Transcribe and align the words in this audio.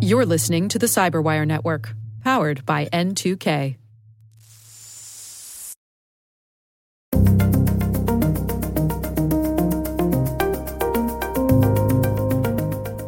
You're 0.00 0.26
listening 0.26 0.68
to 0.68 0.78
the 0.78 0.86
Cyberwire 0.86 1.46
Network, 1.46 1.94
powered 2.22 2.66
by 2.66 2.86
N2K. 2.86 3.76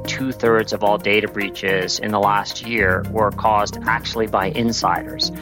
Two 0.07 0.33
thirds 0.33 0.73
of 0.73 0.85
all 0.85 0.99
data 0.99 1.29
breaches 1.29 1.99
in 1.99 2.13
the 2.13 2.21
last 2.21 2.67
year 2.67 3.03
were 3.11 3.31
caused 3.31 3.79
actually 3.87 4.29
by 4.29 4.47
insiders. 4.47 5.33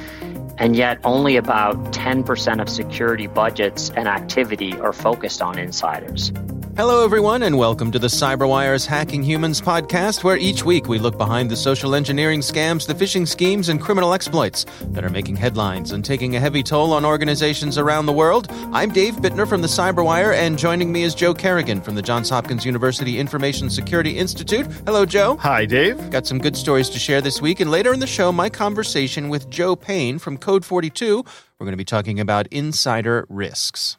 And 0.59 0.75
yet, 0.75 0.99
only 1.05 1.37
about 1.37 1.77
10% 1.93 2.61
of 2.61 2.69
security 2.69 3.27
budgets 3.27 3.91
and 3.91 4.09
activity 4.09 4.79
are 4.81 4.93
focused 4.93 5.43
on 5.43 5.59
insiders. 5.59 6.33
Hello, 6.75 7.05
everyone, 7.05 7.43
and 7.43 7.59
welcome 7.59 7.93
to 7.93 7.99
the 7.99 8.07
CyberWire's 8.07 8.87
Hacking 8.87 9.23
Humans 9.23 9.61
podcast, 9.61 10.25
where 10.25 10.39
each 10.39 10.65
week 10.65 10.89
we 10.89 10.99
look 10.99 11.19
behind 11.19 11.51
the 11.51 11.57
social 11.57 11.95
engineering 11.95 12.41
scams, 12.41 12.87
the 12.87 12.95
phishing 12.95 13.29
schemes, 13.29 13.69
and 13.69 13.79
criminal 13.79 14.15
exploits 14.15 14.65
that 14.85 15.05
are 15.05 15.11
making 15.11 15.37
headlines 15.37 15.93
and 15.93 16.03
taking 16.03 16.35
a 16.35 16.41
heavy 16.41 16.63
toll 16.63 16.95
on 16.95 17.05
organizations 17.05 17.77
around 17.77 18.07
the 18.07 18.13
world. 18.15 18.47
I'm 18.73 18.91
Dave 18.91 19.17
Bittner 19.17 19.47
from 19.47 19.61
the 19.61 19.69
CyberWire, 19.69 20.35
and 20.35 20.59
joining 20.59 20.91
me 20.91 21.03
is 21.03 21.15
Joe 21.15 21.35
Carrigan 21.35 21.83
from 21.83 21.95
the 21.95 22.01
Johns 22.01 22.31
Hopkins 22.31 22.65
University 22.65 23.19
Information 23.19 23.69
Security 23.69 24.17
Institute. 24.17 24.67
Hello, 24.87 25.05
Joe. 25.05 25.37
Hi, 25.43 25.67
Dave. 25.67 26.09
Got 26.09 26.27
some 26.27 26.39
good 26.39 26.57
stories 26.57 26.89
to 26.89 26.99
share 26.99 27.21
this 27.21 27.43
week, 27.43 27.61
and 27.61 27.71
later 27.71 27.93
in 27.93 28.01
the 28.01 28.07
show, 28.07 28.33
my 28.33 28.49
conversation 28.49 29.29
with 29.29 29.51
Joe 29.51 29.77
Payne 29.77 30.19
from 30.19 30.39
Code 30.39 30.65
42. 30.65 31.23
We're 31.59 31.67
going 31.67 31.75
to 31.75 31.77
be 31.77 31.85
talking 31.85 32.19
about 32.19 32.47
insider 32.47 33.27
risks. 33.29 33.99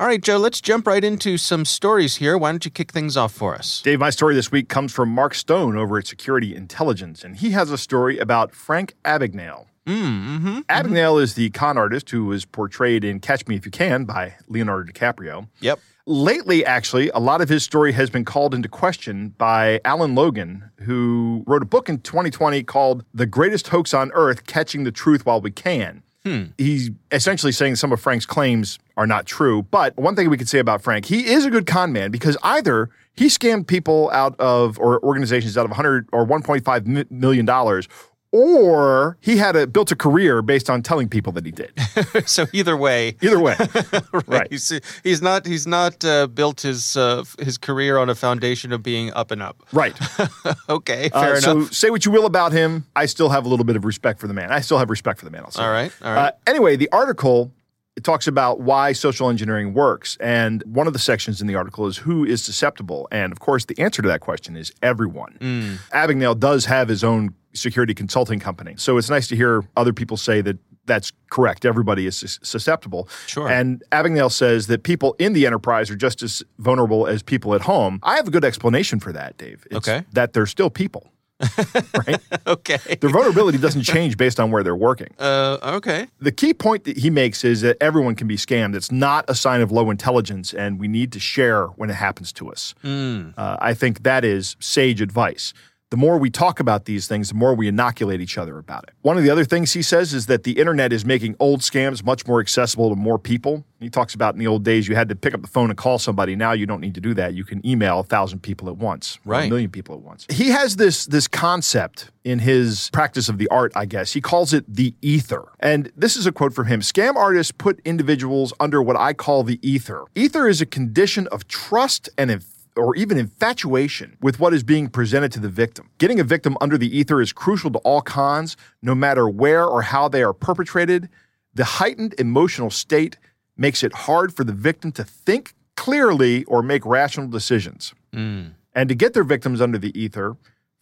All 0.00 0.06
right, 0.06 0.22
Joe, 0.22 0.36
let's 0.36 0.60
jump 0.60 0.86
right 0.86 1.02
into 1.02 1.36
some 1.36 1.64
stories 1.64 2.18
here. 2.18 2.38
Why 2.38 2.52
don't 2.52 2.64
you 2.64 2.70
kick 2.70 2.92
things 2.92 3.16
off 3.16 3.32
for 3.32 3.56
us? 3.56 3.82
Dave, 3.82 3.98
my 3.98 4.10
story 4.10 4.32
this 4.32 4.52
week 4.52 4.68
comes 4.68 4.92
from 4.92 5.08
Mark 5.08 5.34
Stone 5.34 5.76
over 5.76 5.98
at 5.98 6.06
Security 6.06 6.54
Intelligence, 6.54 7.24
and 7.24 7.34
he 7.34 7.50
has 7.50 7.72
a 7.72 7.76
story 7.76 8.16
about 8.16 8.54
Frank 8.54 8.94
Abagnale. 9.04 9.66
Mm, 9.86 10.38
hmm 10.38 10.58
Abagnale 10.68 11.20
is 11.20 11.34
the 11.34 11.50
con 11.50 11.76
artist 11.76 12.10
who 12.10 12.26
was 12.26 12.44
portrayed 12.44 13.02
in 13.02 13.18
Catch 13.18 13.48
Me 13.48 13.56
If 13.56 13.64
You 13.64 13.72
Can 13.72 14.04
by 14.04 14.36
Leonardo 14.46 14.92
DiCaprio. 14.92 15.48
Yep. 15.58 15.80
Lately, 16.06 16.64
actually, 16.64 17.10
a 17.10 17.18
lot 17.18 17.40
of 17.40 17.48
his 17.48 17.64
story 17.64 17.90
has 17.90 18.08
been 18.08 18.24
called 18.24 18.54
into 18.54 18.68
question 18.68 19.30
by 19.36 19.80
Alan 19.84 20.14
Logan, 20.14 20.70
who 20.82 21.42
wrote 21.48 21.62
a 21.64 21.66
book 21.66 21.88
in 21.88 21.98
2020 22.02 22.62
called 22.62 23.04
The 23.12 23.26
Greatest 23.26 23.66
Hoax 23.68 23.92
on 23.92 24.12
Earth 24.12 24.46
Catching 24.46 24.84
the 24.84 24.92
Truth 24.92 25.26
While 25.26 25.40
We 25.40 25.50
Can. 25.50 26.04
Hmm. 26.28 26.44
He's 26.58 26.90
essentially 27.10 27.52
saying 27.52 27.76
some 27.76 27.90
of 27.90 28.00
Frank's 28.00 28.26
claims 28.26 28.78
are 28.98 29.06
not 29.06 29.24
true. 29.24 29.62
But 29.62 29.96
one 29.96 30.14
thing 30.14 30.28
we 30.28 30.36
could 30.36 30.48
say 30.48 30.58
about 30.58 30.82
Frank, 30.82 31.06
he 31.06 31.26
is 31.26 31.46
a 31.46 31.50
good 31.50 31.66
con 31.66 31.90
man 31.90 32.10
because 32.10 32.36
either 32.42 32.90
he 33.14 33.26
scammed 33.26 33.66
people 33.66 34.10
out 34.12 34.38
of, 34.38 34.78
or 34.78 35.02
organizations 35.02 35.56
out 35.56 35.64
of 35.64 35.70
100 35.70 36.08
or 36.12 36.26
1.5 36.26 37.10
million 37.10 37.46
dollars, 37.46 37.88
or 38.32 39.16
he 39.20 39.36
had 39.36 39.56
a 39.56 39.66
built 39.66 39.90
a 39.90 39.96
career 39.96 40.42
based 40.42 40.68
on 40.68 40.82
telling 40.82 41.08
people 41.08 41.32
that 41.32 41.44
he 41.46 41.52
did. 41.52 41.72
so 42.26 42.46
either 42.52 42.76
way, 42.76 43.16
Either 43.22 43.40
way, 43.40 43.56
right. 44.26 44.48
He's, 44.50 44.72
he's 45.02 45.22
not 45.22 45.46
he's 45.46 45.66
not 45.66 46.04
uh, 46.04 46.26
built 46.26 46.60
his 46.60 46.96
uh, 46.96 47.24
his 47.38 47.58
career 47.58 47.98
on 47.98 48.08
a 48.10 48.14
foundation 48.14 48.72
of 48.72 48.82
being 48.82 49.12
up 49.14 49.30
and 49.30 49.42
up. 49.42 49.62
Right. 49.72 49.98
okay, 50.68 51.10
Uh, 51.12 51.20
fair 51.20 51.40
so 51.40 51.64
say 51.66 51.90
what 51.90 52.04
you 52.04 52.12
will 52.12 52.26
about 52.26 52.52
him. 52.52 52.86
I 52.94 53.06
still 53.06 53.30
have 53.30 53.46
a 53.46 53.48
little 53.48 53.64
bit 53.64 53.76
of 53.76 53.84
respect 53.84 54.20
for 54.20 54.26
the 54.28 54.34
man. 54.34 54.52
I 54.52 54.60
still 54.60 54.78
have 54.78 54.90
respect 54.90 55.18
for 55.18 55.24
the 55.24 55.30
man. 55.30 55.42
I'll 55.44 55.50
say. 55.50 55.62
All 55.62 55.70
right. 55.70 55.92
All 56.02 56.12
right. 56.12 56.28
Uh, 56.28 56.32
anyway, 56.46 56.76
the 56.76 56.88
article 56.92 57.52
it 57.96 58.04
talks 58.04 58.28
about 58.28 58.60
why 58.60 58.92
social 58.92 59.28
engineering 59.28 59.74
works, 59.74 60.16
and 60.20 60.62
one 60.66 60.86
of 60.86 60.92
the 60.92 61.00
sections 61.00 61.40
in 61.40 61.48
the 61.48 61.56
article 61.56 61.88
is 61.88 61.96
who 61.96 62.24
is 62.24 62.40
susceptible, 62.44 63.08
and 63.10 63.32
of 63.32 63.40
course, 63.40 63.64
the 63.64 63.76
answer 63.76 64.02
to 64.02 64.06
that 64.06 64.20
question 64.20 64.56
is 64.56 64.72
everyone. 64.82 65.36
Mm. 65.40 65.78
Abagnale 65.90 66.38
does 66.38 66.66
have 66.66 66.86
his 66.86 67.02
own 67.02 67.34
security 67.52 67.94
consulting 67.94 68.40
company, 68.40 68.74
so 68.76 68.98
it's 68.98 69.10
nice 69.10 69.28
to 69.28 69.36
hear 69.36 69.64
other 69.76 69.92
people 69.92 70.16
say 70.16 70.40
that. 70.42 70.58
That's 70.86 71.12
correct. 71.28 71.66
Everybody 71.66 72.06
is 72.06 72.38
susceptible. 72.42 73.10
Sure. 73.26 73.46
And 73.46 73.84
Abagnale 73.92 74.32
says 74.32 74.68
that 74.68 74.84
people 74.84 75.14
in 75.18 75.34
the 75.34 75.46
enterprise 75.46 75.90
are 75.90 75.96
just 75.96 76.22
as 76.22 76.42
vulnerable 76.58 77.06
as 77.06 77.22
people 77.22 77.54
at 77.54 77.60
home. 77.60 78.00
I 78.02 78.16
have 78.16 78.26
a 78.26 78.30
good 78.30 78.42
explanation 78.42 78.98
for 78.98 79.12
that, 79.12 79.36
Dave. 79.36 79.66
It's 79.70 79.86
Okay. 79.86 80.06
That 80.14 80.32
they're 80.32 80.46
still 80.46 80.70
people. 80.70 81.12
right? 82.06 82.18
okay. 82.46 82.78
Their 83.00 83.10
vulnerability 83.10 83.58
doesn't 83.58 83.82
change 83.82 84.16
based 84.16 84.40
on 84.40 84.50
where 84.50 84.62
they're 84.62 84.74
working. 84.74 85.08
Uh, 85.18 85.58
okay. 85.62 86.06
The 86.20 86.32
key 86.32 86.54
point 86.54 86.84
that 86.84 86.96
he 86.96 87.10
makes 87.10 87.44
is 87.44 87.60
that 87.60 87.76
everyone 87.80 88.14
can 88.14 88.26
be 88.26 88.36
scammed. 88.36 88.74
It's 88.74 88.90
not 88.90 89.24
a 89.28 89.34
sign 89.34 89.60
of 89.60 89.70
low 89.70 89.90
intelligence, 89.90 90.52
and 90.54 90.80
we 90.80 90.88
need 90.88 91.12
to 91.12 91.20
share 91.20 91.66
when 91.66 91.90
it 91.90 91.96
happens 91.96 92.32
to 92.34 92.50
us. 92.50 92.74
Mm. 92.82 93.34
Uh, 93.36 93.56
I 93.60 93.74
think 93.74 94.02
that 94.04 94.24
is 94.24 94.56
sage 94.58 95.00
advice. 95.00 95.52
The 95.90 95.96
more 95.96 96.18
we 96.18 96.28
talk 96.28 96.60
about 96.60 96.84
these 96.84 97.08
things, 97.08 97.30
the 97.30 97.34
more 97.34 97.54
we 97.54 97.66
inoculate 97.66 98.20
each 98.20 98.36
other 98.36 98.58
about 98.58 98.84
it. 98.84 98.90
One 99.00 99.16
of 99.16 99.22
the 99.24 99.30
other 99.30 99.44
things 99.44 99.72
he 99.72 99.80
says 99.80 100.12
is 100.12 100.26
that 100.26 100.42
the 100.42 100.52
internet 100.52 100.92
is 100.92 101.06
making 101.06 101.34
old 101.40 101.60
scams 101.60 102.04
much 102.04 102.26
more 102.26 102.40
accessible 102.40 102.90
to 102.90 102.96
more 102.96 103.18
people. 103.18 103.64
He 103.80 103.88
talks 103.88 104.14
about 104.14 104.34
in 104.34 104.38
the 104.38 104.46
old 104.46 104.64
days 104.64 104.86
you 104.86 104.94
had 104.94 105.08
to 105.08 105.16
pick 105.16 105.32
up 105.32 105.40
the 105.40 105.48
phone 105.48 105.70
and 105.70 105.78
call 105.78 105.98
somebody. 105.98 106.36
Now 106.36 106.52
you 106.52 106.66
don't 106.66 106.82
need 106.82 106.94
to 106.96 107.00
do 107.00 107.14
that. 107.14 107.32
You 107.32 107.44
can 107.44 107.64
email 107.66 108.00
a 108.00 108.04
thousand 108.04 108.40
people 108.40 108.68
at 108.68 108.76
once, 108.76 109.18
Right. 109.24 109.46
A 109.46 109.48
million 109.48 109.70
people 109.70 109.94
at 109.94 110.02
once. 110.02 110.26
He 110.28 110.50
has 110.50 110.76
this 110.76 111.06
this 111.06 111.26
concept 111.26 112.10
in 112.22 112.40
his 112.40 112.90
practice 112.92 113.30
of 113.30 113.38
the 113.38 113.48
art, 113.48 113.72
I 113.74 113.86
guess. 113.86 114.12
He 114.12 114.20
calls 114.20 114.52
it 114.52 114.64
the 114.68 114.94
ether. 115.00 115.48
And 115.58 115.90
this 115.96 116.16
is 116.16 116.26
a 116.26 116.32
quote 116.32 116.52
from 116.52 116.66
him. 116.66 116.80
Scam 116.80 117.14
artists 117.14 117.52
put 117.52 117.80
individuals 117.86 118.52
under 118.60 118.82
what 118.82 118.96
I 118.96 119.14
call 119.14 119.42
the 119.42 119.58
ether. 119.66 120.04
Ether 120.14 120.46
is 120.48 120.60
a 120.60 120.66
condition 120.66 121.26
of 121.28 121.48
trust 121.48 122.10
and 122.18 122.30
or 122.78 122.96
even 122.96 123.18
infatuation 123.18 124.16
with 124.20 124.38
what 124.40 124.54
is 124.54 124.62
being 124.62 124.88
presented 124.88 125.32
to 125.32 125.40
the 125.40 125.48
victim. 125.48 125.90
Getting 125.98 126.20
a 126.20 126.24
victim 126.24 126.56
under 126.60 126.78
the 126.78 126.96
ether 126.96 127.20
is 127.20 127.32
crucial 127.32 127.70
to 127.72 127.78
all 127.80 128.00
cons, 128.00 128.56
no 128.82 128.94
matter 128.94 129.28
where 129.28 129.64
or 129.64 129.82
how 129.82 130.08
they 130.08 130.22
are 130.22 130.32
perpetrated. 130.32 131.08
The 131.54 131.64
heightened 131.64 132.14
emotional 132.18 132.70
state 132.70 133.18
makes 133.56 133.82
it 133.82 133.92
hard 133.92 134.32
for 134.32 134.44
the 134.44 134.52
victim 134.52 134.92
to 134.92 135.04
think 135.04 135.54
clearly 135.76 136.44
or 136.44 136.62
make 136.62 136.86
rational 136.86 137.28
decisions. 137.28 137.92
Mm. 138.12 138.52
And 138.74 138.88
to 138.88 138.94
get 138.94 139.12
their 139.12 139.24
victims 139.24 139.60
under 139.60 139.78
the 139.78 139.98
ether, 140.00 140.36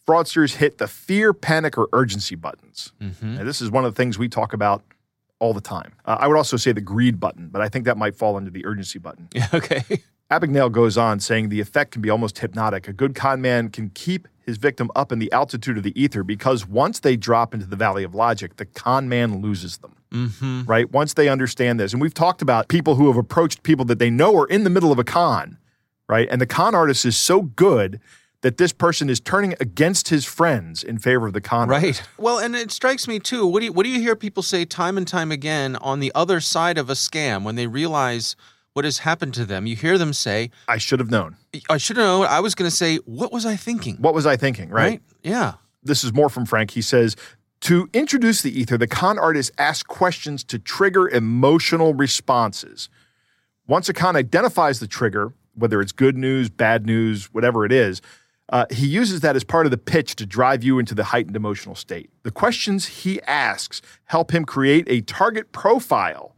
fraudsters 0.07 0.55
hit 0.55 0.77
the 0.77 0.87
fear, 0.87 1.33
panic, 1.33 1.77
or 1.77 1.89
urgency 1.93 2.35
buttons. 2.35 2.91
Mhm. 3.01 3.37
Now, 3.37 3.43
this 3.43 3.61
is 3.61 3.71
one 3.71 3.85
of 3.85 3.93
the 3.93 3.97
things 3.97 4.17
we 4.17 4.29
talk 4.29 4.53
about 4.53 4.83
all 5.39 5.53
the 5.53 5.61
time. 5.61 5.93
Uh, 6.05 6.17
I 6.19 6.27
would 6.27 6.37
also 6.37 6.57
say 6.57 6.71
the 6.71 6.81
greed 6.81 7.19
button, 7.19 7.49
but 7.49 7.61
I 7.61 7.69
think 7.69 7.85
that 7.85 7.97
might 7.97 8.15
fall 8.15 8.35
under 8.35 8.49
the 8.49 8.65
urgency 8.65 8.99
button. 8.99 9.29
Okay. 9.53 9.83
Abagnale 10.29 10.71
goes 10.71 10.97
on 10.97 11.19
saying 11.19 11.49
the 11.49 11.61
effect 11.61 11.91
can 11.91 12.01
be 12.01 12.09
almost 12.09 12.39
hypnotic. 12.39 12.87
A 12.87 12.93
good 12.93 13.15
con 13.15 13.41
man 13.41 13.69
can 13.69 13.89
keep 13.91 14.27
his 14.39 14.57
victim 14.57 14.91
up 14.95 15.11
in 15.11 15.19
the 15.19 15.31
altitude 15.31 15.77
of 15.77 15.83
the 15.83 16.01
ether 16.01 16.23
because 16.23 16.67
once 16.67 16.99
they 16.99 17.15
drop 17.15 17.53
into 17.53 17.65
the 17.65 17.75
valley 17.75 18.03
of 18.03 18.13
logic, 18.13 18.57
the 18.57 18.65
con 18.65 19.07
man 19.07 19.41
loses 19.41 19.77
them. 19.77 19.95
Mm-hmm. 20.11 20.63
Right? 20.63 20.91
Once 20.91 21.13
they 21.13 21.29
understand 21.29 21.79
this. 21.79 21.93
And 21.93 22.01
we've 22.01 22.13
talked 22.13 22.41
about 22.41 22.67
people 22.67 22.95
who 22.95 23.07
have 23.07 23.17
approached 23.17 23.63
people 23.63 23.85
that 23.85 23.99
they 23.99 24.09
know 24.09 24.35
are 24.37 24.47
in 24.47 24.63
the 24.63 24.69
middle 24.69 24.91
of 24.91 24.99
a 24.99 25.03
con, 25.03 25.57
right? 26.07 26.27
And 26.31 26.39
the 26.39 26.45
con 26.45 26.75
artist 26.75 27.05
is 27.05 27.17
so 27.17 27.41
good 27.41 27.99
that 28.41 28.57
this 28.57 28.71
person 28.71 29.09
is 29.09 29.19
turning 29.19 29.55
against 29.59 30.09
his 30.09 30.23
friends 30.23 30.83
in 30.83 30.99
favor 30.99 31.27
of 31.27 31.33
the 31.33 31.41
con 31.41 31.71
artist. 31.71 32.01
Right. 32.01 32.09
Well, 32.17 32.39
and 32.39 32.55
it 32.55 32.71
strikes 32.71 33.07
me 33.07 33.19
too. 33.19 33.45
What 33.47 33.59
do 33.59 33.65
you 33.65 33.73
what 33.73 33.83
do 33.83 33.89
you 33.89 33.99
hear 33.99 34.15
people 34.15 34.43
say 34.43 34.65
time 34.65 34.97
and 34.97 35.07
time 35.07 35.31
again 35.31 35.75
on 35.77 35.99
the 35.99 36.11
other 36.15 36.39
side 36.39 36.77
of 36.77 36.89
a 36.89 36.93
scam 36.93 37.43
when 37.43 37.55
they 37.55 37.67
realize 37.67 38.35
what 38.77 38.85
has 38.85 38.99
happened 38.99 39.33
to 39.33 39.43
them? 39.43 39.65
You 39.65 39.75
hear 39.75 39.97
them 39.97 40.13
say, 40.13 40.51
I 40.67 40.77
should 40.77 40.99
have 40.99 41.09
known. 41.09 41.35
"I 41.67 41.77
should 41.77 41.97
have 41.97 42.05
known." 42.05 42.27
I 42.27 42.41
was 42.41 42.53
going 42.53 42.69
to 42.69 42.75
say, 42.75 42.97
"What 42.97 43.31
was 43.33 43.43
I 43.43 43.55
thinking?" 43.55 43.97
What 43.97 44.13
was 44.13 44.27
I 44.27 44.37
thinking, 44.37 44.69
right? 44.69 45.01
Yeah. 45.23 45.53
this 45.81 46.03
is 46.03 46.13
more 46.13 46.29
from 46.29 46.45
Frank. 46.45 46.71
He 46.71 46.83
says, 46.83 47.15
to 47.61 47.89
introduce 47.91 48.43
the 48.43 48.51
ether, 48.51 48.77
the 48.77 48.85
con 48.85 49.17
artist 49.17 49.51
asks 49.57 49.81
questions 49.81 50.43
to 50.43 50.59
trigger 50.59 51.09
emotional 51.09 51.95
responses. 51.95 52.87
Once 53.65 53.89
a 53.89 53.93
con 53.93 54.15
identifies 54.15 54.79
the 54.79 54.85
trigger, 54.85 55.33
whether 55.55 55.81
it's 55.81 55.91
good 55.91 56.15
news, 56.15 56.47
bad 56.51 56.85
news, 56.85 57.33
whatever 57.33 57.65
it 57.65 57.71
is, 57.71 57.99
uh, 58.49 58.65
he 58.69 58.85
uses 58.85 59.21
that 59.21 59.35
as 59.35 59.43
part 59.43 59.65
of 59.65 59.71
the 59.71 59.77
pitch 59.77 60.15
to 60.17 60.25
drive 60.27 60.63
you 60.63 60.77
into 60.77 60.93
the 60.93 61.05
heightened 61.05 61.35
emotional 61.35 61.73
state. 61.73 62.11
The 62.21 62.31
questions 62.31 62.85
he 62.85 63.19
asks 63.23 63.81
help 64.05 64.29
him 64.29 64.45
create 64.45 64.85
a 64.87 65.01
target 65.01 65.51
profile 65.51 66.35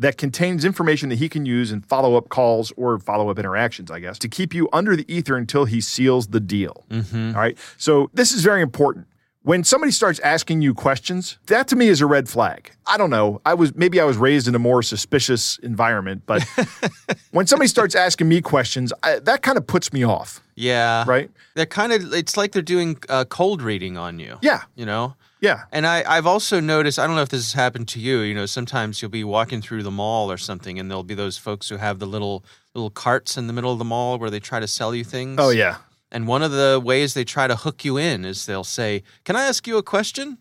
that 0.00 0.16
contains 0.16 0.64
information 0.64 1.08
that 1.10 1.18
he 1.18 1.28
can 1.28 1.46
use 1.46 1.70
in 1.70 1.82
follow 1.82 2.16
up 2.16 2.28
calls 2.30 2.72
or 2.76 2.98
follow 2.98 3.28
up 3.30 3.38
interactions, 3.38 3.90
I 3.90 4.00
guess, 4.00 4.18
to 4.20 4.28
keep 4.28 4.52
you 4.54 4.68
under 4.72 4.96
the 4.96 5.04
ether 5.14 5.36
until 5.36 5.66
he 5.66 5.80
seals 5.80 6.28
the 6.28 6.40
deal. 6.40 6.84
Mm-hmm. 6.90 7.36
All 7.36 7.40
right. 7.40 7.56
So 7.76 8.10
this 8.14 8.32
is 8.32 8.42
very 8.42 8.62
important. 8.62 9.06
When 9.42 9.64
somebody 9.64 9.90
starts 9.92 10.18
asking 10.20 10.60
you 10.60 10.74
questions, 10.74 11.38
that 11.46 11.66
to 11.68 11.76
me 11.76 11.88
is 11.88 12.02
a 12.02 12.06
red 12.06 12.28
flag. 12.28 12.72
I 12.86 12.98
don't 12.98 13.08
know. 13.08 13.40
I 13.46 13.54
was 13.54 13.74
maybe 13.74 13.98
I 13.98 14.04
was 14.04 14.18
raised 14.18 14.46
in 14.48 14.54
a 14.54 14.58
more 14.58 14.82
suspicious 14.82 15.58
environment, 15.62 16.22
but 16.26 16.44
when 17.30 17.46
somebody 17.46 17.68
starts 17.68 17.94
asking 17.94 18.28
me 18.28 18.42
questions, 18.42 18.92
I, 19.02 19.18
that 19.20 19.40
kind 19.42 19.56
of 19.56 19.66
puts 19.66 19.92
me 19.94 20.04
off, 20.04 20.42
Yeah. 20.56 21.04
right? 21.06 21.30
They're 21.54 21.64
kind 21.66 21.92
of. 21.92 22.12
It's 22.12 22.36
like 22.36 22.52
they're 22.52 22.60
doing 22.62 22.98
uh, 23.08 23.24
cold 23.24 23.62
reading 23.62 23.96
on 23.96 24.18
you. 24.18 24.38
Yeah. 24.42 24.62
You 24.76 24.84
know. 24.86 25.14
Yeah. 25.40 25.64
And 25.72 25.86
I, 25.86 26.04
I've 26.06 26.26
also 26.26 26.60
noticed, 26.60 26.98
I 26.98 27.06
don't 27.06 27.16
know 27.16 27.22
if 27.22 27.30
this 27.30 27.44
has 27.44 27.52
happened 27.54 27.88
to 27.88 28.00
you, 28.00 28.20
you 28.20 28.34
know, 28.34 28.46
sometimes 28.46 29.00
you'll 29.00 29.10
be 29.10 29.24
walking 29.24 29.62
through 29.62 29.82
the 29.82 29.90
mall 29.90 30.30
or 30.30 30.36
something 30.36 30.78
and 30.78 30.90
there'll 30.90 31.02
be 31.02 31.14
those 31.14 31.38
folks 31.38 31.68
who 31.68 31.76
have 31.76 31.98
the 31.98 32.06
little 32.06 32.44
little 32.74 32.90
carts 32.90 33.36
in 33.36 33.46
the 33.46 33.52
middle 33.52 33.72
of 33.72 33.78
the 33.78 33.84
mall 33.84 34.18
where 34.18 34.30
they 34.30 34.38
try 34.38 34.60
to 34.60 34.66
sell 34.66 34.94
you 34.94 35.02
things. 35.02 35.36
Oh 35.40 35.50
yeah. 35.50 35.78
And 36.12 36.26
one 36.26 36.42
of 36.42 36.50
the 36.50 36.80
ways 36.82 37.14
they 37.14 37.24
try 37.24 37.46
to 37.46 37.56
hook 37.56 37.84
you 37.84 37.96
in 37.96 38.24
is 38.24 38.46
they'll 38.46 38.64
say, 38.64 39.02
Can 39.24 39.36
I 39.36 39.46
ask 39.46 39.66
you 39.66 39.78
a 39.78 39.82
question? 39.82 40.38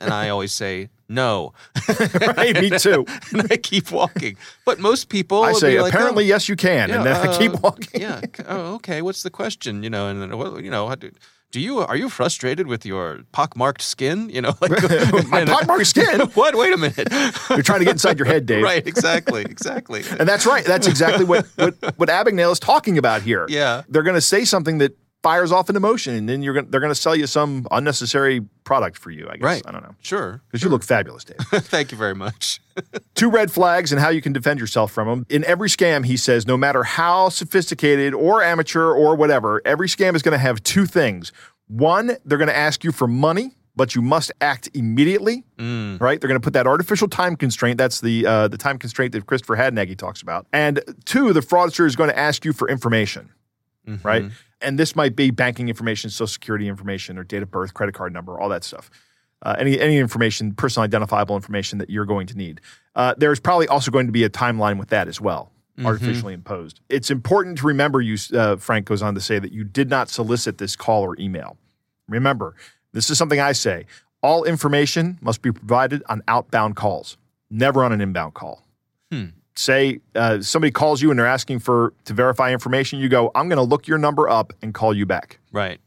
And 0.00 0.12
I 0.12 0.28
always 0.30 0.52
say, 0.52 0.88
No. 1.08 1.52
right, 2.36 2.60
me 2.60 2.70
too. 2.70 3.06
and 3.32 3.46
I 3.50 3.56
keep 3.56 3.90
walking. 3.90 4.36
But 4.64 4.78
most 4.78 5.08
people 5.08 5.42
I 5.42 5.52
say 5.52 5.80
like, 5.80 5.92
apparently 5.92 6.24
"Oh, 6.24 6.28
yes 6.28 6.48
you 6.48 6.56
can, 6.56 6.90
and 6.90 7.04
then 7.04 7.16
I 7.16 7.30
uh, 7.30 7.38
keep 7.38 7.60
walking. 7.60 8.00
yeah. 8.00 8.20
Oh, 8.46 8.74
okay. 8.74 9.02
What's 9.02 9.22
the 9.22 9.30
question? 9.30 9.82
You 9.82 9.90
know, 9.90 10.08
and 10.08 10.20
then 10.20 10.36
what? 10.36 10.62
You 10.64 10.70
know, 10.70 10.88
how 10.88 10.94
do, 10.94 11.10
do 11.50 11.60
you 11.60 11.78
are 11.80 11.96
you 11.96 12.08
frustrated 12.08 12.66
with 12.66 12.86
your 12.86 13.20
pockmarked 13.32 13.82
skin? 13.82 14.28
You 14.30 14.42
know, 14.42 14.54
like 14.60 14.70
My 15.28 15.42
uh, 15.42 15.46
pockmarked 15.46 15.86
skin? 15.86 16.20
what? 16.34 16.54
Wait 16.54 16.72
a 16.72 16.76
minute. 16.76 17.08
You're 17.50 17.62
trying 17.62 17.80
to 17.80 17.84
get 17.84 17.92
inside 17.92 18.18
your 18.18 18.26
head, 18.26 18.46
Dave. 18.46 18.62
right. 18.62 18.86
Exactly. 18.86 19.42
Exactly. 19.42 20.02
And 20.18 20.28
that's 20.28 20.46
right. 20.46 20.64
That's 20.64 20.86
exactly 20.86 21.24
what 21.24 21.46
what 21.56 21.74
what 21.96 22.08
Abagnale 22.08 22.52
is 22.52 22.60
talking 22.60 22.98
about 22.98 23.22
here. 23.22 23.46
Yeah. 23.48 23.82
They're 23.88 24.02
going 24.04 24.14
to 24.14 24.20
say 24.20 24.44
something 24.44 24.78
that 24.78 24.96
fires 25.22 25.52
off 25.52 25.68
an 25.68 25.76
emotion, 25.76 26.14
and 26.14 26.28
then 26.28 26.42
you're 26.42 26.54
going 26.54 26.70
they're 26.70 26.80
going 26.80 26.94
to 26.94 27.00
sell 27.00 27.14
you 27.16 27.26
some 27.26 27.66
unnecessary 27.70 28.40
product 28.64 28.96
for 28.98 29.10
you. 29.10 29.28
I 29.28 29.34
guess 29.36 29.42
Right. 29.42 29.62
I 29.66 29.72
don't 29.72 29.82
know 29.82 29.94
Sure. 30.00 30.40
because 30.46 30.62
you 30.62 30.70
look 30.70 30.82
fabulous, 30.84 31.24
Dave. 31.24 31.36
Thank 31.64 31.90
you 31.92 31.98
very 31.98 32.14
much. 32.14 32.60
Two 33.14 33.30
red 33.30 33.50
flags 33.50 33.92
and 33.92 34.00
how 34.00 34.08
you 34.08 34.20
can 34.22 34.32
defend 34.32 34.60
yourself 34.60 34.92
from 34.92 35.08
them. 35.08 35.26
In 35.28 35.44
every 35.44 35.68
scam, 35.68 36.04
he 36.06 36.16
says, 36.16 36.46
no 36.46 36.56
matter 36.56 36.82
how 36.82 37.28
sophisticated 37.28 38.14
or 38.14 38.42
amateur 38.42 38.90
or 38.92 39.14
whatever, 39.16 39.60
every 39.64 39.88
scam 39.88 40.14
is 40.14 40.22
going 40.22 40.32
to 40.32 40.38
have 40.38 40.62
two 40.62 40.86
things. 40.86 41.32
One, 41.68 42.16
they're 42.24 42.38
going 42.38 42.48
to 42.48 42.56
ask 42.56 42.84
you 42.84 42.92
for 42.92 43.06
money. 43.06 43.56
But 43.76 43.94
you 43.94 44.02
must 44.02 44.32
act 44.40 44.68
immediately, 44.74 45.44
right? 45.56 46.20
They're 46.20 46.28
going 46.28 46.40
to 46.40 46.44
put 46.44 46.52
that 46.54 46.66
artificial 46.66 47.08
time 47.08 47.36
constraint. 47.36 47.78
That's 47.78 48.00
the 48.00 48.26
uh, 48.26 48.48
the 48.48 48.58
time 48.58 48.78
constraint 48.78 49.12
that 49.12 49.24
Christopher 49.26 49.56
Hadnagy 49.56 49.96
talks 49.96 50.20
about. 50.20 50.46
And 50.52 50.82
two, 51.06 51.32
the 51.32 51.40
fraudster 51.40 51.86
is 51.86 51.94
going 51.94 52.10
to 52.10 52.18
ask 52.18 52.44
you 52.44 52.52
for 52.52 52.68
information. 52.68 53.30
right? 54.02 54.24
And 54.60 54.76
this 54.78 54.96
might 54.96 55.14
be 55.16 55.30
banking 55.30 55.68
information, 55.68 56.10
social 56.10 56.26
security 56.26 56.66
information, 56.68 57.16
or 57.16 57.24
date 57.24 57.42
of 57.42 57.50
birth, 57.50 57.72
credit 57.72 57.94
card 57.94 58.12
number, 58.12 58.38
all 58.38 58.48
that 58.50 58.64
stuff. 58.64 58.90
Uh, 59.42 59.56
any 59.58 59.80
any 59.80 59.96
information, 59.98 60.52
personal 60.52 60.84
identifiable 60.84 61.34
information 61.34 61.78
that 61.78 61.88
you're 61.88 62.04
going 62.04 62.26
to 62.26 62.36
need. 62.36 62.60
Uh, 62.94 63.14
there's 63.16 63.40
probably 63.40 63.66
also 63.68 63.90
going 63.90 64.06
to 64.06 64.12
be 64.12 64.24
a 64.24 64.28
timeline 64.30 64.78
with 64.78 64.90
that 64.90 65.08
as 65.08 65.20
well, 65.20 65.50
artificially 65.86 66.34
imposed. 66.34 66.80
It's 66.90 67.10
important 67.10 67.58
to 67.58 67.66
remember. 67.66 68.00
You, 68.02 68.16
uh, 68.34 68.56
Frank 68.56 68.86
goes 68.86 69.00
on 69.02 69.14
to 69.14 69.20
say 69.20 69.38
that 69.38 69.52
you 69.52 69.64
did 69.64 69.88
not 69.88 70.10
solicit 70.10 70.58
this 70.58 70.76
call 70.76 71.02
or 71.02 71.16
email. 71.18 71.56
Remember, 72.08 72.54
this 72.92 73.08
is 73.08 73.16
something 73.16 73.40
I 73.40 73.52
say. 73.52 73.86
All 74.22 74.44
information 74.44 75.18
must 75.22 75.40
be 75.40 75.52
provided 75.52 76.02
on 76.10 76.22
outbound 76.28 76.76
calls, 76.76 77.16
never 77.48 77.82
on 77.82 77.92
an 77.92 78.00
inbound 78.02 78.34
call 78.34 78.62
say 79.56 80.00
uh, 80.14 80.40
somebody 80.40 80.70
calls 80.70 81.02
you 81.02 81.10
and 81.10 81.18
they're 81.18 81.26
asking 81.26 81.58
for 81.58 81.92
to 82.04 82.12
verify 82.14 82.52
information 82.52 82.98
you 83.00 83.08
go 83.08 83.30
i'm 83.34 83.48
going 83.48 83.56
to 83.56 83.62
look 83.62 83.88
your 83.88 83.98
number 83.98 84.28
up 84.28 84.52
and 84.62 84.72
call 84.72 84.94
you 84.94 85.04
back 85.04 85.38
Right. 85.52 85.80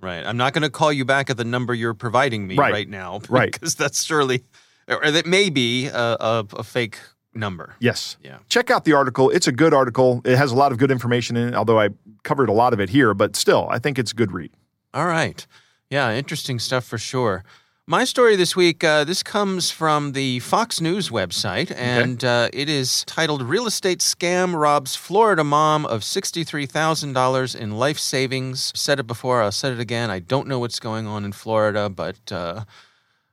Right. 0.00 0.24
I'm 0.24 0.36
not 0.36 0.52
going 0.52 0.62
to 0.62 0.70
call 0.70 0.92
you 0.92 1.04
back 1.04 1.28
at 1.30 1.36
the 1.36 1.44
number 1.44 1.74
you're 1.74 1.94
providing 1.94 2.46
me 2.46 2.54
Right. 2.56 2.72
right, 2.72 2.88
now. 2.88 3.20
Right. 3.28 3.52
Because 3.52 3.74
that's 3.74 4.04
surely, 4.04 4.44
or 4.88 5.10
that 5.10 5.26
may 5.26 5.50
be 5.50 5.86
a, 5.86 6.16
a, 6.20 6.46
a 6.58 6.62
fake 6.62 6.98
number. 7.34 7.74
yes 7.78 8.16
Yeah. 8.24 8.38
check 8.48 8.68
out 8.70 8.84
the 8.84 8.94
article 8.94 9.30
it's 9.30 9.46
a 9.46 9.52
good 9.52 9.72
article 9.72 10.22
it 10.24 10.36
has 10.36 10.50
a 10.50 10.56
lot 10.56 10.72
of 10.72 10.78
good 10.78 10.90
information 10.90 11.36
in 11.36 11.48
it 11.48 11.54
although 11.54 11.78
i 11.78 11.90
covered 12.24 12.48
a 12.48 12.52
lot 12.52 12.72
of 12.72 12.80
it 12.80 12.88
here 12.88 13.14
but 13.14 13.36
still 13.36 13.68
i 13.70 13.78
think 13.78 13.96
it's 13.98 14.10
a 14.10 14.14
good 14.14 14.32
read 14.32 14.50
All 14.92 15.06
right. 15.06 15.46
Yeah, 15.90 16.12
interesting 16.14 16.58
stuff 16.58 16.84
for 16.84 16.98
sure. 16.98 17.44
My 17.90 18.04
story 18.04 18.36
this 18.36 18.54
week, 18.54 18.84
uh, 18.84 19.04
this 19.04 19.22
comes 19.22 19.70
from 19.70 20.12
the 20.12 20.40
Fox 20.40 20.78
News 20.78 21.08
website, 21.08 21.74
and 21.74 22.22
uh, 22.22 22.50
it 22.52 22.68
is 22.68 23.02
titled 23.06 23.40
Real 23.40 23.66
Estate 23.66 24.00
Scam 24.00 24.54
Robs 24.54 24.94
Florida 24.94 25.42
Mom 25.42 25.86
of 25.86 26.02
$63,000 26.02 27.56
in 27.58 27.70
Life 27.78 27.98
Savings. 27.98 28.72
Said 28.76 29.00
it 29.00 29.06
before, 29.06 29.40
I'll 29.40 29.50
say 29.50 29.72
it 29.72 29.80
again. 29.80 30.10
I 30.10 30.18
don't 30.18 30.48
know 30.48 30.58
what's 30.58 30.78
going 30.78 31.06
on 31.06 31.24
in 31.24 31.32
Florida, 31.32 31.88
but 31.88 32.30
uh, 32.30 32.64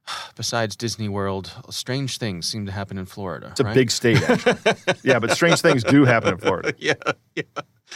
besides 0.38 0.78
Disney 0.78 1.10
World, 1.10 1.52
strange 1.70 2.18
things 2.18 2.46
seem 2.46 2.66
to 2.66 2.72
happen 2.72 2.98
in 2.98 3.08
Florida. 3.08 3.50
it's 3.52 3.60
a 3.60 3.74
big 3.74 3.92
state 3.92 4.22
actually 4.22 4.56
yeah 5.04 5.20
but 5.20 5.32
strange 5.32 5.60
things 5.60 5.84
do 5.84 6.06
happen 6.06 6.34
in 6.34 6.38
florida 6.40 6.74
yeah, 6.80 6.94
yeah. 7.36 7.44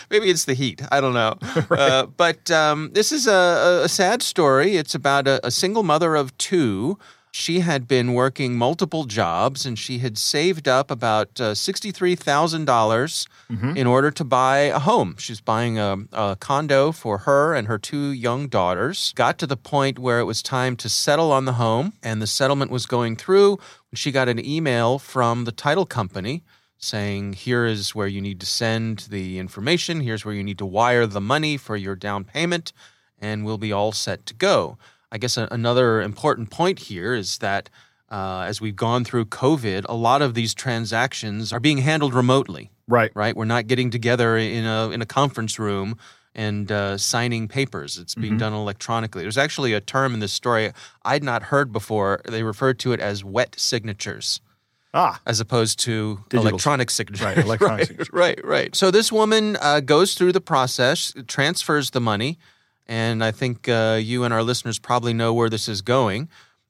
Maybe 0.10 0.30
it's 0.30 0.46
the 0.46 0.54
heat. 0.54 0.82
I 0.92 1.02
don't 1.02 1.14
know. 1.14 1.38
uh, 1.72 2.06
but 2.06 2.50
um, 2.52 2.92
this 2.94 3.12
is 3.12 3.28
a, 3.28 3.82
a 3.84 3.90
sad 3.90 4.22
story. 4.22 4.76
It's 4.76 4.96
about 4.96 5.28
a, 5.28 5.46
a 5.46 5.52
single 5.52 5.84
mother 5.84 6.16
of 6.16 6.38
two. 6.38 6.98
She 7.32 7.60
had 7.60 7.88
been 7.88 8.14
working 8.16 8.58
multiple 8.58 9.04
jobs 9.04 9.64
and 9.64 9.78
she 9.78 10.00
had 10.00 10.18
saved 10.18 10.68
up 10.68 10.90
about 10.90 11.40
uh, 11.40 11.52
$63,000 11.52 13.28
in 13.78 13.86
order 13.86 14.10
to 14.10 14.24
buy 14.24 14.58
a 14.58 14.80
home. 14.80 15.16
She's 15.20 15.40
buying 15.40 15.78
a, 15.78 15.98
a 16.12 16.38
condo 16.40 16.92
for 16.92 17.20
her 17.20 17.54
and 17.54 17.68
her 17.68 17.78
two 17.78 18.12
young 18.12 18.48
daughters. 18.48 19.14
Got 19.16 19.38
to 19.40 19.48
the 19.48 19.58
point 19.58 20.00
where 20.00 20.20
it 20.20 20.24
was 20.24 20.42
time 20.42 20.76
to 20.78 20.90
settle 20.90 21.32
on 21.32 21.46
the 21.46 21.54
home, 21.54 21.94
and 22.02 22.20
the 22.20 22.28
settlement 22.28 22.72
was 22.72 22.88
going 22.88 23.16
through. 23.16 23.60
She 23.94 24.12
got 24.12 24.28
an 24.28 24.44
email 24.44 24.98
from 24.98 25.46
the 25.46 25.52
title 25.52 25.86
company 25.86 26.44
saying, 26.80 27.34
here 27.34 27.66
is 27.66 27.94
where 27.94 28.08
you 28.08 28.22
need 28.22 28.40
to 28.40 28.46
send 28.46 29.00
the 29.10 29.38
information, 29.38 30.00
here's 30.00 30.26
where 30.26 30.34
you 30.34 30.44
need 30.44 30.58
to 30.58 30.66
wire 30.66 31.06
the 31.06 31.22
money 31.22 31.58
for 31.58 31.76
your 31.76 31.96
down 31.96 32.24
payment, 32.24 32.72
and 33.20 33.46
we'll 33.46 33.58
be 33.58 33.72
all 33.72 33.92
set 33.92 34.26
to 34.26 34.34
go. 34.34 34.78
I 35.12 35.18
guess 35.18 35.38
a- 35.38 35.50
another 35.52 36.02
important 36.02 36.50
point 36.50 36.80
here 36.80 37.14
is 37.14 37.40
that 37.40 37.70
uh, 38.10 38.46
as 38.48 38.62
we've 38.62 38.76
gone 38.76 39.04
through 39.04 39.26
COVID, 39.26 39.86
a 39.88 39.94
lot 39.94 40.22
of 40.22 40.34
these 40.34 40.54
transactions 40.54 41.54
are 41.54 41.60
being 41.60 41.80
handled 41.80 42.14
remotely, 42.14 42.72
right 42.88 43.12
right? 43.14 43.36
We're 43.36 43.46
not 43.46 43.68
getting 43.68 43.92
together 43.92 44.38
in 44.38 44.66
a, 44.66 44.90
in 44.90 45.02
a 45.02 45.06
conference 45.06 45.60
room 45.60 45.98
and 46.34 46.72
uh, 46.72 46.98
signing 46.98 47.48
papers. 47.48 47.98
It's 47.98 48.16
being 48.16 48.38
done 48.38 48.54
electronically. 48.54 49.24
There's 49.24 49.38
actually 49.38 49.74
a 49.74 49.82
term 49.82 50.14
in 50.14 50.22
this 50.22 50.32
story 50.32 50.72
I'd 51.04 51.24
not 51.24 51.44
heard 51.44 51.72
before. 51.72 52.22
They 52.26 52.44
referred 52.44 52.80
to 52.80 52.94
it 52.94 53.00
as 53.00 53.24
wet 53.24 53.56
signatures 53.60 54.40
ah 54.94 55.20
as 55.26 55.40
opposed 55.40 55.80
to 55.80 56.20
Digital- 56.30 56.48
electronic 56.50 56.90
signature. 56.90 57.26
right, 57.26 57.38
electronic 57.38 57.80
right, 57.80 57.88
signature. 57.88 58.12
Right, 58.14 58.46
right. 58.46 58.76
So 58.76 58.92
this 58.92 59.12
woman 59.12 59.58
uh, 59.62 59.80
goes 59.82 60.16
through 60.16 60.32
the 60.34 60.42
process, 60.42 61.14
transfers 61.28 61.92
the 61.92 62.02
money, 62.02 62.38
and 62.88 63.24
I 63.24 63.32
think 63.32 63.70
uh, 63.70 64.00
you 64.02 64.24
and 64.24 64.34
our 64.34 64.44
listeners 64.44 64.80
probably 64.80 65.14
know 65.14 65.34
where 65.34 65.50
this 65.50 65.68
is 65.68 65.82
going. 65.82 66.28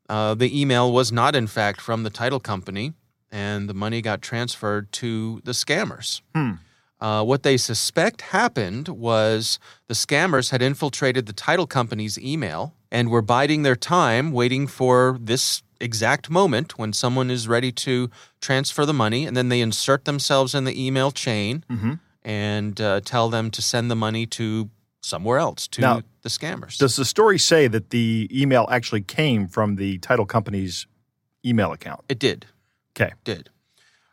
Uh, 0.09 0.33
the 0.33 0.59
email 0.59 0.91
was 0.91 1.11
not, 1.11 1.35
in 1.35 1.47
fact, 1.47 1.79
from 1.81 2.03
the 2.03 2.09
title 2.09 2.39
company, 2.39 2.93
and 3.31 3.69
the 3.69 3.73
money 3.75 4.01
got 4.01 4.21
transferred 4.21 4.91
to 4.93 5.39
the 5.43 5.51
scammers. 5.51 6.21
Uh, 7.01 7.23
what 7.23 7.43
they 7.43 7.55
suspect 7.55 8.21
happened 8.21 8.89
was 8.89 9.57
the 9.87 9.93
scammers 9.93 10.49
had 10.51 10.61
infiltrated 10.61 11.25
the 11.27 11.31
title 11.33 11.65
company's 11.67 12.17
email 12.17 12.73
and 12.91 13.09
were 13.09 13.21
biding 13.21 13.63
their 13.63 13.75
time, 13.77 14.31
waiting 14.33 14.67
for 14.67 15.17
this 15.21 15.61
exact 15.79 16.29
moment 16.29 16.77
when 16.77 16.93
someone 16.93 17.31
is 17.31 17.47
ready 17.47 17.71
to 17.71 18.09
transfer 18.41 18.85
the 18.85 18.93
money, 18.93 19.25
and 19.25 19.35
then 19.37 19.49
they 19.49 19.61
insert 19.61 20.05
themselves 20.05 20.53
in 20.53 20.63
the 20.65 20.85
email 20.85 21.11
chain 21.11 21.63
and 22.23 22.81
uh, 22.81 23.01
tell 23.03 23.29
them 23.29 23.49
to 23.51 23.61
send 23.61 23.89
the 23.89 23.95
money 23.95 24.25
to 24.25 24.69
somewhere 25.01 25.39
else 25.39 25.67
to 25.69 25.81
Now, 25.81 26.01
the 26.21 26.29
scammers. 26.29 26.77
does 26.77 26.95
the 26.97 27.05
story 27.05 27.39
say 27.39 27.67
that 27.67 27.91
the 27.91 28.29
email 28.31 28.67
actually 28.69 29.01
came 29.01 29.47
from 29.47 29.77
the 29.77 29.97
title 29.99 30.25
company's 30.25 30.85
email 31.45 31.71
account 31.71 32.01
it 32.09 32.19
did. 32.19 32.45
okay 32.93 33.13
did. 33.23 33.49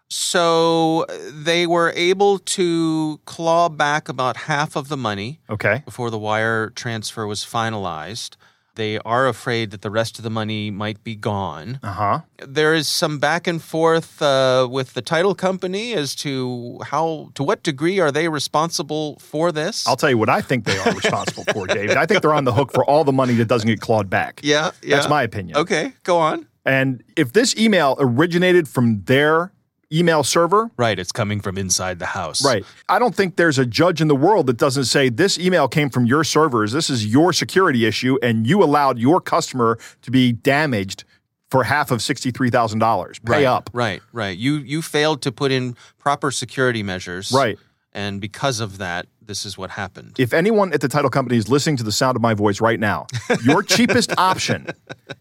So 0.08 1.04
they 1.32 1.66
were 1.66 1.92
able 1.96 2.38
to 2.38 3.20
claw 3.24 3.68
back 3.68 4.08
about 4.08 4.36
half 4.36 4.76
of 4.76 4.88
the 4.88 4.96
money 4.96 5.40
okay 5.50 5.82
before 5.84 6.10
the 6.10 6.18
wire 6.18 6.70
transfer 6.70 7.26
was 7.26 7.40
finalized. 7.44 8.36
They 8.76 8.98
are 9.00 9.26
afraid 9.26 9.70
that 9.72 9.82
the 9.82 9.90
rest 9.90 10.18
of 10.18 10.22
the 10.22 10.30
money 10.30 10.70
might 10.70 11.02
be 11.02 11.16
gone. 11.16 11.80
uh-huh 11.82 12.20
There 12.46 12.72
is 12.74 12.86
some 12.88 13.18
back 13.18 13.46
and 13.46 13.60
forth 13.60 14.22
uh, 14.22 14.68
with 14.70 14.94
the 14.94 15.02
title 15.02 15.34
company 15.34 15.92
as 15.94 16.14
to 16.16 16.78
how, 16.90 17.30
to 17.34 17.42
what 17.42 17.62
degree 17.62 17.98
are 18.00 18.12
they 18.12 18.28
responsible 18.28 19.18
for 19.18 19.50
this? 19.52 19.86
I'll 19.88 19.96
tell 19.96 20.10
you 20.10 20.18
what 20.18 20.28
I 20.28 20.40
think 20.40 20.64
they 20.64 20.78
are 20.78 20.92
responsible 20.94 21.44
for, 21.52 21.66
David. 21.78 21.96
I 21.96 22.06
think 22.06 22.22
they're 22.22 22.34
on 22.34 22.44
the 22.44 22.52
hook 22.52 22.72
for 22.72 22.84
all 22.84 23.04
the 23.04 23.12
money 23.12 23.34
that 23.34 23.48
doesn't 23.48 23.66
get 23.68 23.80
clawed 23.80 24.08
back. 24.08 24.40
yeah, 24.42 24.70
yeah. 24.82 24.96
That's 24.96 25.08
my 25.08 25.22
opinion. 25.22 25.56
Okay, 25.58 25.92
go 26.04 26.18
on. 26.18 26.46
And 26.64 27.02
if 27.16 27.32
this 27.32 27.56
email 27.56 27.96
originated 27.98 28.66
from 28.68 29.02
their 29.04 29.52
email 29.92 30.22
server, 30.22 30.70
Right, 30.76 30.98
it's 30.98 31.12
coming 31.12 31.40
from 31.40 31.56
inside 31.58 31.98
the 31.98 32.06
house. 32.06 32.44
right, 32.44 32.64
I 32.88 32.98
don't 32.98 33.14
think 33.14 33.36
there's 33.36 33.58
a 33.58 33.66
judge 33.66 34.00
in 34.00 34.08
the 34.08 34.16
world 34.16 34.46
that 34.48 34.56
doesn't 34.56 34.84
say 34.84 35.08
this 35.08 35.38
email 35.38 35.68
came 35.68 35.90
from 35.90 36.06
your 36.06 36.24
servers. 36.24 36.72
This 36.72 36.90
is 36.90 37.06
your 37.06 37.32
security 37.32 37.86
issue, 37.86 38.18
and 38.22 38.46
you 38.46 38.62
allowed 38.62 38.98
your 38.98 39.20
customer 39.20 39.78
to 40.02 40.10
be 40.10 40.32
damaged 40.32 41.04
for 41.50 41.64
half 41.64 41.90
of 41.90 42.00
$63,000. 42.00 43.24
Pay 43.24 43.32
right, 43.32 43.44
up. 43.44 43.70
Right, 43.72 44.02
right. 44.12 44.36
You 44.36 44.56
you 44.56 44.82
failed 44.82 45.22
to 45.22 45.32
put 45.32 45.52
in 45.52 45.76
proper 45.98 46.30
security 46.30 46.82
measures. 46.82 47.32
Right. 47.32 47.58
And 47.92 48.20
because 48.20 48.60
of 48.60 48.78
that, 48.78 49.06
this 49.22 49.46
is 49.46 49.56
what 49.56 49.70
happened. 49.70 50.16
If 50.18 50.34
anyone 50.34 50.72
at 50.72 50.80
the 50.80 50.88
title 50.88 51.08
company 51.08 51.38
is 51.38 51.48
listening 51.48 51.76
to 51.78 51.82
the 51.82 51.92
sound 51.92 52.16
of 52.16 52.22
my 52.22 52.34
voice 52.34 52.60
right 52.60 52.78
now, 52.78 53.06
your 53.42 53.62
cheapest 53.76 54.12
option 54.18 54.66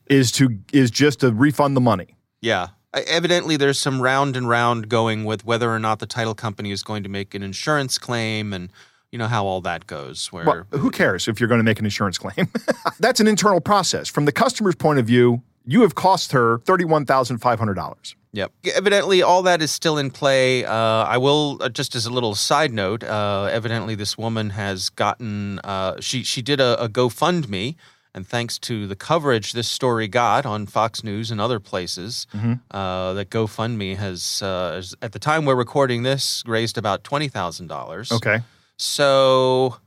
is 0.08 0.32
to 0.34 0.58
is 0.74 0.92
just 0.92 1.22
to 1.22 1.32
refund 1.32 1.78
the 1.78 1.82
money. 1.82 2.18
Yeah. 2.42 2.68
Evidently, 2.96 3.58
there's 3.58 3.80
some 3.80 4.02
round 4.02 4.38
and 4.38 4.48
round 4.48 4.90
going 4.90 5.26
with 5.26 5.46
whether 5.46 5.70
or 5.70 5.80
not 5.80 6.00
the 6.00 6.06
title 6.06 6.34
company 6.34 6.72
is 6.72 6.84
going 6.84 7.04
to 7.04 7.10
make 7.10 7.36
an 7.36 7.44
insurance 7.44 7.98
claim 7.98 8.54
and, 8.54 8.70
you 9.12 9.20
know 9.20 9.28
how 9.28 9.46
all 9.46 9.62
that 9.62 9.88
goes. 9.88 10.32
Where 10.32 10.46
Well, 10.46 10.66
who 10.72 10.92
cares 10.92 11.28
if 11.28 11.40
you're 11.40 11.48
going 11.48 11.60
to 11.60 11.64
make 11.64 11.80
an 11.80 11.86
insurance 11.86 12.18
claim? 12.18 12.50
That's 13.00 13.22
an 13.22 13.28
internal 13.28 13.62
process. 13.62 14.10
From 14.10 14.26
the 14.26 14.34
customer's 14.34 14.76
point 14.76 15.00
of 15.00 15.06
view, 15.06 15.42
you 15.66 15.82
have 15.82 15.96
cost 15.96 16.34
her 16.34 16.60
$31,500. 16.60 18.16
Yep. 18.34 18.52
Evidently, 18.76 19.22
all 19.22 19.44
that 19.44 19.62
is 19.62 19.72
still 19.72 19.98
in 19.98 20.12
play. 20.12 20.66
Uh, 20.66 20.74
I 20.74 21.18
will, 21.18 21.58
uh, 21.62 21.70
just 21.70 21.96
as 21.96 22.06
a 22.06 22.10
little 22.12 22.36
side 22.36 22.74
note, 22.74 23.04
uh, 23.06 23.50
evidently 23.50 23.96
this 23.96 24.18
woman 24.18 24.50
has 24.50 24.90
gotten, 24.90 25.60
uh, 25.60 26.02
she, 26.02 26.24
she 26.24 26.42
did 26.42 26.60
a, 26.60 26.84
a 26.84 26.90
GoFundMe, 26.90 27.76
and 28.16 28.26
thanks 28.28 28.58
to 28.60 28.88
the 28.88 28.96
coverage 28.96 29.52
this 29.54 29.68
story 29.68 30.08
got 30.08 30.46
on 30.46 30.66
Fox 30.66 31.04
News 31.04 31.30
and 31.30 31.40
other 31.40 31.60
places, 31.60 32.26
uh, 32.72 33.14
that 33.14 33.30
GoFundMe 33.30 33.98
has, 33.98 34.42
uh, 34.42 34.72
has, 34.76 34.96
at 35.04 35.12
the 35.12 35.20
time 35.20 35.46
we're 35.46 35.54
recording 35.56 36.02
this, 36.04 36.42
raised 36.48 36.78
about 36.80 37.04
$20,000. 37.04 38.12
Okay. 38.12 38.40
So 38.78 39.78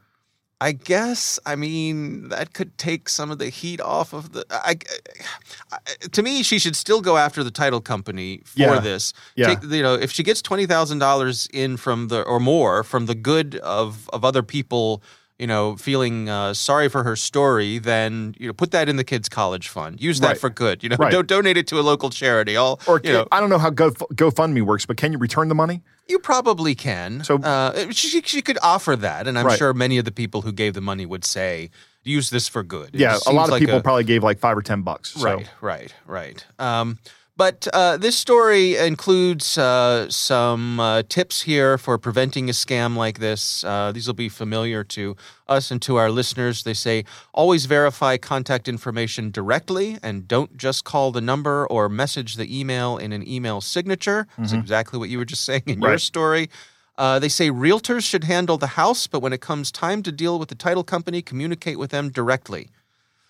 I 0.61 0.73
guess 0.73 1.39
I 1.47 1.55
mean 1.55 2.29
that 2.31 2.53
could 2.53 2.77
take 2.79 3.09
some 3.09 3.31
of 3.31 3.39
the 3.39 3.49
heat 3.49 3.81
off 3.81 4.13
of 4.13 4.33
the. 4.33 4.45
I, 4.51 4.77
I, 5.71 5.79
to 6.11 6.23
me, 6.23 6.43
she 6.43 6.59
should 6.59 6.75
still 6.75 7.01
go 7.01 7.17
after 7.17 7.45
the 7.45 7.51
title 7.53 7.81
company 7.81 8.41
for 8.45 8.59
Yeah. 8.61 8.81
this. 8.81 9.13
Yeah. 9.37 9.55
Take, 9.55 9.63
you 9.71 9.83
know, 9.83 9.95
if 9.95 10.11
she 10.11 10.23
gets 10.25 10.43
twenty 10.43 10.67
thousand 10.67 10.99
dollars 10.99 11.49
in 11.53 11.77
from 11.77 12.09
the 12.09 12.23
or 12.23 12.41
more 12.41 12.83
from 12.83 13.07
the 13.07 13.15
good 13.15 13.57
of 13.57 14.09
of 14.13 14.25
other 14.25 14.43
people. 14.43 15.03
You 15.39 15.47
know, 15.47 15.77
feeling 15.77 16.29
uh, 16.29 16.53
sorry 16.53 16.89
for 16.89 17.05
her 17.05 17.15
story, 17.15 17.79
then 17.79 18.35
you 18.41 18.49
know, 18.49 18.53
put 18.53 18.73
that 18.73 18.89
in 18.89 18.97
the 18.97 19.05
kids' 19.05 19.29
college 19.29 19.69
fund. 19.69 20.01
Use 20.01 20.19
that 20.19 20.27
Right. 20.31 20.39
for 20.39 20.51
good. 20.51 20.83
You 20.83 20.89
know, 20.89 20.97
Right. 20.99 21.13
don't 21.17 21.29
donate 21.29 21.57
it 21.57 21.69
to 21.69 21.79
a 21.79 21.83
local 21.83 22.11
charity. 22.11 22.57
All 22.57 22.81
Or 22.89 23.01
you 23.05 23.13
know, 23.13 23.29
I 23.31 23.39
don't 23.39 23.49
know 23.49 23.59
how 23.59 23.71
Go, 23.71 23.91
GoFundMe 23.93 24.63
works, 24.63 24.85
but 24.85 24.97
can 24.97 25.13
you 25.13 25.19
return 25.19 25.49
the 25.49 25.55
money? 25.55 25.83
you 26.09 26.19
probably 26.19 26.75
can. 26.75 27.23
So- 27.23 27.37
uh, 27.37 27.91
she, 27.93 28.23
she 28.23 28.41
could 28.41 28.59
offer 28.63 28.97
that, 28.97 29.29
and 29.29 29.39
I'm 29.39 29.45
Right. 29.47 29.59
sure 29.59 29.75
many 29.75 29.99
of 29.99 30.07
the 30.07 30.11
people 30.11 30.41
who 30.41 30.53
gave 30.53 30.73
the 30.73 30.81
money 30.81 31.05
would 31.05 31.23
say, 31.23 31.71
"Use 32.03 32.31
this 32.31 32.49
for 32.49 32.63
good." 32.63 32.95
It 32.95 33.01
Yeah, 33.01 33.19
a 33.27 33.33
lot 33.33 33.45
of 33.45 33.51
like 33.51 33.61
people 33.61 33.77
a- 33.77 33.83
probably 33.83 34.05
gave 34.05 34.25
like 34.25 34.39
five 34.41 34.57
or 34.57 34.63
10 34.63 34.81
bucks. 34.83 35.11
So. 35.11 35.23
Right, 35.23 35.47
right, 35.61 35.95
right. 36.07 36.45
Um, 36.59 36.99
but 37.39 37.69
uh, 37.73 37.97
this 37.97 38.19
story 38.19 38.75
includes 38.75 39.57
uh, 39.57 40.11
some 40.11 40.81
uh, 40.81 41.05
tips 41.09 41.43
here 41.43 41.79
for 41.79 41.97
preventing 41.97 42.49
a 42.51 42.53
scam 42.53 42.97
like 42.97 43.21
this. 43.21 43.63
Uh, 43.63 43.93
these 43.93 44.09
will 44.09 44.15
be 44.15 44.29
familiar 44.29 44.83
to 44.83 45.17
us 45.47 45.71
and 45.71 45.81
to 45.83 45.95
our 45.97 46.11
listeners. 46.11 46.65
They 46.65 46.75
say 46.75 47.05
always 47.33 47.67
verify 47.67 48.17
contact 48.17 48.67
information 48.67 49.31
directly 49.31 49.99
and 50.03 50.27
don't 50.27 50.57
just 50.57 50.83
call 50.83 51.13
the 51.13 51.21
number 51.21 51.65
or 51.69 51.89
message 51.89 52.35
the 52.35 52.59
email 52.59 52.99
in 52.99 53.13
an 53.13 53.27
email 53.27 53.61
signature. 53.61 54.27
That's 54.37 54.53
exactly 54.53 54.99
what 54.99 55.09
you 55.09 55.19
were 55.19 55.25
just 55.25 55.45
saying 55.51 55.63
in 55.67 55.81
your 55.81 55.99
story. 55.99 56.51
Uh, 56.97 57.21
they 57.21 57.29
say 57.29 57.51
realtors 57.51 58.03
should 58.03 58.25
handle 58.25 58.59
the 58.59 58.75
house, 58.83 59.07
but 59.07 59.21
when 59.21 59.33
it 59.33 59.41
comes 59.41 59.71
time 59.71 60.03
to 60.03 60.11
deal 60.11 60.41
with 60.41 60.49
the 60.49 60.57
title 60.57 60.83
company, 60.83 61.23
communicate 61.23 61.79
with 61.79 61.93
them 61.93 62.11
directly. 62.11 62.73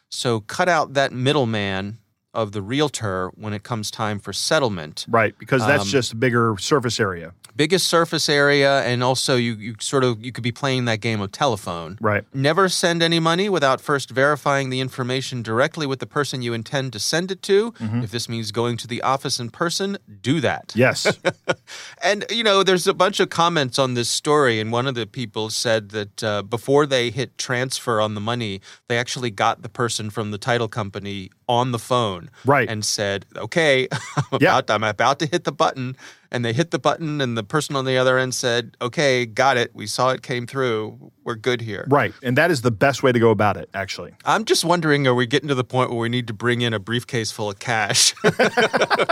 So 0.09 0.41
cut 0.41 0.71
out 0.71 0.95
that 0.95 1.13
middleman 1.13 1.99
of 2.35 2.53
the 2.53 2.63
realtor 2.63 3.31
when 3.35 3.53
it 3.53 3.63
comes 3.63 3.91
time 3.91 4.19
for 4.19 4.33
settlement. 4.33 5.07
Right, 5.09 5.35
because 5.39 5.67
that's 5.67 5.83
Um, 5.85 5.89
just 5.89 6.13
a 6.13 6.17
bigger 6.17 6.57
surface 6.59 7.01
area. 7.01 7.33
Biggest 7.57 7.89
surface 7.89 8.29
area, 8.29 8.83
and 8.83 9.03
also 9.03 9.35
you, 9.35 9.55
you 9.55 9.75
sort 9.81 10.05
of 10.05 10.25
you 10.25 10.31
could 10.31 10.45
be 10.45 10.53
playing 10.53 10.85
that 10.85 11.01
game 11.01 11.21
of 11.21 11.33
telephone. 11.33 11.99
Right. 12.01 12.23
Never 12.33 12.69
send 12.69 13.03
any 13.03 13.19
money 13.19 13.49
without 13.49 13.81
first 13.81 14.11
verifying 14.11 14.71
the 14.71 14.79
information 14.81 15.43
directly 15.43 15.85
with 15.85 15.99
the 15.99 16.07
person 16.07 16.41
you 16.41 16.53
intend 16.55 16.93
to 16.93 17.01
send 17.01 17.33
it 17.33 17.43
to. 17.43 17.75
If 17.81 18.11
this 18.13 18.29
means 18.29 18.53
going 18.53 18.77
to 18.77 18.87
the 18.87 19.03
office 19.03 19.41
in 19.41 19.51
person, 19.51 19.99
do 20.21 20.41
that. 20.41 20.73
Yes. 20.77 21.19
And 22.03 22.25
you 22.31 22.45
know, 22.45 22.63
there's 22.63 22.87
a 22.87 22.95
bunch 22.95 23.19
of 23.21 23.29
comments 23.31 23.79
on 23.79 23.95
this 23.95 24.09
story, 24.09 24.61
and 24.61 24.71
one 24.73 24.87
of 24.87 24.95
the 24.95 25.07
people 25.07 25.51
said 25.51 25.91
that 25.91 26.15
uh, 26.23 26.43
before 26.43 26.87
they 26.87 27.11
hit 27.11 27.37
transfer 27.39 28.01
on 28.01 28.15
the 28.15 28.21
money, 28.21 28.61
they 28.89 28.97
actually 28.99 29.31
got 29.31 29.63
the 29.63 29.69
person 29.69 30.11
from 30.11 30.31
the 30.31 30.39
title 30.39 30.69
company 30.69 31.31
on 31.49 31.73
the 31.73 31.79
phone, 31.79 32.18
Right. 32.45 32.69
and 32.69 32.85
said, 32.85 33.27
"Okay, 33.37 33.89
I'm 34.33 34.39
Yeah. 34.41 34.59
about 34.59 34.71
I'm 34.71 34.85
about 34.85 35.19
to 35.21 35.27
hit 35.27 35.45
the 35.45 35.53
button." 35.53 35.97
And 36.31 36.45
they 36.45 36.53
hit 36.53 36.73
the 36.73 36.79
button, 36.79 37.23
and 37.23 37.39
the 37.39 37.43
person 37.43 37.75
on 37.75 37.87
the 37.87 37.97
other 37.97 38.19
end 38.19 38.35
said, 38.35 38.77
"Okay, 38.83 39.25
got 39.25 39.57
it. 39.57 39.71
We 39.75 39.87
saw 39.87 40.11
it 40.11 40.23
came 40.23 40.47
through. 40.47 41.11
We're 41.25 41.37
good 41.37 41.63
here." 41.63 41.87
right. 41.89 42.13
And 42.23 42.37
that 42.37 42.51
is 42.51 42.61
the 42.61 42.71
best 42.71 43.03
way 43.03 43.13
to 43.13 43.19
go 43.19 43.31
about 43.31 43.57
it, 43.57 43.71
actually. 43.73 44.13
I'm 44.27 44.45
just 44.45 44.63
wondering, 44.63 45.07
are 45.07 45.15
we 45.15 45.27
getting 45.27 45.49
to 45.49 45.55
the 45.55 45.65
point 45.65 45.89
where 45.89 45.99
we 45.99 46.11
need 46.11 46.27
to 46.27 46.35
bring 46.35 46.61
in 46.61 46.75
a 46.75 46.79
briefcase 46.79 47.31
full 47.33 47.49
of 47.49 47.59
cash? 47.61 48.13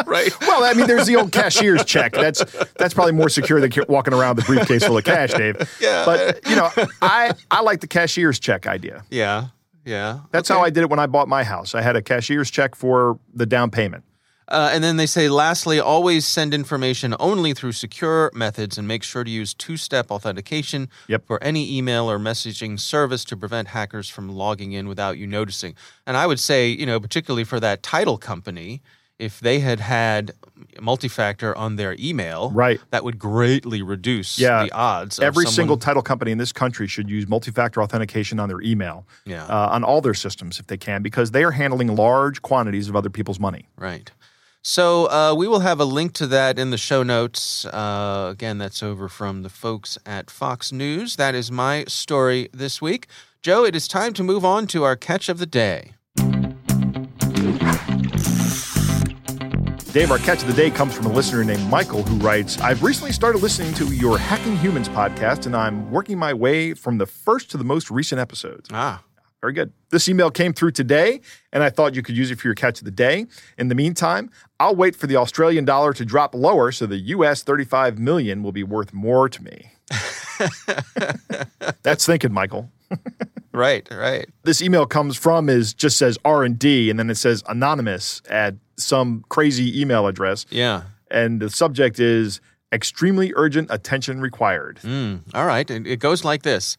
right? 0.06 0.30
Well, 0.42 0.64
I 0.64 0.74
mean, 0.76 0.86
there's 0.86 1.06
the 1.06 1.16
old 1.16 1.32
cashier's 1.32 1.84
check. 1.86 2.12
That's 2.12 2.44
that's 2.78 2.92
probably 2.92 3.12
more 3.12 3.30
secure 3.30 3.60
than 3.60 3.72
walking 3.88 4.12
around 4.12 4.36
with 4.36 4.44
a 4.44 4.48
briefcase 4.48 4.84
full 4.84 4.98
of 4.98 5.04
cash, 5.04 5.32
Dave. 5.32 5.56
Yeah. 5.80 6.04
But 6.04 6.46
you 6.48 6.56
know, 6.56 6.70
I 7.00 7.32
I 7.50 7.62
like 7.62 7.80
the 7.80 7.86
cashier's 7.88 8.38
check 8.38 8.66
idea. 8.66 9.04
Yeah. 9.10 9.46
Yeah. 9.86 10.20
That's 10.32 10.48
how 10.48 10.60
I 10.60 10.68
did 10.70 10.82
it 10.82 10.90
when 10.90 10.98
I 10.98 11.06
bought 11.06 11.28
my 11.28 11.44
house. 11.44 11.74
I 11.74 11.80
had 11.80 11.96
a 11.96 12.02
cashier's 12.02 12.50
check 12.50 12.74
for 12.74 13.18
the 13.32 13.46
down 13.46 13.70
payment. 13.70 14.04
Uh, 14.48 14.70
and 14.72 14.84
then 14.84 14.96
they 14.96 15.06
say, 15.06 15.28
lastly, 15.28 15.80
always 15.80 16.24
send 16.26 16.54
information 16.54 17.16
only 17.18 17.52
through 17.52 17.72
secure 17.72 18.30
methods 18.32 18.78
and 18.78 18.86
make 18.86 19.02
sure 19.02 19.24
to 19.24 19.30
use 19.30 19.52
two 19.54 19.76
step 19.76 20.08
authentication 20.10 20.88
Yep. 21.08 21.26
for 21.26 21.42
any 21.42 21.76
email 21.76 22.08
or 22.08 22.18
messaging 22.18 22.78
service 22.78 23.24
to 23.24 23.36
prevent 23.36 23.68
hackers 23.68 24.08
from 24.08 24.28
logging 24.28 24.70
in 24.72 24.86
without 24.86 25.18
you 25.18 25.26
noticing. 25.26 25.74
And 26.06 26.16
I 26.16 26.26
would 26.28 26.38
say, 26.38 26.68
you 26.68 26.86
know, 26.86 27.00
particularly 27.00 27.42
for 27.42 27.58
that 27.58 27.82
title 27.82 28.18
company, 28.18 28.82
if 29.18 29.40
they 29.40 29.60
had 29.60 29.80
had 29.80 30.32
multi-factor 30.80 31.56
on 31.56 31.76
their 31.76 31.96
email, 31.98 32.50
Right. 32.50 32.80
that 32.90 33.02
would 33.04 33.18
greatly 33.18 33.82
reduce 33.82 34.38
Yeah. 34.38 34.64
the 34.64 34.72
odds. 34.72 35.18
of 35.18 35.24
Every 35.24 35.44
someone- 35.44 35.54
single 35.54 35.76
title 35.78 36.02
company 36.02 36.32
in 36.32 36.38
this 36.38 36.52
country 36.52 36.86
should 36.86 37.08
use 37.08 37.26
multi-factor 37.26 37.82
authentication 37.82 38.38
on 38.38 38.48
their 38.48 38.60
email, 38.60 39.06
Yeah. 39.24 39.44
uh, 39.46 39.68
on 39.72 39.84
all 39.84 40.00
their 40.00 40.14
systems 40.14 40.58
if 40.60 40.66
they 40.66 40.76
can, 40.76 41.02
because 41.02 41.30
they 41.30 41.44
are 41.44 41.52
handling 41.52 41.94
large 41.96 42.42
quantities 42.42 42.88
of 42.88 42.96
other 42.96 43.10
people's 43.10 43.40
money. 43.40 43.68
Right. 43.78 44.10
So 44.62 45.06
uh, 45.10 45.34
we 45.34 45.46
will 45.46 45.60
have 45.60 45.78
a 45.80 45.84
link 45.84 46.12
to 46.14 46.26
that 46.26 46.58
in 46.58 46.70
the 46.70 46.78
show 46.78 47.02
notes. 47.02 47.64
Uh, 47.66 48.28
again, 48.32 48.58
that's 48.58 48.82
over 48.82 49.08
from 49.08 49.42
the 49.44 49.48
folks 49.48 49.96
at 50.04 50.30
Fox 50.30 50.72
News. 50.72 51.16
That 51.16 51.34
is 51.34 51.50
my 51.52 51.84
story 51.86 52.48
this 52.52 52.82
week. 52.82 53.06
Joe, 53.42 53.64
it 53.64 53.76
is 53.76 53.86
time 53.86 54.12
to 54.14 54.24
move 54.24 54.44
on 54.44 54.66
to 54.68 54.82
our 54.82 54.96
catch 54.96 55.28
of 55.28 55.38
the 55.38 55.46
day. 55.46 55.92
Dave, 59.96 60.10
our 60.10 60.18
catch 60.18 60.42
of 60.42 60.46
the 60.46 60.52
day 60.52 60.70
comes 60.70 60.94
from 60.94 61.06
a 61.06 61.08
listener 61.10 61.42
named 61.42 61.66
Michael 61.70 62.02
who 62.02 62.16
writes 62.16 62.60
I've 62.60 62.82
recently 62.82 63.12
started 63.12 63.40
listening 63.40 63.72
to 63.76 63.94
your 63.94 64.18
Hacking 64.18 64.54
Humans 64.58 64.90
podcast, 64.90 65.46
and 65.46 65.56
I'm 65.56 65.90
working 65.90 66.18
my 66.18 66.34
way 66.34 66.74
from 66.74 66.98
the 66.98 67.06
first 67.06 67.50
to 67.52 67.56
the 67.56 67.64
most 67.64 67.90
recent 67.90 68.20
episodes. 68.20 68.68
Ah, 68.70 69.02
Very 69.40 69.54
good. 69.54 69.72
This 69.88 70.06
email 70.06 70.30
came 70.30 70.52
through 70.52 70.72
today, 70.72 71.22
and 71.50 71.62
I 71.62 71.70
thought 71.70 71.94
you 71.94 72.02
could 72.02 72.14
use 72.14 72.30
it 72.30 72.38
for 72.38 72.46
your 72.46 72.54
catch 72.54 72.80
of 72.80 72.84
the 72.84 72.90
day. 72.90 73.24
In 73.56 73.68
the 73.68 73.74
meantime, 73.74 74.28
I'll 74.60 74.76
wait 74.76 74.94
for 74.94 75.06
the 75.06 75.16
Australian 75.16 75.64
dollar 75.64 75.94
to 75.94 76.04
drop 76.04 76.34
lower 76.34 76.72
so 76.72 76.84
the 76.84 76.98
US 76.98 77.42
35 77.42 77.98
million 77.98 78.42
will 78.42 78.52
be 78.52 78.64
worth 78.64 78.92
more 78.92 79.30
to 79.30 79.42
me. 79.42 79.70
That's 81.82 82.04
thinking, 82.04 82.34
Michael. 82.34 82.70
right, 83.56 83.86
right. 83.90 84.28
This 84.44 84.60
email 84.62 84.86
comes 84.86 85.16
from 85.16 85.48
is 85.48 85.74
just 85.74 85.96
says 85.98 86.18
R&D 86.24 86.90
and 86.90 86.98
then 86.98 87.10
it 87.10 87.16
says 87.16 87.42
anonymous 87.48 88.22
at 88.28 88.54
some 88.76 89.24
crazy 89.28 89.80
email 89.80 90.06
address 90.06 90.46
Yeah. 90.50 90.82
and 91.10 91.40
the 91.40 91.50
subject 91.50 91.98
is 91.98 92.40
extremely 92.72 93.32
urgent 93.36 93.68
attention 93.70 94.20
required. 94.20 94.76
Mm, 94.82 95.20
all 95.34 95.46
right. 95.46 95.68
It 95.70 95.98
goes 96.00 96.24
like 96.24 96.42
this. 96.42 96.76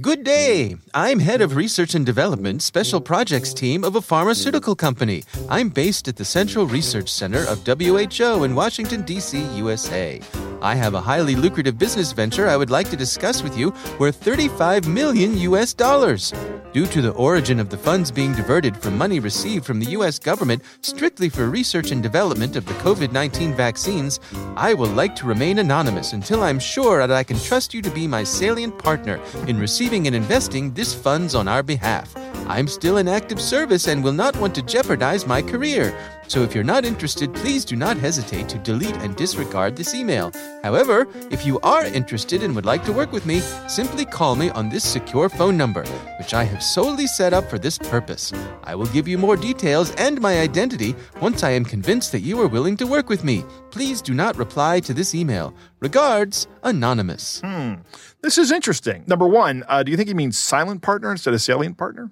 Good 0.00 0.24
day. 0.24 0.76
I'm 0.94 1.20
head 1.20 1.40
of 1.42 1.54
research 1.54 1.94
and 1.94 2.04
development 2.04 2.62
special 2.62 3.00
projects 3.00 3.52
team 3.54 3.84
of 3.84 3.94
a 3.94 4.00
pharmaceutical 4.00 4.74
company. 4.74 5.22
I'm 5.50 5.68
based 5.68 6.08
at 6.08 6.16
the 6.16 6.24
Central 6.24 6.66
Research 6.66 7.10
Center 7.10 7.44
of 7.46 7.64
WHO 7.66 8.42
in 8.44 8.54
Washington, 8.54 9.02
D.C., 9.02 9.38
USA. 9.56 10.20
I 10.62 10.76
have 10.76 10.94
a 10.94 11.00
highly 11.00 11.34
lucrative 11.34 11.76
business 11.76 12.12
venture 12.12 12.46
I 12.48 12.56
would 12.56 12.70
like 12.70 12.88
to 12.90 12.96
discuss 12.96 13.42
with 13.42 13.58
you 13.58 13.74
worth 13.98 14.16
35 14.16 14.86
million 14.86 15.36
US 15.38 15.74
dollars. 15.74 16.32
Due 16.72 16.86
to 16.86 17.02
the 17.02 17.12
origin 17.12 17.60
of 17.60 17.68
the 17.68 17.76
funds 17.76 18.10
being 18.10 18.32
diverted 18.32 18.74
from 18.74 18.96
money 18.96 19.20
received 19.20 19.66
from 19.66 19.78
the 19.78 19.90
US 19.90 20.18
government 20.18 20.62
strictly 20.80 21.28
for 21.28 21.50
research 21.50 21.90
and 21.90 22.02
development 22.02 22.56
of 22.56 22.64
the 22.64 22.72
COVID 22.74 23.12
19 23.12 23.52
vaccines, 23.54 24.20
I 24.56 24.72
will 24.72 24.88
like 24.88 25.14
to 25.16 25.26
remain 25.26 25.58
anonymous 25.58 26.14
until 26.14 26.42
I'm 26.42 26.58
sure 26.58 27.06
that 27.06 27.14
I 27.14 27.24
can 27.24 27.38
trust 27.38 27.74
you 27.74 27.82
to 27.82 27.90
be 27.90 28.06
my 28.06 28.24
salient 28.24 28.78
partner 28.78 29.20
in 29.46 29.58
receiving 29.58 30.06
and 30.06 30.16
investing 30.16 30.72
this 30.72 30.94
funds 30.94 31.34
on 31.34 31.46
our 31.46 31.62
behalf. 31.62 32.16
I'm 32.48 32.66
still 32.66 32.96
in 32.96 33.06
active 33.06 33.40
service 33.40 33.86
and 33.86 34.02
will 34.02 34.12
not 34.12 34.36
want 34.36 34.54
to 34.56 34.62
jeopardize 34.62 35.26
my 35.26 35.42
career. 35.42 35.96
So 36.28 36.42
if 36.42 36.54
you're 36.54 36.64
not 36.64 36.84
interested, 36.84 37.34
please 37.34 37.64
do 37.64 37.76
not 37.76 37.96
hesitate 37.96 38.48
to 38.48 38.58
delete 38.58 38.96
and 38.96 39.14
disregard 39.16 39.76
this 39.76 39.94
email. 39.94 40.32
However, 40.62 41.06
if 41.30 41.44
you 41.44 41.60
are 41.60 41.84
interested 41.84 42.42
and 42.42 42.54
would 42.54 42.64
like 42.64 42.84
to 42.86 42.92
work 42.92 43.12
with 43.12 43.26
me, 43.26 43.40
simply 43.68 44.04
call 44.04 44.34
me 44.34 44.50
on 44.50 44.68
this 44.68 44.84
secure 44.84 45.28
phone 45.28 45.56
number, 45.56 45.84
which 46.18 46.34
I 46.34 46.44
have 46.44 46.61
solely 46.62 47.06
set 47.06 47.32
up 47.32 47.50
for 47.50 47.58
this 47.58 47.76
purpose. 47.76 48.32
I 48.64 48.74
will 48.74 48.86
give 48.86 49.06
you 49.06 49.18
more 49.18 49.36
details 49.36 49.94
and 49.96 50.20
my 50.20 50.40
identity 50.40 50.94
once 51.20 51.42
I 51.42 51.50
am 51.50 51.64
convinced 51.64 52.12
that 52.12 52.20
you 52.20 52.40
are 52.40 52.48
willing 52.48 52.76
to 52.78 52.86
work 52.86 53.08
with 53.08 53.24
me. 53.24 53.44
Please 53.70 54.00
do 54.00 54.14
not 54.14 54.36
reply 54.36 54.80
to 54.80 54.94
this 54.94 55.14
email. 55.14 55.54
Regards, 55.80 56.46
Anonymous. 56.62 57.40
Hmm. 57.40 57.74
This 58.22 58.38
is 58.38 58.50
interesting. 58.52 59.04
Number 59.06 59.26
one, 59.26 59.64
uh, 59.68 59.82
do 59.82 59.90
you 59.90 59.96
think 59.96 60.08
he 60.08 60.14
means 60.14 60.38
silent 60.38 60.80
partner 60.82 61.10
instead 61.10 61.34
of 61.34 61.42
salient 61.42 61.76
partner? 61.76 62.10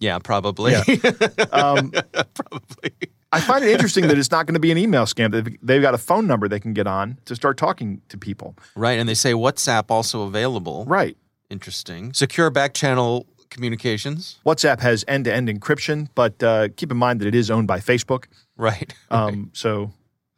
Yeah, 0.00 0.18
probably. 0.18 0.72
Yeah. 0.72 0.82
Um, 1.52 1.92
probably. 2.34 2.92
I 3.30 3.40
find 3.40 3.64
it 3.64 3.70
interesting 3.70 4.08
that 4.08 4.18
it's 4.18 4.30
not 4.30 4.46
going 4.46 4.54
to 4.54 4.60
be 4.60 4.72
an 4.72 4.78
email 4.78 5.04
scam. 5.04 5.30
They've, 5.30 5.56
they've 5.62 5.82
got 5.82 5.94
a 5.94 5.98
phone 5.98 6.26
number 6.26 6.48
they 6.48 6.60
can 6.60 6.74
get 6.74 6.86
on 6.86 7.18
to 7.26 7.34
start 7.36 7.56
talking 7.56 8.02
to 8.08 8.18
people. 8.18 8.56
Right. 8.74 8.98
And 8.98 9.08
they 9.08 9.14
say 9.14 9.32
WhatsApp 9.32 9.90
also 9.90 10.22
available. 10.22 10.84
Right. 10.86 11.16
Interesting. 11.48 12.12
Secure 12.14 12.50
back 12.50 12.74
channel 12.74 13.26
communications. 13.52 14.38
WhatsApp 14.44 14.80
has 14.80 15.04
end 15.06 15.26
to 15.26 15.34
end 15.34 15.48
encryption, 15.48 16.08
but 16.14 16.42
uh, 16.42 16.68
keep 16.76 16.90
in 16.90 16.96
mind 16.96 17.20
that 17.20 17.28
it 17.28 17.34
is 17.34 17.50
owned 17.50 17.68
by 17.68 17.78
Facebook. 17.78 18.24
Right. 18.56 18.92
Um, 19.10 19.50
so 19.52 19.92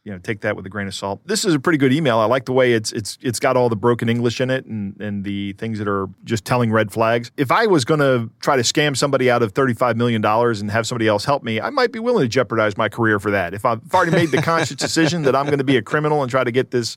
you 0.05 0.13
know, 0.13 0.19
take 0.19 0.43
that 0.43 0.55
with 0.55 0.67
a 0.67 0.69
grain 0.69 0.87
of 0.87 0.95
salt. 0.95 1.21
This 1.25 1.47
is 1.47 1.55
a 1.55 1.59
pretty 1.59 1.79
good 1.79 1.93
email. 1.93 2.19
I 2.19 2.27
like 2.27 2.45
the 2.45 2.53
way 2.53 2.75
it's 2.75 2.93
it's 2.93 3.17
it's 3.23 3.41
got 3.41 3.57
all 3.57 3.71
the 3.71 3.77
broken 3.77 4.11
English 4.11 4.39
in 4.39 4.51
it 4.51 4.67
and 4.67 5.01
and 5.01 5.25
the 5.25 5.55
things 5.55 5.79
that 5.79 5.89
are 5.89 6.09
just 6.25 6.45
telling 6.45 6.71
red 6.71 6.93
flags. 6.93 7.31
If 7.39 7.51
I 7.51 7.67
was 7.67 7.87
going 7.87 8.01
to 8.01 8.31
try 8.41 8.57
to 8.57 8.63
scam 8.63 8.95
somebody 8.95 9.31
out 9.31 9.43
of 9.43 9.53
thirty 9.53 9.73
five 9.73 9.97
million 9.97 10.21
dollars 10.21 10.61
and 10.61 10.71
have 10.71 10.87
somebody 10.87 11.09
else 11.09 11.25
help 11.25 11.43
me, 11.43 11.59
I 11.59 11.71
might 11.71 11.91
be 11.91 12.01
willing 12.01 12.23
to 12.23 12.29
jeopardize 12.29 12.77
my 12.77 12.91
career 12.91 13.19
for 13.19 13.31
that. 13.31 13.55
If 13.55 13.65
I've 13.65 13.81
already 13.95 14.13
made 14.13 14.31
the 14.31 14.43
conscious 14.43 14.77
decision 14.87 15.23
that 15.23 15.35
I'm 15.35 15.47
going 15.47 15.59
to 15.59 15.65
be 15.65 15.79
a 15.79 15.83
criminal 15.83 16.21
and 16.23 16.31
try 16.31 16.45
to 16.45 16.53
get 16.53 16.71
this. 16.71 16.97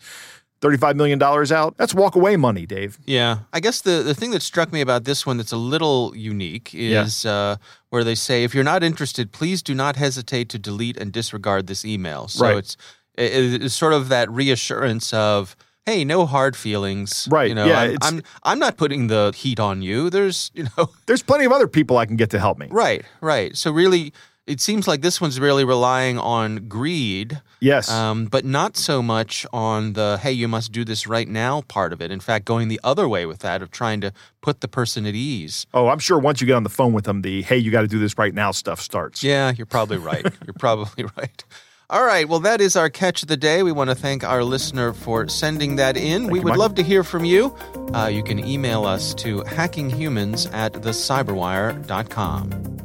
$35 0.62 0.96
million 0.96 1.22
out. 1.22 1.78
That's 1.78 1.94
walk 1.94 2.16
away 2.16 2.36
money, 2.36 2.66
Dave. 2.66 2.98
Yeah. 3.06 3.40
I 3.54 3.60
guess 3.60 3.82
the, 3.82 4.04
the 4.04 4.16
thing 4.16 4.32
that 4.32 4.42
struck 4.42 4.72
me 4.72 4.82
about 4.82 5.04
this 5.04 5.26
one 5.26 5.38
that's 5.38 5.52
a 5.52 5.58
little 5.58 6.14
unique 6.16 6.74
is 6.74 7.26
yeah. 7.26 7.32
uh, 7.32 7.56
where 7.90 8.04
they 8.04 8.16
say, 8.16 8.44
if 8.44 8.56
you're 8.56 8.64
not 8.64 8.84
interested, 8.84 9.32
please 9.32 9.62
do 9.62 9.76
not 9.76 9.96
hesitate 9.96 10.50
to 10.50 10.60
delete 10.60 10.98
and 10.98 11.12
disregard 11.12 11.68
this 11.68 11.86
email. 11.86 12.28
So 12.28 12.46
right. 12.46 12.58
it's 12.58 12.78
it's 13.18 13.76
sort 13.76 13.94
of 13.94 14.10
that 14.10 14.30
reassurance 14.30 15.12
of 15.12 15.56
hey 15.88 16.04
no 16.06 16.26
hard 16.26 16.56
feelings 16.56 17.28
right 17.32 17.50
you 17.50 17.56
know 17.56 17.66
yeah, 17.66 17.80
I'm, 17.80 17.98
I'm, 18.02 18.24
I'm 18.44 18.60
not 18.60 18.78
putting 18.78 19.08
the 19.08 19.34
heat 19.36 19.60
on 19.60 19.82
you 19.82 20.10
there's 20.10 20.52
you 20.54 20.68
know 20.78 20.90
there's 21.08 21.24
plenty 21.24 21.46
of 21.46 21.52
other 21.52 21.68
people 21.68 21.98
i 21.98 22.06
can 22.06 22.16
get 22.16 22.30
to 22.32 22.40
help 22.40 22.60
me 22.60 22.68
right 22.70 23.04
right 23.22 23.58
so 23.58 23.72
really 23.72 24.14
it 24.48 24.62
seems 24.62 24.88
like 24.88 25.02
this 25.02 25.20
one's 25.20 25.40
really 25.40 25.66
relying 25.66 26.18
on 26.18 26.68
greed 26.68 27.42
yes 27.60 27.92
um, 27.92 28.26
but 28.26 28.46
not 28.46 28.78
so 28.78 29.02
much 29.02 29.46
on 29.54 29.94
the 29.94 30.18
hey 30.22 30.32
you 30.32 30.48
must 30.48 30.72
do 30.72 30.84
this 30.84 31.06
right 31.06 31.28
now 31.28 31.62
part 31.62 31.94
of 31.94 32.02
it 32.02 32.12
in 32.12 32.20
fact 32.20 32.46
going 32.46 32.68
the 32.68 32.80
other 32.84 33.08
way 33.08 33.26
with 33.26 33.40
that 33.40 33.62
of 33.62 33.70
trying 33.70 34.02
to 34.02 34.12
put 34.42 34.62
the 34.62 34.68
person 34.68 35.06
at 35.06 35.14
ease 35.14 35.68
oh 35.74 35.88
i'm 35.88 36.00
sure 36.00 36.18
once 36.18 36.42
you 36.42 36.48
get 36.48 36.54
on 36.54 36.64
the 36.64 36.70
phone 36.70 36.94
with 36.94 37.06
them 37.06 37.22
the 37.22 37.42
hey 37.44 37.58
you 37.58 37.72
got 37.72 37.82
to 37.82 37.88
do 37.88 38.00
this 38.00 38.18
right 38.18 38.34
now 38.34 38.52
stuff 38.52 38.82
starts 38.82 39.24
yeah 39.24 39.52
you're 39.56 39.66
probably 39.66 39.98
right 39.98 40.26
you're 40.46 40.54
probably 40.54 41.06
right 41.18 41.44
all 41.90 42.04
right. 42.04 42.28
Well, 42.28 42.42
that 42.42 42.60
is 42.60 42.76
our 42.76 42.90
catch 42.90 43.22
of 43.22 43.30
the 43.30 43.38
day. 43.38 43.64
We 43.64 43.72
want 43.72 43.90
to 43.90 43.96
thank 43.96 44.26
our 44.26 44.44
listener 44.44 44.92
for 44.92 45.30
sending 45.30 45.78
that 45.78 45.96
in. 45.96 46.24
Thank 46.24 46.34
we 46.34 46.40
you, 46.40 46.44
would 46.44 46.52
Mike. 46.52 46.60
love 46.60 46.76
to 46.76 46.84
hear 46.84 47.02
from 47.02 47.24
you. 47.24 47.56
Uh, 47.94 48.08
you 48.08 48.24
can 48.24 48.46
email 48.46 48.84
us 48.84 49.14
to 49.16 49.42
hackinghumans 49.44 50.54
at 50.54 50.74
thecyberwire.com. 50.74 52.77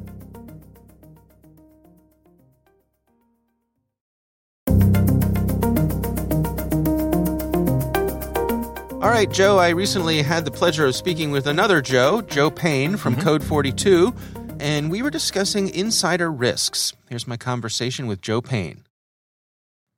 right, 9.12 9.30
Joe, 9.30 9.58
I 9.58 9.68
recently 9.70 10.22
had 10.22 10.46
the 10.46 10.50
pleasure 10.50 10.86
of 10.86 10.94
speaking 10.94 11.30
with 11.30 11.46
another 11.46 11.82
Joe, 11.82 12.22
Joe 12.22 12.50
Payne 12.50 12.96
from 12.96 13.12
Mm-hmm. 13.14 13.22
Code 13.22 13.44
42, 13.44 14.14
and 14.58 14.90
we 14.90 15.02
were 15.02 15.10
discussing 15.10 15.68
insider 15.68 16.32
risks. 16.32 16.94
Here's 17.10 17.26
my 17.26 17.36
conversation 17.36 18.06
with 18.06 18.22
Joe 18.22 18.40
Payne. 18.40 18.84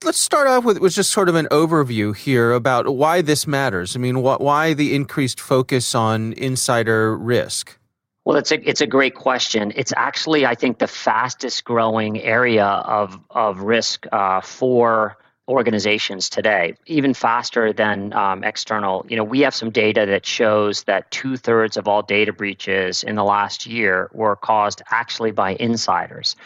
Let's 0.02 0.20
start 0.20 0.48
off 0.48 0.64
with, 0.64 0.80
with 0.80 0.94
just 0.94 1.12
sort 1.12 1.28
of 1.28 1.36
an 1.36 1.46
overview 1.52 2.14
here 2.16 2.50
about 2.52 2.96
why 2.96 3.22
this 3.22 3.46
matters. 3.46 3.94
I 3.94 4.00
mean, 4.00 4.16
wh- 4.16 4.40
why 4.40 4.74
the 4.74 4.94
increased 4.96 5.40
focus 5.40 5.94
on 5.94 6.32
insider 6.32 7.16
risk? 7.16 7.78
Well, 8.24 8.36
it's 8.36 8.50
a 8.50 8.68
it's 8.68 8.80
a 8.80 8.86
great 8.86 9.14
question. 9.14 9.72
It's 9.76 9.92
actually, 9.96 10.44
I 10.44 10.54
think, 10.56 10.78
the 10.78 10.86
fastest 10.88 11.62
growing 11.64 12.20
area 12.20 12.64
of 12.66 13.18
of 13.30 13.60
risk 13.60 14.06
uh, 14.12 14.40
for 14.40 15.16
organizations 15.48 16.30
today, 16.30 16.74
even 16.86 17.12
faster 17.12 17.72
than 17.72 18.12
um, 18.14 18.44
external. 18.44 19.04
You 19.08 19.16
know, 19.16 19.24
we 19.24 19.40
have 19.40 19.54
some 19.54 19.70
data 19.70 20.06
that 20.06 20.24
shows 20.24 20.84
that 20.84 21.10
two 21.10 21.36
thirds 21.36 21.76
of 21.76 21.86
all 21.86 22.02
data 22.02 22.32
breaches 22.32 23.02
in 23.02 23.14
the 23.14 23.24
last 23.24 23.66
year 23.66 24.10
were 24.12 24.36
caused 24.36 24.82
actually 24.90 25.32
by 25.32 25.56
insiders. 25.60 26.36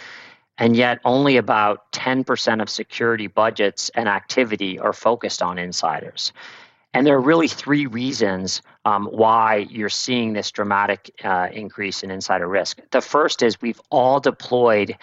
And 0.58 0.74
yet, 0.74 0.98
only 1.04 1.36
about 1.36 1.92
10% 1.92 2.60
of 2.60 2.68
security 2.68 3.28
budgets 3.28 3.90
and 3.90 4.08
activity 4.08 4.78
are 4.80 4.92
focused 4.92 5.40
on 5.40 5.56
insiders. 5.56 6.32
And 6.92 7.06
there 7.06 7.14
are 7.14 7.20
really 7.20 7.46
three 7.46 7.86
reasons 7.86 8.62
um, 8.84 9.06
why 9.06 9.68
you're 9.70 9.88
seeing 9.88 10.32
this 10.32 10.50
dramatic 10.50 11.12
uh, 11.22 11.48
increase 11.52 12.02
in 12.02 12.10
insider 12.10 12.48
risk. 12.48 12.80
The 12.90 13.00
first 13.00 13.42
is 13.42 13.60
we've 13.60 13.80
all 13.90 14.18
deployed 14.18 14.96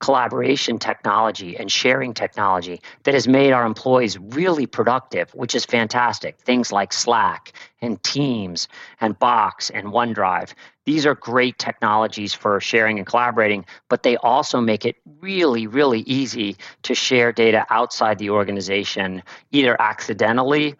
collaboration 0.00 0.78
technology 0.78 1.56
and 1.56 1.70
sharing 1.70 2.12
technology 2.14 2.80
that 3.04 3.14
has 3.14 3.28
made 3.28 3.52
our 3.52 3.64
employees 3.64 4.18
really 4.18 4.66
productive, 4.66 5.30
which 5.34 5.54
is 5.54 5.64
fantastic. 5.64 6.38
Things 6.38 6.72
like 6.72 6.92
Slack 6.92 7.52
and 7.82 8.02
Teams 8.02 8.66
and 9.00 9.18
Box 9.18 9.70
and 9.70 9.88
OneDrive. 9.88 10.54
These 10.86 11.06
are 11.06 11.14
great 11.14 11.58
technologies 11.58 12.34
for 12.34 12.60
sharing 12.60 12.98
and 12.98 13.06
collaborating, 13.06 13.64
but 13.88 14.02
they 14.02 14.16
also 14.16 14.60
make 14.60 14.84
it 14.84 14.96
really, 15.20 15.66
really 15.66 16.00
easy 16.00 16.56
to 16.82 16.94
share 16.94 17.30
data 17.30 17.66
outside 17.70 18.18
the 18.18 18.30
organization, 18.30 19.22
either 19.52 19.80
accidentally 19.80 20.74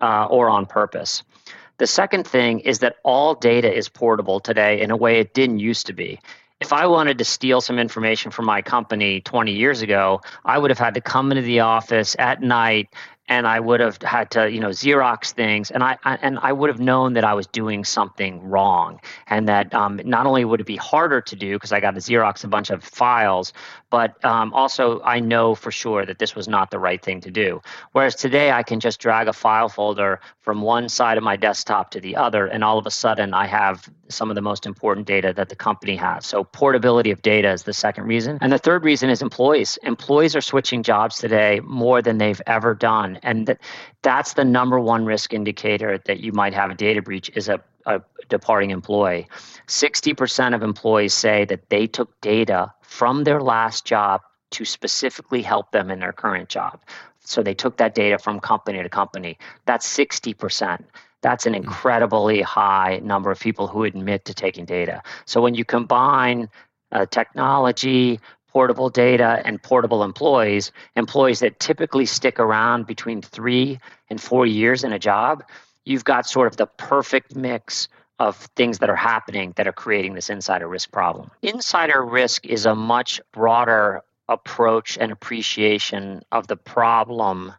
uh, 0.00 0.26
or 0.26 0.50
on 0.50 0.66
purpose. 0.66 1.22
The 1.78 1.86
second 1.86 2.26
thing 2.26 2.60
is 2.60 2.78
that 2.80 2.96
all 3.04 3.34
data 3.34 3.72
is 3.72 3.88
portable 3.88 4.40
today 4.40 4.80
in 4.80 4.90
a 4.90 4.96
way 4.96 5.20
it 5.20 5.34
didn't 5.34 5.58
used 5.58 5.86
to 5.86 5.92
be. 5.92 6.18
If 6.60 6.72
I 6.72 6.86
wanted 6.86 7.18
to 7.18 7.24
steal 7.24 7.60
some 7.60 7.78
information 7.78 8.30
from 8.30 8.46
my 8.46 8.62
company 8.62 9.20
20 9.20 9.52
years 9.52 9.82
ago, 9.82 10.22
I 10.44 10.56
would 10.56 10.70
have 10.70 10.78
had 10.78 10.94
to 10.94 11.02
come 11.02 11.30
into 11.30 11.42
the 11.42 11.60
office 11.60 12.16
at 12.18 12.40
night 12.40 12.88
and 13.28 13.46
I 13.46 13.58
would 13.58 13.80
have 13.80 14.00
had 14.02 14.30
to, 14.32 14.50
you 14.50 14.60
know, 14.60 14.68
Xerox 14.68 15.32
things, 15.32 15.70
and 15.70 15.82
I, 15.82 15.96
I 16.04 16.16
and 16.22 16.38
I 16.40 16.52
would 16.52 16.70
have 16.70 16.80
known 16.80 17.14
that 17.14 17.24
I 17.24 17.34
was 17.34 17.46
doing 17.46 17.84
something 17.84 18.42
wrong, 18.48 19.00
and 19.26 19.48
that 19.48 19.74
um, 19.74 20.00
not 20.04 20.26
only 20.26 20.44
would 20.44 20.60
it 20.60 20.66
be 20.66 20.76
harder 20.76 21.20
to 21.20 21.36
do 21.36 21.54
because 21.54 21.72
I 21.72 21.80
got 21.80 21.94
to 21.94 22.00
Xerox 22.00 22.44
a 22.44 22.48
bunch 22.48 22.70
of 22.70 22.84
files, 22.84 23.52
but 23.90 24.24
um, 24.24 24.52
also 24.54 25.00
I 25.02 25.20
know 25.20 25.54
for 25.54 25.70
sure 25.70 26.06
that 26.06 26.18
this 26.18 26.34
was 26.36 26.46
not 26.48 26.70
the 26.70 26.78
right 26.78 27.02
thing 27.02 27.20
to 27.22 27.30
do. 27.30 27.60
Whereas 27.92 28.14
today 28.14 28.52
I 28.52 28.62
can 28.62 28.78
just 28.80 29.00
drag 29.00 29.28
a 29.28 29.32
file 29.32 29.68
folder 29.68 30.20
from 30.40 30.62
one 30.62 30.88
side 30.88 31.18
of 31.18 31.24
my 31.24 31.36
desktop 31.36 31.90
to 31.90 32.00
the 32.00 32.14
other, 32.14 32.46
and 32.46 32.62
all 32.62 32.78
of 32.78 32.86
a 32.86 32.90
sudden 32.90 33.34
I 33.34 33.46
have 33.46 33.88
some 34.08 34.30
of 34.30 34.36
the 34.36 34.42
most 34.42 34.66
important 34.66 35.06
data 35.06 35.32
that 35.34 35.48
the 35.48 35.56
company 35.56 35.96
has. 35.96 36.26
So 36.26 36.44
portability 36.44 37.10
of 37.10 37.22
data 37.22 37.50
is 37.50 37.64
the 37.64 37.72
second 37.72 38.04
reason, 38.04 38.38
and 38.40 38.52
the 38.52 38.58
third 38.58 38.84
reason 38.84 39.10
is 39.10 39.20
employees. 39.20 39.78
Employees 39.82 40.36
are 40.36 40.40
switching 40.40 40.84
jobs 40.84 41.18
today 41.18 41.60
more 41.64 42.00
than 42.02 42.18
they've 42.18 42.40
ever 42.46 42.74
done, 42.74 43.15
and 43.22 43.46
that, 43.46 43.58
that's 44.02 44.34
the 44.34 44.44
number 44.44 44.78
one 44.80 45.04
risk 45.04 45.32
indicator 45.32 45.98
that 46.06 46.20
you 46.20 46.32
might 46.32 46.54
have 46.54 46.70
a 46.70 46.74
data 46.74 47.02
breach 47.02 47.30
is 47.34 47.48
a, 47.48 47.60
a 47.86 48.00
departing 48.28 48.70
employee. 48.70 49.26
60% 49.66 50.54
of 50.54 50.62
employees 50.62 51.14
say 51.14 51.44
that 51.46 51.68
they 51.70 51.86
took 51.86 52.20
data 52.20 52.72
from 52.82 53.24
their 53.24 53.40
last 53.40 53.84
job 53.84 54.22
to 54.50 54.64
specifically 54.64 55.42
help 55.42 55.72
them 55.72 55.90
in 55.90 56.00
their 56.00 56.12
current 56.12 56.48
job. 56.48 56.80
So 57.20 57.42
they 57.42 57.54
took 57.54 57.76
that 57.78 57.94
data 57.94 58.18
from 58.18 58.40
company 58.40 58.82
to 58.82 58.88
company. 58.88 59.38
That's 59.64 59.86
60%. 59.86 60.84
That's 61.22 61.46
an 61.46 61.54
incredibly 61.54 62.40
high 62.42 63.00
number 63.02 63.30
of 63.30 63.40
people 63.40 63.66
who 63.66 63.82
admit 63.84 64.24
to 64.26 64.34
taking 64.34 64.64
data. 64.64 65.02
So 65.24 65.40
when 65.40 65.54
you 65.54 65.64
combine 65.64 66.48
uh, 66.92 67.06
technology, 67.06 68.20
portable 68.56 68.88
data, 68.88 69.42
and 69.44 69.62
portable 69.62 70.02
employees, 70.02 70.72
employees 70.94 71.40
that 71.40 71.60
typically 71.60 72.06
stick 72.06 72.40
around 72.40 72.86
between 72.86 73.20
three 73.20 73.78
and 74.08 74.18
four 74.18 74.46
years 74.46 74.82
in 74.82 74.94
a 74.94 74.98
job, 74.98 75.44
you've 75.84 76.04
got 76.04 76.26
sort 76.26 76.46
of 76.46 76.56
the 76.56 76.64
perfect 76.64 77.36
mix 77.36 77.88
of 78.18 78.34
things 78.56 78.78
that 78.78 78.88
are 78.88 78.96
happening 78.96 79.52
that 79.56 79.68
are 79.68 79.74
creating 79.74 80.14
this 80.14 80.30
insider 80.30 80.66
risk 80.66 80.90
problem. 80.90 81.30
Insider 81.42 82.02
risk 82.02 82.46
is 82.46 82.64
a 82.64 82.74
much 82.74 83.20
broader 83.30 84.00
approach 84.26 84.96
and 84.98 85.12
appreciation 85.12 86.22
of 86.32 86.46
the 86.46 86.56
problem 86.56 87.52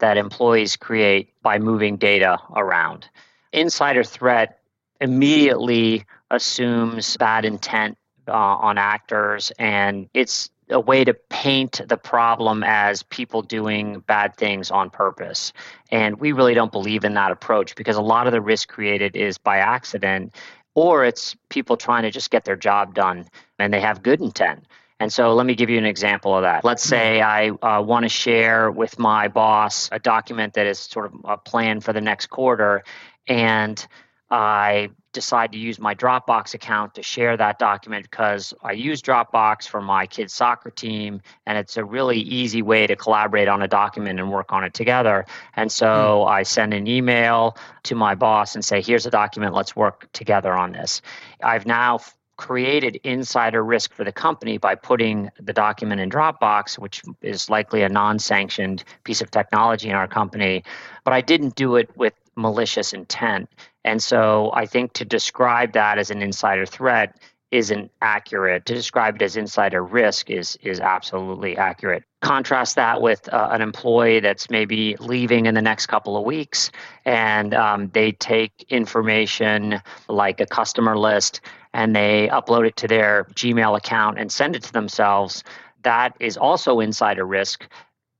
that 0.00 0.16
employees 0.16 0.74
create 0.74 1.32
by 1.42 1.60
moving 1.60 1.96
data 1.96 2.38
around. 2.56 3.06
Insider 3.52 4.02
threat 4.02 4.58
immediately 5.00 6.06
assumes 6.28 7.16
bad 7.18 7.44
intent 7.44 7.98
uh, 8.28 8.32
on 8.32 8.78
actors, 8.78 9.52
and 9.58 10.08
it's 10.14 10.50
a 10.70 10.80
way 10.80 11.04
to 11.04 11.14
paint 11.14 11.80
the 11.86 11.96
problem 11.96 12.62
as 12.64 13.02
people 13.02 13.42
doing 13.42 14.00
bad 14.00 14.36
things 14.36 14.70
on 14.70 14.90
purpose. 14.90 15.52
And 15.90 16.18
we 16.20 16.32
really 16.32 16.54
don't 16.54 16.72
believe 16.72 17.04
in 17.04 17.14
that 17.14 17.32
approach 17.32 17.74
because 17.74 17.96
a 17.96 18.02
lot 18.02 18.26
of 18.26 18.32
the 18.32 18.40
risk 18.40 18.68
created 18.68 19.16
is 19.16 19.36
by 19.36 19.58
accident 19.58 20.34
or 20.74 21.04
it's 21.04 21.36
people 21.48 21.76
trying 21.76 22.04
to 22.04 22.10
just 22.10 22.30
get 22.30 22.44
their 22.44 22.56
job 22.56 22.94
done 22.94 23.26
and 23.58 23.72
they 23.72 23.80
have 23.80 24.02
good 24.02 24.20
intent. 24.20 24.64
And 25.00 25.10
so 25.10 25.34
let 25.34 25.46
me 25.46 25.54
give 25.54 25.70
you 25.70 25.78
an 25.78 25.86
example 25.86 26.36
of 26.36 26.42
that. 26.42 26.62
Let's 26.62 26.82
say 26.82 27.22
I 27.22 27.48
uh, 27.48 27.82
want 27.82 28.04
to 28.04 28.08
share 28.10 28.70
with 28.70 28.98
my 28.98 29.28
boss 29.28 29.88
a 29.90 29.98
document 29.98 30.54
that 30.54 30.66
is 30.66 30.78
sort 30.78 31.06
of 31.06 31.14
a 31.24 31.38
plan 31.38 31.80
for 31.80 31.94
the 31.94 32.02
next 32.02 32.26
quarter, 32.26 32.84
and 33.26 33.84
I 34.30 34.90
decide 35.12 35.52
to 35.52 35.58
use 35.58 35.78
my 35.78 35.94
Dropbox 35.94 36.54
account 36.54 36.94
to 36.94 37.02
share 37.02 37.36
that 37.36 37.58
document 37.58 38.04
because 38.10 38.54
I 38.62 38.72
use 38.72 39.02
Dropbox 39.02 39.68
for 39.68 39.80
my 39.80 40.06
kids' 40.06 40.32
soccer 40.32 40.70
team, 40.70 41.20
and 41.46 41.58
it's 41.58 41.76
a 41.76 41.84
really 41.84 42.18
easy 42.18 42.62
way 42.62 42.86
to 42.86 42.96
collaborate 42.96 43.48
on 43.48 43.62
a 43.62 43.68
document 43.68 44.20
and 44.20 44.30
work 44.30 44.52
on 44.52 44.64
it 44.64 44.74
together. 44.74 45.26
And 45.56 45.70
so 45.70 46.24
mm. 46.26 46.30
I 46.30 46.42
send 46.42 46.74
an 46.74 46.86
email 46.86 47.56
to 47.84 47.94
my 47.94 48.14
boss 48.14 48.54
and 48.54 48.64
say, 48.64 48.80
Here's 48.80 49.06
a 49.06 49.10
document, 49.10 49.54
let's 49.54 49.74
work 49.74 50.10
together 50.12 50.52
on 50.52 50.72
this. 50.72 51.02
I've 51.42 51.66
now 51.66 52.00
created 52.40 52.98
insider 53.04 53.62
risk 53.62 53.92
for 53.92 54.02
the 54.02 54.10
company 54.12 54.56
by 54.56 54.74
putting 54.74 55.30
the 55.38 55.52
document 55.52 56.00
in 56.00 56.08
Dropbox, 56.08 56.78
which 56.78 57.02
is 57.20 57.50
likely 57.50 57.82
a 57.82 57.88
non 57.88 58.18
sanctioned 58.18 58.82
piece 59.04 59.20
of 59.20 59.30
technology 59.30 59.90
in 59.90 59.94
our 59.94 60.08
company. 60.08 60.64
But 61.04 61.12
I 61.12 61.20
didn't 61.20 61.54
do 61.54 61.76
it 61.76 61.94
with 61.96 62.14
malicious 62.36 62.94
intent. 62.94 63.50
And 63.84 64.02
so 64.02 64.50
I 64.54 64.66
think 64.66 64.92
to 64.94 65.04
describe 65.04 65.72
that 65.72 65.98
as 65.98 66.10
an 66.10 66.22
insider 66.22 66.66
threat 66.66 67.16
isn't 67.50 67.90
accurate. 68.00 68.66
To 68.66 68.74
describe 68.74 69.16
it 69.16 69.22
as 69.22 69.36
insider 69.36 69.82
risk 69.82 70.30
is 70.30 70.56
is 70.62 70.80
absolutely 70.80 71.56
accurate. 71.56 72.04
Contrast 72.22 72.76
that 72.76 73.02
with 73.02 73.28
uh, 73.32 73.48
an 73.50 73.60
employee 73.60 74.20
that's 74.20 74.50
maybe 74.50 74.96
leaving 75.00 75.46
in 75.46 75.54
the 75.54 75.62
next 75.62 75.86
couple 75.86 76.16
of 76.16 76.24
weeks, 76.24 76.70
and 77.04 77.54
um, 77.54 77.90
they 77.92 78.12
take 78.12 78.66
information 78.68 79.80
like 80.08 80.40
a 80.40 80.46
customer 80.46 80.96
list 80.96 81.40
and 81.72 81.94
they 81.94 82.28
upload 82.30 82.66
it 82.66 82.76
to 82.76 82.88
their 82.88 83.24
Gmail 83.34 83.76
account 83.76 84.18
and 84.18 84.30
send 84.30 84.56
it 84.56 84.62
to 84.64 84.72
themselves. 84.72 85.42
That 85.82 86.14
is 86.20 86.36
also 86.36 86.80
insider 86.80 87.24
risk 87.24 87.66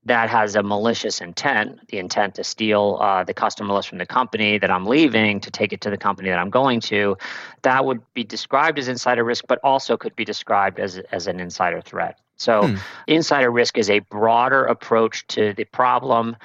that 0.05 0.29
has 0.29 0.55
a 0.55 0.63
malicious 0.63 1.21
intent, 1.21 1.87
the 1.89 1.99
intent 1.99 2.35
to 2.35 2.43
steal 2.43 2.97
uh, 3.01 3.23
the 3.23 3.33
customer 3.33 3.73
list 3.73 3.89
from 3.89 3.99
the 3.99 4.05
company 4.05 4.57
that 4.57 4.71
I'm 4.71 4.85
leaving 4.85 5.39
to 5.41 5.51
take 5.51 5.73
it 5.73 5.81
to 5.81 5.91
the 5.91 5.97
company 5.97 6.29
that 6.29 6.39
I'm 6.39 6.49
going 6.49 6.79
to, 6.81 7.17
that 7.61 7.85
would 7.85 8.01
be 8.13 8.23
described 8.23 8.79
as 8.79 8.87
insider 8.87 9.23
risk, 9.23 9.45
but 9.47 9.59
also 9.63 9.97
could 9.97 10.15
be 10.15 10.25
described 10.25 10.79
as, 10.79 10.97
as 11.11 11.27
an 11.27 11.39
insider 11.39 11.81
threat. 11.81 12.19
So, 12.37 12.67
hmm. 12.67 12.75
insider 13.05 13.51
risk 13.51 13.77
is 13.77 13.91
a 13.91 13.99
broader 13.99 14.65
approach 14.65 15.27
to 15.27 15.53
the 15.53 15.65
problem, 15.65 16.35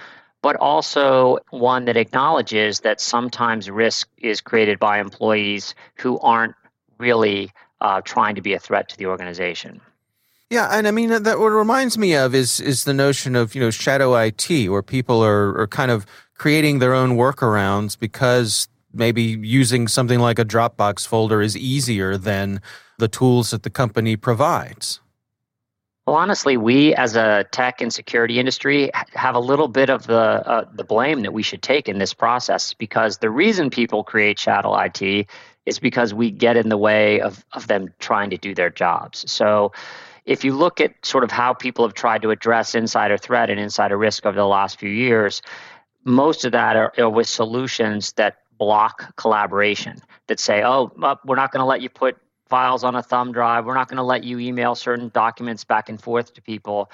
but 0.43 0.57
also 0.57 1.39
one 1.49 1.87
that 1.87 1.97
acknowledges 1.97 2.81
that 2.81 3.01
sometimes 3.01 3.71
risk 3.71 4.09
is 4.19 4.43
created 4.43 4.79
by 4.79 5.01
employees 5.01 5.75
who 5.97 6.19
aren't 6.19 6.55
really 6.99 7.51
uh, 7.81 8.03
trying 8.03 8.35
to 8.35 8.43
be 8.43 8.53
a 8.53 8.59
threat 8.59 8.91
to 8.91 8.99
the 8.99 9.07
organization. 9.07 9.81
Yeah, 10.51 10.69
and 10.71 10.87
I 10.87 10.93
mean 10.93 11.09
that 11.11 11.39
what 11.39 11.49
reminds 11.49 11.99
me 11.99 12.15
of 12.15 12.35
is 12.35 12.61
is 12.61 12.85
the 12.85 12.95
notion 12.95 13.35
of 13.35 13.55
you 13.55 13.61
know 13.61 13.71
shadow 13.71 14.15
IT, 14.15 14.69
where 14.69 14.83
people 14.83 15.23
are 15.25 15.59
are 15.59 15.67
kind 15.67 15.91
of 15.91 16.07
creating 16.39 16.79
their 16.79 16.95
own 16.95 17.17
workarounds 17.17 17.99
because 17.99 18.69
maybe 18.93 19.23
using 19.23 19.89
something 19.89 20.21
like 20.21 20.39
a 20.39 20.45
Dropbox 20.45 21.07
folder 21.07 21.43
is 21.43 21.57
easier 21.57 22.17
than 22.17 22.61
the 22.99 23.09
tools 23.09 23.51
that 23.51 23.63
the 23.63 23.71
company 23.71 24.17
provides. 24.17 25.01
Well, 26.07 26.17
honestly, 26.17 26.57
we 26.57 26.95
as 26.95 27.17
a 27.17 27.45
tech 27.51 27.81
and 27.81 27.93
security 27.93 28.39
industry 28.39 28.93
have 29.15 29.35
a 29.35 29.41
little 29.41 29.67
bit 29.67 29.91
of 29.91 30.07
the 30.07 30.15
uh, 30.15 30.65
the 30.73 30.85
blame 30.85 31.23
that 31.23 31.33
we 31.33 31.43
should 31.43 31.63
take 31.63 31.89
in 31.89 31.99
this 31.99 32.15
process 32.15 32.73
because 32.73 33.19
the 33.19 33.31
reason 33.31 33.69
people 33.69 34.05
create 34.05 34.39
shadow 34.39 34.79
IT 34.79 35.27
is 35.67 35.81
because 35.81 36.15
we 36.15 36.31
get 36.31 36.57
in 36.57 36.69
the 36.69 36.79
way 36.79 37.21
of 37.21 37.45
of 37.53 37.67
them 37.67 37.93
trying 37.99 38.31
to 38.31 38.37
do 38.37 38.55
their 38.55 38.71
jobs. 38.71 39.29
So 39.29 39.73
if 40.27 40.45
you 40.45 40.55
look 40.55 40.81
at 40.81 40.93
sort 41.07 41.25
of 41.25 41.31
how 41.31 41.55
people 41.55 41.85
have 41.87 41.95
tried 41.95 42.23
to 42.23 42.31
address 42.31 42.75
insider 42.75 43.17
threat 43.17 43.49
and 43.49 43.59
insider 43.59 43.97
risk 43.97 44.27
over 44.27 44.37
the 44.37 44.47
last 44.47 44.79
few 44.79 44.91
years, 44.91 45.41
most 46.05 46.45
of 46.45 46.53
that 46.53 46.77
are, 46.77 46.93
are 46.99 47.09
with 47.09 47.29
solutions 47.29 48.13
that 48.13 48.39
block 48.59 49.15
collaboration 49.17 49.99
that 50.27 50.41
say, 50.41 50.63
oh, 50.63 50.93
uh, 51.03 51.15
we're 51.25 51.37
not 51.37 51.53
going 51.53 51.61
to 51.61 51.67
let 51.67 51.81
you 51.81 51.89
put 51.89 52.17
files 52.49 52.85
on 52.85 52.95
a 52.95 53.03
thumb 53.03 53.33
drive. 53.33 53.67
We're 53.67 53.75
not 53.75 53.89
going 53.89 53.99
to 53.99 54.03
let 54.03 54.25
you 54.25 54.39
email 54.39 54.75
certain 54.75 55.11
documents 55.11 55.65
back 55.65 55.89
and 55.89 56.01
forth 56.01 56.35
to 56.35 56.43
people. 56.43 56.91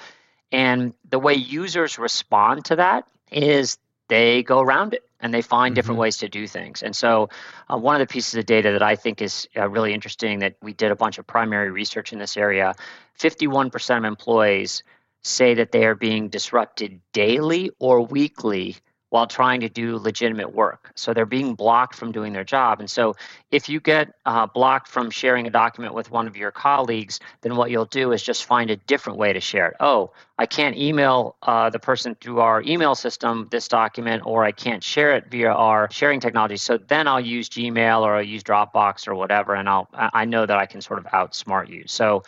And 0.51 0.93
the 1.09 1.19
way 1.19 1.33
users 1.33 1.97
respond 1.97 2.65
to 2.65 2.75
that 2.75 3.07
is 3.31 3.77
they 4.07 4.43
go 4.43 4.59
around 4.59 4.93
it 4.93 5.03
and 5.23 5.33
they 5.33 5.41
find 5.41 5.71
mm-hmm. 5.71 5.75
different 5.75 5.99
ways 5.99 6.17
to 6.17 6.29
do 6.29 6.45
things. 6.45 6.83
And 6.83 6.95
so, 6.95 7.29
uh, 7.69 7.77
one 7.77 7.95
of 7.95 7.99
the 7.99 8.11
pieces 8.11 8.35
of 8.35 8.45
data 8.45 8.71
that 8.73 8.83
I 8.83 8.95
think 8.95 9.21
is 9.21 9.47
uh, 9.57 9.67
really 9.67 9.93
interesting 9.93 10.39
that 10.39 10.57
we 10.61 10.73
did 10.73 10.91
a 10.91 10.95
bunch 10.95 11.17
of 11.17 11.25
primary 11.25 11.71
research 11.71 12.13
in 12.13 12.19
this 12.19 12.37
area 12.37 12.75
51% 13.19 13.97
of 13.97 14.03
employees 14.03 14.83
say 15.21 15.53
that 15.53 15.71
they 15.71 15.85
are 15.85 15.95
being 15.95 16.27
disrupted 16.27 16.99
daily 17.13 17.71
or 17.79 18.01
weekly 18.01 18.75
while 19.13 19.27
trying 19.27 19.59
to 19.59 19.69
do 19.69 19.97
legitimate 19.97 20.55
work. 20.55 20.91
So 20.95 21.13
they're 21.13 21.27
being 21.27 21.53
blocked 21.53 21.93
from 21.93 22.11
doing 22.11 22.33
their 22.33 22.43
job. 22.43 22.79
And 22.79 22.89
so 22.89 23.15
if 23.51 23.69
you 23.69 23.79
get 23.79 24.11
uh, 24.25 24.47
blocked 24.47 24.87
from 24.87 25.11
sharing 25.11 25.45
a 25.45 25.51
document 25.51 25.93
with 25.93 26.09
one 26.09 26.25
of 26.25 26.35
your 26.35 26.49
colleagues, 26.49 27.19
then 27.41 27.55
what 27.55 27.69
you'll 27.69 27.85
do 27.85 28.11
is 28.11 28.23
just 28.23 28.45
find 28.45 28.71
a 28.71 28.75
different 28.75 29.19
way 29.19 29.31
to 29.31 29.39
share 29.39 29.67
it. 29.67 29.75
Oh, 29.79 30.13
I 30.39 30.47
can't 30.47 30.75
email 30.75 31.35
uh, 31.43 31.69
the 31.69 31.77
person 31.77 32.15
through 32.15 32.39
our 32.39 32.63
email 32.63 32.95
system 32.95 33.47
this 33.51 33.67
document, 33.67 34.23
or 34.25 34.43
I 34.43 34.51
can't 34.51 34.83
share 34.83 35.13
it 35.15 35.29
via 35.29 35.51
our 35.51 35.87
sharing 35.91 36.19
technology. 36.19 36.57
So 36.57 36.79
then 36.79 37.07
I'll 37.07 37.19
use 37.19 37.49
Gmail 37.49 38.01
or 38.01 38.15
I'll 38.15 38.23
use 38.23 38.41
Dropbox 38.41 39.07
or 39.07 39.13
whatever, 39.13 39.53
and 39.53 39.69
I'll 39.69 39.87
I 39.93 40.25
know 40.25 40.47
that 40.47 40.57
I 40.57 40.65
can 40.65 40.81
sort 40.81 40.97
of 40.97 41.05
outsmart 41.05 41.69
you. 41.69 41.83
So 41.85 42.23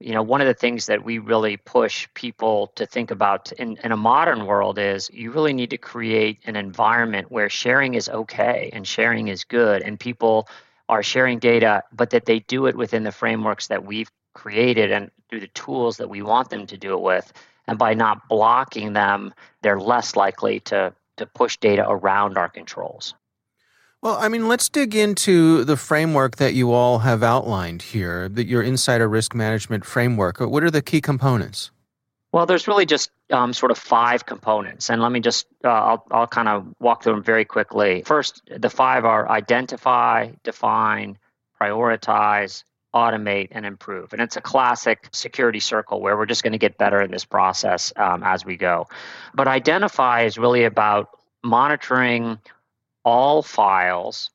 you 0.00 0.12
know 0.12 0.22
one 0.22 0.40
of 0.40 0.46
the 0.46 0.54
things 0.54 0.86
that 0.86 1.04
we 1.04 1.18
really 1.18 1.56
push 1.56 2.06
people 2.14 2.68
to 2.76 2.86
think 2.86 3.10
about 3.10 3.50
in, 3.52 3.78
in 3.82 3.92
a 3.92 3.96
modern 3.96 4.46
world 4.46 4.78
is 4.78 5.10
you 5.12 5.30
really 5.30 5.52
need 5.52 5.70
to 5.70 5.78
create 5.78 6.38
an 6.44 6.56
environment 6.56 7.30
where 7.30 7.48
sharing 7.48 7.94
is 7.94 8.08
okay 8.08 8.70
and 8.72 8.86
sharing 8.86 9.28
is 9.28 9.44
good 9.44 9.82
and 9.82 9.98
people 9.98 10.48
are 10.88 11.02
sharing 11.02 11.38
data 11.38 11.82
but 11.92 12.10
that 12.10 12.26
they 12.26 12.40
do 12.40 12.66
it 12.66 12.76
within 12.76 13.02
the 13.02 13.12
frameworks 13.12 13.68
that 13.68 13.84
we've 13.84 14.10
created 14.34 14.92
and 14.92 15.10
through 15.30 15.40
the 15.40 15.46
tools 15.48 15.96
that 15.96 16.10
we 16.10 16.22
want 16.22 16.50
them 16.50 16.66
to 16.66 16.76
do 16.76 16.92
it 16.92 17.00
with. 17.00 17.32
And 17.66 17.78
by 17.78 17.94
not 17.94 18.28
blocking 18.28 18.92
them 18.92 19.32
they're 19.62 19.80
less 19.80 20.14
likely 20.14 20.60
to 20.60 20.94
to 21.16 21.26
push 21.26 21.56
data 21.56 21.84
around 21.88 22.36
our 22.36 22.48
controls 22.48 23.14
well, 24.02 24.16
I 24.16 24.28
mean, 24.28 24.48
let's 24.48 24.68
dig 24.68 24.94
into 24.94 25.64
the 25.64 25.76
framework 25.76 26.36
that 26.36 26.54
you 26.54 26.72
all 26.72 27.00
have 27.00 27.22
outlined 27.22 27.82
here, 27.82 28.28
that 28.28 28.46
your 28.46 28.62
insider 28.62 29.08
risk 29.08 29.34
management 29.34 29.84
framework. 29.84 30.40
What 30.40 30.62
are 30.62 30.70
the 30.70 30.82
key 30.82 31.00
components? 31.00 31.70
Well, 32.32 32.46
there's 32.46 32.68
really 32.68 32.86
just 32.86 33.10
um, 33.30 33.52
sort 33.52 33.72
of 33.72 33.78
five 33.78 34.26
components, 34.26 34.90
and 34.90 35.00
let 35.00 35.10
me 35.10 35.20
just 35.20 35.46
uh, 35.64 35.68
I'll 35.68 36.06
I'll 36.10 36.26
kind 36.26 36.48
of 36.48 36.66
walk 36.80 37.02
through 37.02 37.14
them 37.14 37.22
very 37.22 37.44
quickly. 37.44 38.02
First, 38.04 38.42
the 38.54 38.68
five 38.68 39.04
are 39.04 39.28
identify, 39.28 40.32
define, 40.42 41.18
prioritize, 41.60 42.64
automate, 42.94 43.48
and 43.52 43.66
improve. 43.66 44.12
And 44.12 44.22
it's 44.22 44.36
a 44.36 44.40
classic 44.40 45.08
security 45.12 45.60
circle 45.60 46.00
where 46.00 46.16
we're 46.16 46.26
just 46.26 46.42
going 46.42 46.52
to 46.52 46.58
get 46.58 46.78
better 46.78 47.00
in 47.00 47.10
this 47.10 47.24
process 47.24 47.92
um, 47.96 48.22
as 48.22 48.44
we 48.44 48.56
go. 48.56 48.86
But 49.34 49.48
identify 49.48 50.22
is 50.22 50.38
really 50.38 50.64
about 50.64 51.10
monitoring 51.42 52.38
all 53.06 53.40
files, 53.40 54.30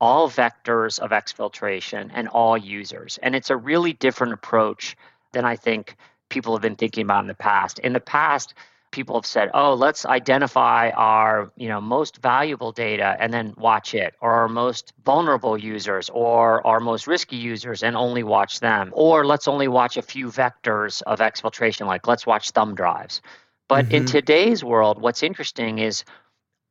all 0.00 0.28
vectors 0.28 0.98
of 0.98 1.10
exfiltration, 1.10 2.10
and 2.12 2.26
all 2.26 2.56
users. 2.56 3.18
And 3.22 3.36
it's 3.36 3.50
a 3.50 3.56
really 3.56 3.92
different 3.92 4.32
approach 4.32 4.96
than 5.32 5.44
I 5.44 5.56
think 5.56 5.96
people 6.30 6.54
have 6.54 6.62
been 6.62 6.74
thinking 6.74 7.04
about 7.04 7.22
in 7.22 7.28
the 7.28 7.34
past. 7.34 7.78
In 7.78 7.92
the 7.92 8.00
past, 8.00 8.54
people 8.92 9.14
have 9.16 9.26
said, 9.26 9.50
"Oh, 9.52 9.74
let's 9.74 10.06
identify 10.06 10.90
our, 10.90 11.52
you 11.56 11.68
know, 11.68 11.80
most 11.80 12.22
valuable 12.22 12.72
data 12.72 13.14
and 13.20 13.32
then 13.32 13.54
watch 13.58 13.94
it, 13.94 14.14
or 14.22 14.32
our 14.32 14.48
most 14.48 14.94
vulnerable 15.04 15.58
users 15.58 16.08
or 16.10 16.66
our 16.66 16.80
most 16.80 17.06
risky 17.06 17.36
users 17.36 17.82
and 17.82 17.94
only 17.94 18.22
watch 18.22 18.60
them, 18.60 18.90
or 18.92 19.26
let's 19.26 19.46
only 19.46 19.68
watch 19.68 19.98
a 19.98 20.02
few 20.02 20.28
vectors 20.28 21.02
of 21.02 21.20
exfiltration 21.20 21.86
like 21.86 22.06
let's 22.06 22.26
watch 22.26 22.50
thumb 22.50 22.74
drives." 22.74 23.20
But 23.68 23.86
mm-hmm. 23.86 23.94
in 23.94 24.06
today's 24.06 24.64
world, 24.64 25.00
what's 25.00 25.22
interesting 25.22 25.78
is 25.78 26.04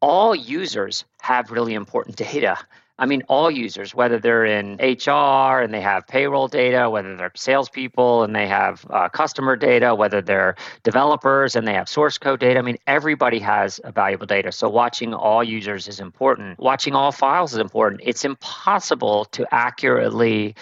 all 0.02 0.36
users 0.36 1.06
have 1.22 1.52
really 1.52 1.74
important 1.74 2.16
data. 2.18 2.58
I 3.00 3.08
mean, 3.08 3.24
all 3.30 3.50
users, 3.50 3.96
whether 3.96 4.20
they're 4.20 4.46
in 4.46 4.76
HR 4.76 5.60
and 5.62 5.74
they 5.74 5.82
have 5.82 6.06
payroll 6.08 6.48
data, 6.48 6.88
whether 6.88 7.16
they're 7.16 7.32
salespeople 7.36 8.22
and 8.22 8.36
they 8.36 8.46
have 8.48 8.86
uh, 8.92 9.10
customer 9.10 9.56
data, 9.56 9.96
whether 9.96 10.22
they're 10.22 10.56
developers 10.84 11.56
and 11.56 11.68
they 11.68 11.74
have 11.74 11.90
source 11.90 12.20
code 12.20 12.40
data. 12.40 12.60
I 12.60 12.62
mean, 12.62 12.78
everybody 12.86 13.40
has 13.40 13.80
valuable 13.96 14.28
data. 14.28 14.52
So, 14.52 14.70
watching 14.70 15.16
all 15.16 15.44
users 15.44 15.88
is 15.88 16.00
important. 16.00 16.60
Watching 16.60 16.94
all 16.94 17.12
files 17.12 17.54
is 17.54 17.60
important. 17.60 18.02
It's 18.04 18.24
impossible 18.24 19.26
to 19.26 19.48
accurately 19.52 20.54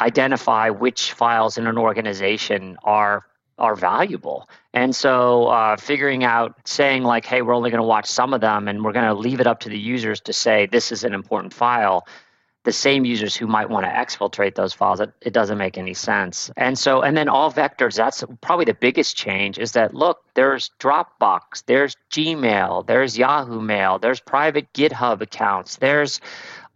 identify 0.00 0.70
which 0.70 1.12
files 1.12 1.58
in 1.58 1.66
an 1.66 1.76
organization 1.76 2.78
are 2.84 3.26
are 3.58 3.74
valuable. 3.74 4.48
And 4.74 4.94
so 4.94 5.46
uh, 5.46 5.76
figuring 5.76 6.24
out, 6.24 6.56
saying 6.66 7.02
like, 7.02 7.24
hey, 7.24 7.42
we're 7.42 7.54
only 7.54 7.70
going 7.70 7.82
to 7.82 7.86
watch 7.86 8.06
some 8.06 8.34
of 8.34 8.40
them 8.40 8.68
and 8.68 8.84
we're 8.84 8.92
going 8.92 9.06
to 9.06 9.14
leave 9.14 9.40
it 9.40 9.46
up 9.46 9.60
to 9.60 9.68
the 9.68 9.78
users 9.78 10.20
to 10.22 10.32
say 10.32 10.66
this 10.66 10.92
is 10.92 11.04
an 11.04 11.14
important 11.14 11.54
file, 11.54 12.06
the 12.64 12.72
same 12.72 13.04
users 13.04 13.34
who 13.34 13.46
might 13.46 13.70
want 13.70 13.86
to 13.86 13.90
exfiltrate 13.90 14.56
those 14.56 14.74
files. 14.74 15.00
It, 15.00 15.12
it 15.22 15.32
doesn't 15.32 15.56
make 15.56 15.78
any 15.78 15.94
sense. 15.94 16.50
And 16.56 16.78
so, 16.78 17.00
and 17.00 17.16
then 17.16 17.28
all 17.28 17.50
vectors, 17.50 17.96
that's 17.96 18.24
probably 18.42 18.66
the 18.66 18.74
biggest 18.74 19.16
change 19.16 19.58
is 19.58 19.72
that 19.72 19.94
look, 19.94 20.18
there's 20.34 20.70
Dropbox, 20.78 21.64
there's 21.66 21.96
Gmail, 22.10 22.86
there's 22.86 23.16
Yahoo 23.16 23.60
Mail, 23.62 23.98
there's 23.98 24.20
private 24.20 24.70
GitHub 24.74 25.22
accounts, 25.22 25.76
there's 25.76 26.20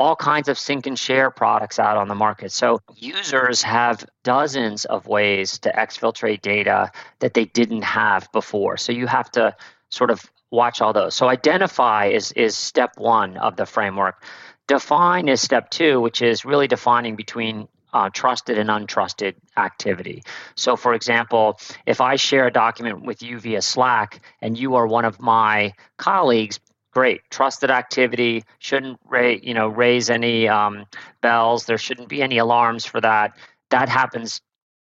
all 0.00 0.16
kinds 0.16 0.48
of 0.48 0.58
sync 0.58 0.86
and 0.86 0.98
share 0.98 1.30
products 1.30 1.78
out 1.78 1.98
on 1.98 2.08
the 2.08 2.14
market. 2.14 2.50
So 2.50 2.80
users 2.96 3.62
have 3.62 4.02
dozens 4.24 4.86
of 4.86 5.06
ways 5.06 5.58
to 5.58 5.70
exfiltrate 5.70 6.40
data 6.40 6.90
that 7.18 7.34
they 7.34 7.44
didn't 7.44 7.82
have 7.82 8.32
before. 8.32 8.78
So 8.78 8.92
you 8.92 9.06
have 9.06 9.30
to 9.32 9.54
sort 9.90 10.10
of 10.10 10.24
watch 10.50 10.80
all 10.80 10.94
those. 10.94 11.14
So 11.14 11.28
identify 11.28 12.06
is 12.06 12.32
is 12.32 12.56
step 12.56 12.92
1 12.96 13.36
of 13.36 13.56
the 13.56 13.66
framework. 13.66 14.24
Define 14.66 15.28
is 15.28 15.42
step 15.42 15.68
2, 15.68 16.00
which 16.00 16.22
is 16.22 16.46
really 16.46 16.66
defining 16.66 17.14
between 17.14 17.68
uh, 17.92 18.08
trusted 18.08 18.56
and 18.56 18.70
untrusted 18.70 19.34
activity. 19.56 20.22
So, 20.54 20.76
for 20.76 20.94
example, 20.94 21.58
if 21.86 22.00
I 22.00 22.16
share 22.16 22.46
a 22.46 22.52
document 22.52 23.02
with 23.02 23.22
you 23.22 23.38
via 23.38 23.60
Slack 23.60 24.20
and 24.40 24.56
you 24.56 24.76
are 24.76 24.86
one 24.86 25.04
of 25.04 25.20
my 25.20 25.74
colleagues, 25.96 26.60
great. 26.92 27.22
Trusted 27.30 27.70
activity 27.70 28.44
shouldn't 28.58 28.98
raise 29.08 29.40
you 29.42 29.54
know 29.54 29.68
raise 29.68 30.10
any 30.10 30.48
um, 30.48 30.86
bells. 31.20 31.66
There 31.66 31.78
shouldn't 31.78 32.08
be 32.08 32.22
any 32.22 32.38
alarms 32.38 32.84
for 32.84 33.00
that. 33.00 33.36
That 33.70 33.88
happens 33.88 34.40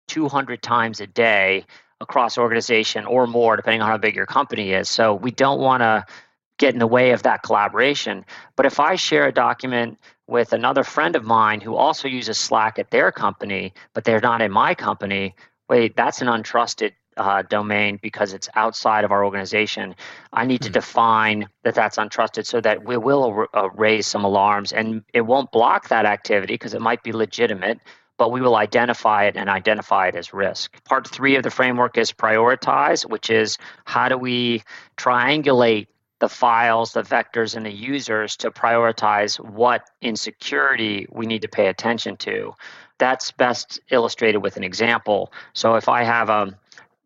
200 0.08 0.62
times 0.62 1.02
a 1.02 1.08
day 1.08 1.66
across 2.00 2.38
organization 2.38 3.06
or 3.06 3.28
more 3.28 3.56
depending 3.56 3.82
on 3.82 3.90
how 3.90 3.98
big 3.98 4.16
your 4.16 4.26
company 4.26 4.72
is. 4.72 4.90
So 4.90 5.16
we 5.16 5.32
don't 5.32 5.60
want 5.60 5.82
to 5.82 6.06
get 6.58 6.74
in 6.74 6.80
the 6.80 6.88
way 6.88 7.12
of 7.12 7.24
that 7.24 7.44
collaboration. 7.44 8.26
But 8.56 8.66
if 8.66 8.80
i 8.80 8.96
share 8.96 9.28
a 9.28 9.34
document 9.34 10.00
with 10.28 10.54
another 10.54 10.84
friend 10.84 11.16
of 11.16 11.24
mine 11.24 11.62
who 11.62 11.76
also 11.76 12.08
uses 12.08 12.38
slack 12.38 12.78
at 12.78 12.92
their 12.92 13.12
company 13.12 13.74
but 13.94 14.04
they're 14.04 14.20
not 14.20 14.42
in 14.42 14.52
my 14.52 14.76
company 14.76 15.34
wait 15.70 15.96
that's 15.96 16.22
an 16.22 16.28
untrusted 16.28 16.92
uh, 17.18 17.42
domain 17.44 18.00
because 18.02 18.34
it's 18.34 18.50
outside 18.56 19.04
of 19.04 19.12
our 19.12 19.26
organization. 19.26 19.96
I 20.34 20.46
need 20.46 20.62
to 20.62 20.70
hmm. 20.70 20.74
define 20.74 21.50
that 21.64 21.76
that's 21.76 21.98
untrusted 21.98 22.46
so 22.46 22.62
that 22.62 22.86
we 22.86 22.98
will 22.98 23.48
uh, 23.54 23.70
raise 23.76 24.08
some 24.08 24.24
alarms 24.24 24.72
and 24.72 25.04
it 25.14 25.22
won't 25.22 25.52
block 25.52 25.90
that 25.90 26.06
activity 26.06 26.54
because 26.54 26.74
it 26.74 26.82
might 26.82 27.04
be 27.04 27.12
legitimate, 27.12 27.80
but 28.18 28.32
we 28.32 28.42
will 28.42 28.56
identify 28.56 29.26
it 29.26 29.36
and 29.36 29.50
identify 29.50 30.08
it 30.08 30.16
as 30.16 30.34
risk. 30.34 30.84
Part 30.86 31.08
three 31.08 31.36
of 31.36 31.44
the 31.44 31.52
framework 31.52 31.98
is 31.98 32.12
prioritize, 32.12 33.08
which 33.08 33.30
is 33.30 33.58
how 33.86 34.10
do 34.10 34.18
we 34.18 34.64
triangulate 34.98 35.88
the 36.20 36.30
files, 36.30 36.94
the 36.94 37.04
vectors, 37.04 37.56
and 37.56 37.66
the 37.66 37.72
users 37.72 38.36
to 38.38 38.50
prioritize 38.50 39.40
what 39.40 39.90
insecurity 40.02 41.08
we 41.12 41.26
need 41.26 41.44
to 41.44 41.48
pay 41.48 41.68
attention 41.68 42.18
to. 42.18 42.54
That's 42.98 43.32
best 43.32 43.80
illustrated 43.92 44.40
with 44.40 44.58
an 44.58 44.64
example. 44.64 45.32
So 45.54 45.76
if 45.76 45.88
I 45.88 46.04
have 46.04 46.30
a 46.30 46.58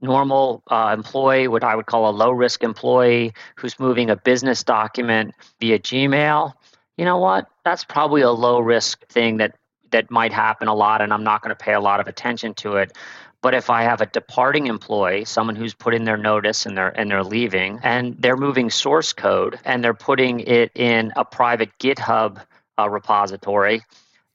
normal 0.01 0.63
uh, 0.67 0.91
employee, 0.93 1.47
what 1.47 1.63
I 1.63 1.75
would 1.75 1.85
call 1.85 2.09
a 2.09 2.11
low 2.11 2.31
risk 2.31 2.63
employee 2.63 3.33
who's 3.55 3.79
moving 3.79 4.09
a 4.09 4.15
business 4.15 4.63
document 4.63 5.33
via 5.59 5.79
Gmail, 5.79 6.53
you 6.97 7.05
know 7.05 7.17
what? 7.17 7.47
That's 7.63 7.83
probably 7.83 8.21
a 8.21 8.31
low 8.31 8.59
risk 8.59 9.05
thing 9.07 9.37
that 9.37 9.55
that 9.91 10.09
might 10.09 10.31
happen 10.31 10.67
a 10.67 10.73
lot 10.73 11.01
and 11.01 11.13
I'm 11.13 11.23
not 11.23 11.41
going 11.41 11.55
to 11.55 11.63
pay 11.63 11.73
a 11.73 11.79
lot 11.79 11.99
of 11.99 12.07
attention 12.07 12.53
to 12.55 12.77
it. 12.77 12.93
But 13.41 13.55
if 13.55 13.69
I 13.69 13.83
have 13.83 14.01
a 14.01 14.05
departing 14.05 14.67
employee, 14.67 15.25
someone 15.25 15.55
who's 15.55 15.73
put 15.73 15.93
in 15.93 16.03
their 16.03 16.17
notice 16.17 16.65
and 16.65 16.77
they're 16.77 16.89
and 16.89 17.09
they're 17.09 17.23
leaving 17.23 17.79
and 17.81 18.15
they're 18.19 18.37
moving 18.37 18.69
source 18.69 19.13
code 19.13 19.59
and 19.65 19.83
they're 19.83 19.95
putting 19.95 20.41
it 20.41 20.71
in 20.75 21.11
a 21.15 21.25
private 21.25 21.71
GitHub 21.79 22.39
uh, 22.77 22.89
repository, 22.89 23.81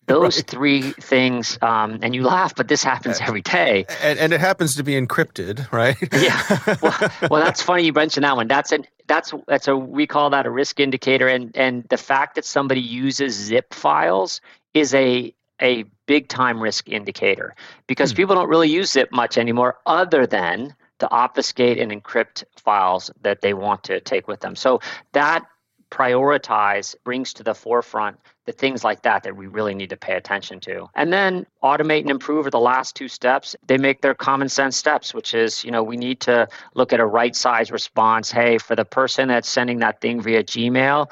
those 0.06 0.36
right. 0.36 0.46
three 0.46 0.82
things, 0.92 1.58
um, 1.62 1.98
and 2.02 2.14
you 2.14 2.22
laugh, 2.22 2.54
but 2.54 2.68
this 2.68 2.82
happens 2.82 3.20
every 3.20 3.42
day. 3.42 3.86
And, 4.02 4.18
and, 4.18 4.32
it 4.32 4.40
happens 4.40 4.76
to 4.76 4.84
be 4.84 4.92
encrypted, 4.92 5.70
right? 5.72 5.96
yeah. 6.12 6.76
Well, 6.80 7.12
well, 7.30 7.44
that's 7.44 7.62
funny 7.62 7.84
you 7.84 7.92
mentioned 7.92 8.24
that 8.24 8.36
one. 8.36 8.48
That's 8.48 8.72
an 8.72 8.86
that's 9.06 9.34
that's 9.46 9.68
a 9.68 9.76
we 9.76 10.06
call 10.06 10.30
that 10.30 10.46
a 10.46 10.50
risk 10.50 10.80
indicator, 10.80 11.28
and 11.28 11.56
and 11.56 11.84
the 11.88 11.96
fact 11.96 12.36
that 12.36 12.44
somebody 12.44 12.80
uses 12.80 13.34
zip 13.34 13.74
files 13.74 14.40
is 14.74 14.94
a 14.94 15.34
a 15.60 15.84
big 16.06 16.28
time 16.28 16.60
risk 16.60 16.88
indicator 16.88 17.54
because 17.86 18.12
hmm. 18.12 18.16
people 18.16 18.34
don't 18.34 18.48
really 18.48 18.68
use 18.68 18.92
zip 18.92 19.10
much 19.12 19.38
anymore, 19.38 19.76
other 19.86 20.26
than 20.26 20.74
to 20.98 21.10
obfuscate 21.10 21.78
and 21.78 21.92
encrypt 21.92 22.44
files 22.56 23.10
that 23.22 23.40
they 23.40 23.54
want 23.54 23.84
to 23.84 24.00
take 24.00 24.28
with 24.28 24.40
them. 24.40 24.56
So 24.56 24.80
that 25.12 25.44
prioritize 25.90 26.94
brings 27.04 27.32
to 27.34 27.42
the 27.42 27.54
forefront 27.54 28.18
the 28.46 28.52
things 28.52 28.82
like 28.84 29.02
that 29.02 29.24
that 29.24 29.36
we 29.36 29.46
really 29.46 29.74
need 29.74 29.90
to 29.90 29.96
pay 29.96 30.14
attention 30.14 30.60
to. 30.60 30.88
And 30.94 31.12
then 31.12 31.46
automate 31.62 32.00
and 32.00 32.10
improve 32.10 32.46
are 32.46 32.50
the 32.50 32.58
last 32.60 32.96
two 32.96 33.08
steps. 33.08 33.56
They 33.66 33.76
make 33.76 34.00
their 34.00 34.14
common 34.14 34.48
sense 34.48 34.76
steps, 34.76 35.12
which 35.12 35.34
is, 35.34 35.64
you 35.64 35.70
know, 35.70 35.82
we 35.82 35.96
need 35.96 36.20
to 36.20 36.48
look 36.74 36.92
at 36.92 37.00
a 37.00 37.06
right 37.06 37.34
size 37.34 37.70
response. 37.70 38.30
Hey, 38.30 38.58
for 38.58 38.76
the 38.76 38.84
person 38.84 39.28
that's 39.28 39.48
sending 39.48 39.80
that 39.80 40.00
thing 40.00 40.22
via 40.22 40.42
Gmail, 40.42 41.10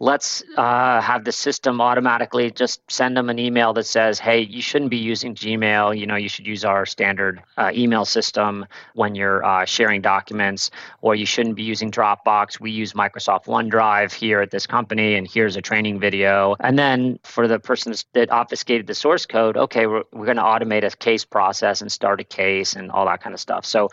let's 0.00 0.42
uh, 0.56 1.00
have 1.00 1.24
the 1.24 1.32
system 1.32 1.80
automatically 1.80 2.50
just 2.50 2.80
send 2.90 3.16
them 3.16 3.30
an 3.30 3.38
email 3.38 3.72
that 3.72 3.86
says, 3.86 4.18
hey, 4.18 4.40
you 4.40 4.60
shouldn't 4.60 4.90
be 4.90 4.96
using 4.96 5.34
Gmail. 5.34 5.96
You 5.98 6.06
know, 6.06 6.16
you 6.16 6.28
should 6.28 6.46
use 6.46 6.64
our 6.64 6.84
standard 6.84 7.42
uh, 7.56 7.70
email 7.72 8.04
system 8.04 8.66
when 8.94 9.14
you're 9.14 9.44
uh, 9.44 9.64
sharing 9.64 10.02
documents, 10.02 10.70
or 11.00 11.14
you 11.14 11.26
shouldn't 11.26 11.54
be 11.54 11.62
using 11.62 11.90
Dropbox. 11.90 12.60
We 12.60 12.70
use 12.72 12.92
Microsoft 12.92 13.46
OneDrive 13.46 14.12
here 14.12 14.40
at 14.40 14.50
this 14.50 14.66
company, 14.66 15.14
and 15.14 15.26
here's 15.26 15.56
a 15.56 15.62
training 15.62 16.00
video. 16.00 16.56
And 16.60 16.73
then 16.78 17.18
for 17.22 17.48
the 17.48 17.58
person 17.58 17.94
that 18.12 18.30
obfuscated 18.30 18.86
the 18.86 18.94
source 18.94 19.26
code, 19.26 19.56
okay, 19.56 19.86
we're, 19.86 20.04
we're 20.12 20.24
going 20.26 20.36
to 20.36 20.42
automate 20.42 20.84
a 20.84 20.96
case 20.96 21.24
process 21.24 21.80
and 21.82 21.90
start 21.90 22.20
a 22.20 22.24
case 22.24 22.74
and 22.74 22.90
all 22.90 23.06
that 23.06 23.22
kind 23.22 23.34
of 23.34 23.40
stuff. 23.40 23.66
So 23.66 23.90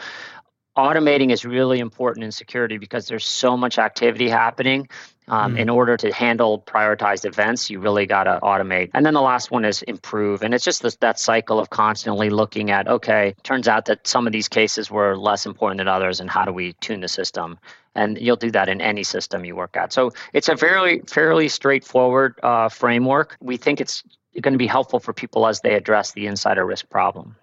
automating 0.77 1.31
is 1.31 1.43
really 1.43 1.79
important 1.79 2.23
in 2.23 2.31
security 2.31 2.77
because 2.77 3.07
there's 3.07 3.25
so 3.25 3.57
much 3.57 3.77
activity 3.77 4.29
happening. 4.29 4.87
Um, 5.27 5.55
mm. 5.55 5.59
In 5.59 5.69
order 5.69 5.95
to 5.97 6.11
handle 6.11 6.59
prioritized 6.59 7.25
events, 7.25 7.69
you 7.69 7.79
really 7.79 8.05
got 8.05 8.23
to 8.23 8.39
automate. 8.41 8.89
And 8.93 9.05
then 9.05 9.13
the 9.13 9.21
last 9.21 9.51
one 9.51 9.63
is 9.63 9.81
improve. 9.83 10.43
And 10.43 10.53
it's 10.53 10.63
just 10.63 10.81
this, 10.81 10.97
that 10.97 11.19
cycle 11.19 11.59
of 11.59 11.69
constantly 11.69 12.29
looking 12.29 12.71
at, 12.71 12.87
okay, 12.87 13.35
turns 13.43 13.67
out 13.67 13.85
that 13.85 14.07
some 14.07 14.27
of 14.27 14.33
these 14.33 14.49
cases 14.49 14.91
were 14.91 15.15
less 15.15 15.45
important 15.45 15.77
than 15.77 15.87
others, 15.87 16.19
and 16.19 16.29
how 16.29 16.43
do 16.43 16.51
we 16.51 16.73
tune 16.73 16.99
the 16.99 17.07
system? 17.07 17.59
And 17.95 18.17
you'll 18.17 18.38
do 18.38 18.51
that 18.51 18.69
in 18.69 18.80
any 18.80 19.04
system 19.04 19.43
you 19.43 19.56
work 19.56 19.75
at. 19.75 19.91
So 19.91 20.12
it's 20.34 20.47
a 20.47 20.56
very, 20.56 21.01
fairly 21.08 21.49
straightforward 21.49 22.39
uh, 22.41 22.69
framework. 22.69 23.36
We 23.41 23.58
think 23.58 23.82
it's 23.82 24.04
going 24.39 24.54
to 24.54 24.58
be 24.58 24.67
helpful 24.67 24.99
for 24.99 25.13
people 25.13 25.45
as 25.45 25.60
they 25.62 25.75
address 25.75 26.13
the 26.13 26.27
insider 26.27 26.65
risk 26.65 26.89
problem. 26.89 27.36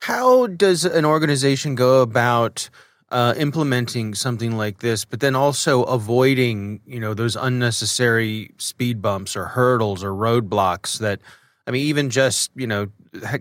How 0.00 0.46
does 0.46 0.84
an 0.84 1.04
organization 1.04 1.74
go 1.74 2.00
about 2.00 2.70
uh, 3.10 3.34
implementing 3.36 4.14
something 4.14 4.56
like 4.56 4.78
this, 4.78 5.04
but 5.04 5.20
then 5.20 5.34
also 5.34 5.82
avoiding, 5.84 6.80
you 6.86 7.00
know, 7.00 7.14
those 7.14 7.36
unnecessary 7.36 8.50
speed 8.58 9.00
bumps 9.00 9.36
or 9.36 9.46
hurdles 9.46 10.04
or 10.04 10.12
roadblocks 10.12 10.98
that, 10.98 11.20
I 11.66 11.70
mean, 11.70 11.86
even 11.86 12.10
just, 12.10 12.50
you 12.54 12.66
know, 12.66 12.88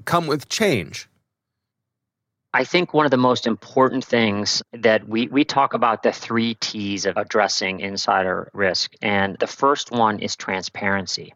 come 0.05 0.27
with 0.27 0.49
change? 0.49 1.07
I 2.55 2.63
think 2.63 2.93
one 2.93 3.03
of 3.03 3.11
the 3.11 3.17
most 3.17 3.47
important 3.47 4.05
things 4.05 4.63
that 4.71 5.09
we, 5.09 5.27
we 5.27 5.43
talk 5.43 5.73
about 5.73 6.03
the 6.03 6.13
three 6.13 6.53
T's 6.53 7.05
of 7.05 7.17
addressing 7.17 7.81
insider 7.81 8.49
risk. 8.53 8.93
And 9.01 9.35
the 9.39 9.47
first 9.47 9.91
one 9.91 10.19
is 10.19 10.37
transparency. 10.37 11.33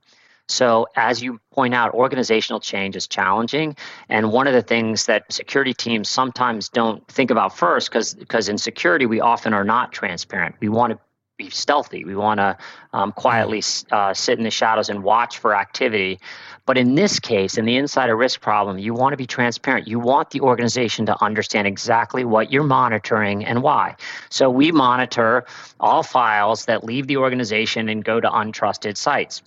So, 0.48 0.88
as 0.96 1.22
you 1.22 1.42
point 1.52 1.74
out, 1.74 1.94
organizational 1.94 2.62
change 2.62 2.96
is 2.96 3.06
challenging. 3.06 3.76
And 4.08 4.32
one 4.32 4.48
of 4.48 4.54
the 4.54 4.62
things 4.62 5.08
that 5.08 5.30
security 5.30 5.74
teams 5.74 6.10
sometimes 6.10 6.70
don't 6.70 7.06
think 7.10 7.32
about 7.32 7.58
first, 7.58 7.92
because 7.92 8.48
in 8.48 8.58
security, 8.58 9.06
we 9.06 9.20
often 9.20 9.54
are 9.54 9.66
not 9.66 9.92
transparent. 9.92 10.56
We 10.62 10.70
want 10.70 10.94
to 10.94 11.00
be 11.40 11.50
stealthy. 11.50 12.04
We 12.04 12.16
want 12.16 12.40
to 12.40 12.58
um, 12.94 13.14
quietly 13.14 13.64
uh, 13.92 14.14
sit 14.14 14.38
in 14.38 14.44
the 14.44 14.52
shadows 14.52 14.90
and 14.90 15.02
watch 15.02 15.40
for 15.40 15.56
activity. 15.56 16.20
But 16.66 16.78
in 16.78 16.94
this 16.94 17.20
case, 17.20 17.58
in 17.58 17.66
the 17.66 17.78
insider 17.78 18.16
risk 18.16 18.42
problem, 18.42 18.78
you 18.78 18.94
want 18.94 19.14
to 19.14 19.18
be 19.18 19.26
transparent. 19.26 19.88
You 19.88 20.00
want 20.00 20.30
the 20.30 20.42
organization 20.42 21.08
to 21.08 21.24
understand 21.24 21.66
exactly 21.66 22.26
what 22.26 22.52
you're 22.52 22.64
monitoring 22.64 23.46
and 23.46 23.64
why. 23.64 23.96
So 24.30 24.52
we 24.52 24.72
monitor 24.72 25.46
all 25.80 26.04
files 26.04 26.66
that 26.66 26.84
leave 26.84 27.08
the 27.08 27.18
organization 27.18 27.90
and 27.90 28.04
go 28.04 28.20
to 28.20 28.30
untrusted 28.30 28.98
sites 28.98 29.42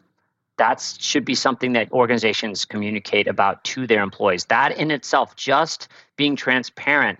that 0.59 0.81
should 1.01 1.25
be 1.25 1.35
something 1.35 1.73
that 1.73 1.91
organizations 1.93 2.67
communicate 2.67 3.27
about 3.27 3.65
to 3.65 3.87
their 3.87 4.03
employees. 4.03 4.45
That 4.45 4.77
in 4.77 4.91
itself, 4.91 5.35
just 5.35 5.89
being 6.17 6.37
transparent 6.37 7.19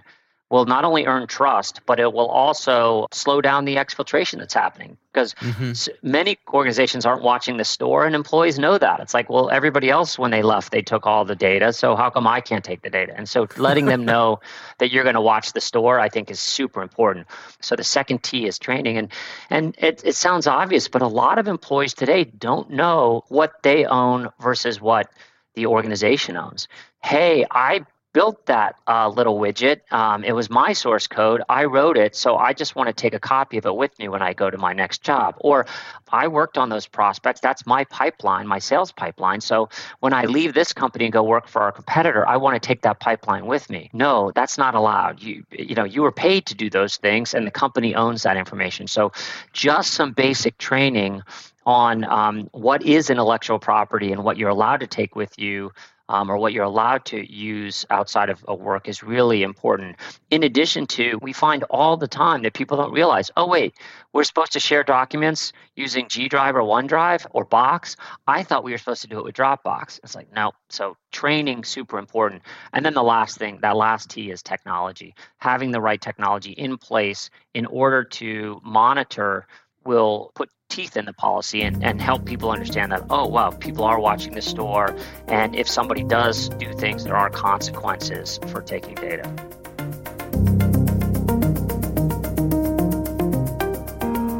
will 0.53 0.67
not 0.67 0.85
only 0.85 1.07
earn 1.07 1.27
trust, 1.27 1.81
but 1.87 1.99
it 1.99 2.13
will 2.13 2.29
also 2.29 3.07
slow 3.11 3.41
down 3.41 3.65
the 3.65 3.77
exfiltration 3.77 4.39
that's 4.39 4.53
happening. 4.53 4.99
Because 5.11 5.33
mm-hmm. 5.35 5.73
many 6.07 6.39
organizations 6.53 7.07
aren't 7.07 7.23
watching 7.23 7.57
the 7.57 7.65
store, 7.65 8.05
and 8.05 8.15
employees 8.15 8.59
know 8.59 8.77
that. 8.77 9.01
It's 9.01 9.15
like, 9.15 9.31
well, 9.31 9.49
everybody 9.49 9.89
else, 9.89 10.19
when 10.19 10.31
they 10.31 10.43
left, 10.43 10.71
they 10.71 10.83
took 10.83 11.07
all 11.07 11.25
the 11.25 11.35
data. 11.35 11.73
So 11.73 11.97
how 11.97 12.11
come 12.11 12.27
I 12.27 12.43
can't 12.43 12.63
take 12.63 12.83
the 12.83 12.91
data? 12.91 13.15
And 13.17 13.27
so 13.27 13.49
letting 13.57 13.87
them 13.87 14.05
know 14.13 14.41
that 14.77 14.93
you're 14.93 15.05
going 15.05 15.15
to 15.15 15.23
watch 15.23 15.55
the 15.55 15.61
store, 15.63 15.99
I 15.99 16.11
think, 16.11 16.31
is 16.31 16.39
super 16.39 16.83
important. 16.83 17.29
So 17.63 17.75
the 17.75 17.85
second 17.85 18.23
T 18.23 18.47
is 18.47 18.59
training. 18.59 18.99
And, 18.99 19.09
and 19.49 19.75
it, 19.79 20.03
it 20.05 20.17
sounds 20.17 20.47
obvious, 20.47 20.87
but 20.87 21.01
a 21.01 21.09
lot 21.09 21.39
of 21.39 21.49
employees 21.49 21.95
today 21.95 22.25
don't 22.25 22.69
know 22.71 23.25
what 23.29 23.63
they 23.63 23.87
own 23.87 24.29
versus 24.39 24.83
what 24.83 25.11
the 25.55 25.65
organization 25.65 26.37
owns. 26.37 26.69
Hey, 27.03 27.47
I 27.51 27.87
built 28.13 28.47
that 28.47 28.77
uh, 28.87 29.09
little 29.09 29.39
widget. 29.39 29.81
Um, 29.93 30.25
it 30.25 30.33
was 30.33 30.51
my 30.51 30.73
source 30.73 31.07
code. 31.07 31.43
I 31.49 31.65
wrote 31.65 31.97
it, 31.97 32.15
so 32.15 32.37
I 32.37 32.53
just 32.53 32.77
want 32.77 32.89
to 32.89 32.93
take 32.93 33.15
a 33.15 33.19
copy 33.19 33.59
of 33.59 33.67
it 33.67 33.75
with 33.75 33.99
me 33.99 34.09
when 34.09 34.23
I 34.23 34.33
go 34.35 34.51
to 34.51 34.59
my 34.59 34.73
next 34.73 35.03
job. 35.03 35.37
Or 35.41 35.67
I 36.11 36.29
worked 36.29 36.59
on 36.59 36.69
those 36.69 36.87
prospects. 36.87 37.41
That's 37.41 37.67
my 37.67 37.85
pipeline, 37.85 38.47
my 38.47 38.59
sales 38.59 38.93
pipeline. 38.93 39.41
So 39.41 39.71
when 40.01 40.13
I 40.13 40.25
leave 40.25 40.53
this 40.53 40.73
company 40.73 41.07
and 41.07 41.13
go 41.13 41.23
work 41.23 41.49
for 41.49 41.63
our 41.63 41.73
competitor, 41.73 42.27
I 42.29 42.37
want 42.37 42.61
to 42.61 42.67
take 42.67 42.83
that 42.83 43.01
pipeline 43.01 43.47
with 43.47 43.71
me. 43.71 43.91
No, 43.93 44.31
that's 44.35 44.59
not 44.59 44.75
allowed. 44.75 45.23
You 45.23 45.45
you 45.51 45.75
know 45.75 45.85
you 45.85 46.03
were 46.03 46.13
paid 46.13 46.47
to 46.47 46.55
do 46.55 46.69
those 46.69 46.97
things, 46.97 47.35
and 47.35 47.47
the 47.47 47.51
company 47.51 47.95
owns 47.95 48.23
that 48.23 48.37
information. 48.37 48.87
So 48.87 49.13
just 49.53 49.95
some 49.95 50.13
basic 50.13 50.59
training 50.59 51.23
on 51.65 52.05
um, 52.05 52.49
what 52.53 52.83
is 52.83 53.09
intellectual 53.09 53.59
property 53.59 54.13
and 54.13 54.25
what 54.25 54.37
you're 54.37 54.49
allowed 54.49 54.81
to 54.81 54.87
take 54.87 55.15
with 55.15 55.39
you 55.39 55.71
um, 56.13 56.31
or 56.31 56.37
what 56.37 56.53
you're 56.53 56.63
allowed 56.65 57.05
to 57.07 57.33
use 57.33 57.87
outside 57.89 58.29
of 58.29 58.45
a 58.47 58.55
work 58.55 58.87
is 58.87 59.03
really 59.03 59.43
important. 59.43 59.97
In 60.31 60.43
addition 60.43 60.87
to, 60.89 61.19
we 61.23 61.33
find 61.33 61.65
all 61.65 61.97
the 61.97 62.07
time 62.07 62.43
that 62.43 62.53
people 62.53 62.77
don't 62.77 62.93
realize, 62.93 63.31
oh, 63.37 63.49
wait, 63.49 63.75
we're 64.13 64.25
supposed 64.25 64.53
to 64.53 64.61
share 64.61 64.85
documents 64.85 65.53
using 65.75 66.09
G 66.09 66.29
Drive 66.29 66.55
or 66.55 66.61
OneDrive 66.61 67.27
or 67.31 67.47
Box. 67.47 67.97
I 68.27 68.43
thought 68.43 68.63
we 68.63 68.73
were 68.73 68.79
supposed 68.79 69.03
to 69.03 69.09
do 69.09 69.19
it 69.19 69.25
with 69.25 69.35
Dropbox. 69.35 70.01
It's 70.05 70.15
like, 70.15 70.31
no. 70.35 70.53
So 70.69 70.97
training, 71.13 71.65
super 71.65 71.99
important. 71.99 72.43
And 72.75 72.85
then 72.85 72.95
the 72.95 73.03
last 73.03 73.39
thing, 73.39 73.59
that 73.63 73.77
last 73.77 74.11
T 74.11 74.31
is 74.31 74.43
technology. 74.43 75.15
Having 75.39 75.71
the 75.71 75.81
right 75.81 76.01
technology 76.01 76.53
in 76.53 76.77
place 76.77 77.31
in 77.55 77.65
order 77.67 78.05
to 78.05 78.61
monitor 78.63 79.47
will 79.85 80.31
put 80.35 80.51
teeth 80.73 80.97
in 80.97 81.05
the 81.05 81.13
policy 81.13 81.63
and, 81.63 81.85
and 81.85 82.01
help 82.01 82.25
people 82.25 82.51
understand 82.51 82.91
that, 82.93 83.05
oh, 83.11 83.27
wow, 83.27 83.51
people 83.51 83.85
are 83.85 84.01
watching 84.01 84.33
the 84.33 84.41
store. 84.41 84.97
And 85.29 85.55
if 85.55 85.69
somebody 85.69 86.03
does 86.03 86.49
do 86.49 86.73
things, 86.73 87.05
there 87.05 87.17
are 87.17 87.29
consequences 87.29 88.41
for 88.49 88.63
taking 88.63 88.95
data. 88.95 89.29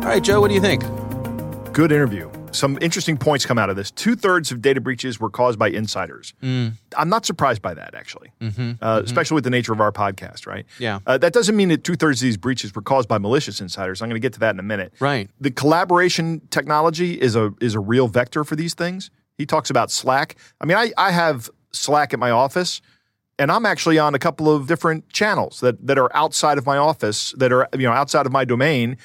All 0.03 0.09
right, 0.09 0.23
Joe, 0.23 0.41
what 0.41 0.49
do 0.49 0.55
you 0.55 0.61
think? 0.61 0.83
Good 1.73 1.93
interview 1.93 2.42
some 2.53 2.79
interesting 2.81 3.17
points 3.17 3.45
come 3.45 3.59
out 3.59 3.71
of 3.71 3.77
this. 3.77 3.91
Two 3.91 4.15
thirds 4.15 4.53
of 4.53 4.63
data 4.63 4.81
breaches 4.81 5.19
were 5.19 5.31
caused 5.31 5.59
by 5.59 5.69
insiders. 5.69 6.35
Mm. 6.43 6.75
I'm 6.97 7.09
not 7.09 7.27
surprised 7.27 7.63
by 7.63 7.75
that, 7.75 7.95
actually, 7.95 8.33
mm-hmm. 8.41 8.73
Uh, 8.81 8.97
mm-hmm. 8.97 9.05
especially 9.05 9.35
with 9.37 9.45
the 9.45 9.51
nature 9.51 9.73
of 9.73 9.81
our 9.81 9.93
podcast, 9.93 10.47
right? 10.47 10.67
Yeah. 10.79 11.01
Uh, 11.07 11.19
that 11.19 11.33
doesn't 11.33 11.57
mean 11.57 11.69
that 11.71 11.85
two 11.85 11.97
thirds 11.97 12.21
of 12.21 12.25
these 12.27 12.37
breaches 12.37 12.75
were 12.75 12.83
caused 12.83 13.09
by 13.09 13.19
malicious 13.19 13.61
insiders. 13.61 14.03
I'm 14.03 14.09
going 14.09 14.21
to 14.21 14.25
get 14.25 14.35
to 14.35 14.41
that 14.41 14.55
in 14.55 14.61
a 14.61 14.65
minute. 14.65 14.93
Right. 15.01 15.29
The 15.41 15.51
collaboration 15.51 16.43
technology 16.51 17.21
is 17.21 17.37
a 17.37 17.53
is 17.61 17.75
a 17.75 17.81
real 17.81 18.09
vector 18.09 18.45
for 18.45 18.57
these 18.57 18.75
things. 18.75 19.11
He 19.37 19.47
talks 19.47 19.71
about 19.71 19.91
Slack. 19.91 20.37
I 20.61 20.67
mean, 20.67 20.77
I, 20.77 20.93
I 20.97 21.11
have 21.11 21.51
Slack 21.73 22.13
at 22.13 22.19
my 22.19 22.31
office 22.31 22.81
and 23.39 23.51
I'm 23.51 23.67
actually 23.67 23.99
on 23.99 24.15
a 24.15 24.19
couple 24.19 24.55
of 24.55 24.67
different 24.67 25.09
channels 25.11 25.61
that 25.61 25.87
that 25.87 25.99
are 25.99 26.15
outside 26.15 26.59
of 26.59 26.67
my 26.67 26.77
office, 26.77 27.33
that 27.39 27.53
are 27.53 27.69
you 27.75 27.87
know 27.87 27.93
outside 27.93 28.27
of 28.27 28.33
my 28.33 28.45
domain, 28.45 28.97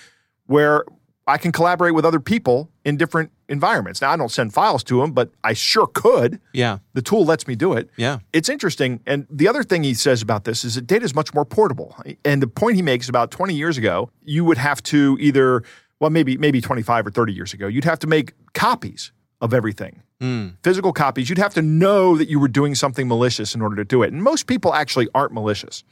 where 0.45 0.85
I 1.25 1.37
can 1.37 1.51
collaborate 1.51 1.93
with 1.93 2.05
other 2.05 2.19
people 2.19 2.71
in 2.85 2.97
different 2.97 3.31
environments. 3.49 4.01
Now, 4.01 4.11
I 4.11 4.17
don't 4.17 4.31
send 4.31 4.53
files 4.53 4.83
to 4.85 5.01
them, 5.01 5.11
but 5.11 5.31
I 5.43 5.53
sure 5.53 5.87
could. 5.87 6.39
Yeah. 6.53 6.79
The 6.93 7.01
tool 7.01 7.25
lets 7.25 7.47
me 7.47 7.55
do 7.55 7.73
it. 7.73 7.89
Yeah. 7.97 8.19
It's 8.33 8.49
interesting. 8.49 9.01
And 9.05 9.27
the 9.29 9.47
other 9.47 9.63
thing 9.63 9.83
he 9.83 9.93
says 9.93 10.21
about 10.21 10.43
this 10.43 10.63
is 10.63 10.75
that 10.75 10.87
data 10.87 11.05
is 11.05 11.15
much 11.15 11.33
more 11.33 11.45
portable. 11.45 11.95
And 12.25 12.41
the 12.41 12.47
point 12.47 12.75
he 12.75 12.81
makes 12.81 13.09
about 13.09 13.31
20 13.31 13.53
years 13.53 13.77
ago, 13.77 14.09
you 14.23 14.43
would 14.45 14.57
have 14.57 14.83
to 14.83 15.17
either, 15.19 15.63
well, 15.99 16.09
maybe 16.09 16.37
maybe 16.37 16.61
25 16.61 17.07
or 17.07 17.11
30 17.11 17.33
years 17.33 17.53
ago, 17.53 17.67
you'd 17.67 17.85
have 17.85 17.99
to 17.99 18.07
make 18.07 18.33
copies 18.53 19.11
of 19.41 19.53
everything. 19.53 20.01
Mm. 20.21 20.55
Physical 20.63 20.93
copies. 20.93 21.29
You'd 21.29 21.37
have 21.37 21.53
to 21.53 21.61
know 21.61 22.17
that 22.17 22.27
you 22.27 22.39
were 22.39 22.47
doing 22.47 22.73
something 22.75 23.07
malicious 23.07 23.53
in 23.53 23.61
order 23.61 23.75
to 23.75 23.85
do 23.85 24.01
it. 24.01 24.11
And 24.11 24.23
most 24.23 24.47
people 24.47 24.73
actually 24.73 25.07
aren't 25.13 25.31
malicious 25.31 25.83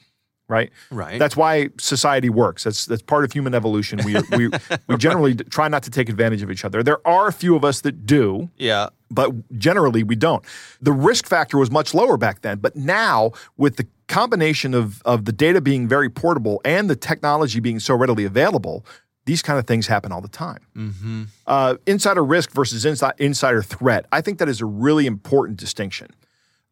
right? 0.47 0.71
Right. 0.91 1.19
That's 1.19 1.36
why 1.36 1.69
society 1.77 2.29
works. 2.29 2.63
That's 2.63 2.86
that's 2.86 3.01
part 3.01 3.23
of 3.23 3.31
human 3.31 3.53
evolution. 3.53 3.99
We 4.05 4.15
we 4.38 4.49
we 4.88 4.97
generally 4.97 5.36
try 5.36 5.67
not 5.67 5.84
to 5.84 5.89
take 5.89 6.10
advantage 6.10 6.41
of 6.41 6.51
each 6.51 6.65
other. 6.65 6.84
There 6.84 7.05
are 7.08 7.27
a 7.27 7.34
few 7.34 7.55
of 7.55 7.63
us 7.63 7.81
that 7.81 8.05
do. 8.05 8.49
Yeah. 8.58 8.89
But 9.12 9.31
generally 9.58 10.03
we 10.03 10.15
don't. 10.15 10.43
The 10.81 10.91
risk 10.91 11.27
factor 11.27 11.58
was 11.58 11.69
much 11.69 11.93
lower 11.93 12.17
back 12.17 12.41
then, 12.41 12.58
but 12.58 12.75
now 12.75 13.31
with 13.58 13.77
the 13.77 13.88
combination 14.08 14.73
of 14.73 15.01
of 15.03 15.25
the 15.25 15.31
data 15.31 15.62
being 15.62 15.88
very 15.88 16.10
portable 16.10 16.62
and 16.65 16.89
the 16.89 16.95
technology 16.95 17.60
being 17.60 17.79
so 17.79 17.95
readily 17.95 18.25
available, 18.25 18.86
these 19.25 19.41
kind 19.41 19.58
of 19.60 19.65
things 19.67 19.88
happen 19.88 20.12
all 20.12 20.21
the 20.21 20.27
time. 20.27 20.60
Mm-hmm. 20.75 21.23
Uh, 21.47 21.75
insider 21.86 22.23
risk 22.23 22.51
versus 22.51 22.86
insider 22.86 23.62
threat. 23.62 24.05
I 24.12 24.21
think 24.21 24.39
that 24.39 24.49
is 24.49 24.62
a 24.62 24.65
really 24.65 25.08
important 25.08 25.58
distinction. 25.60 26.10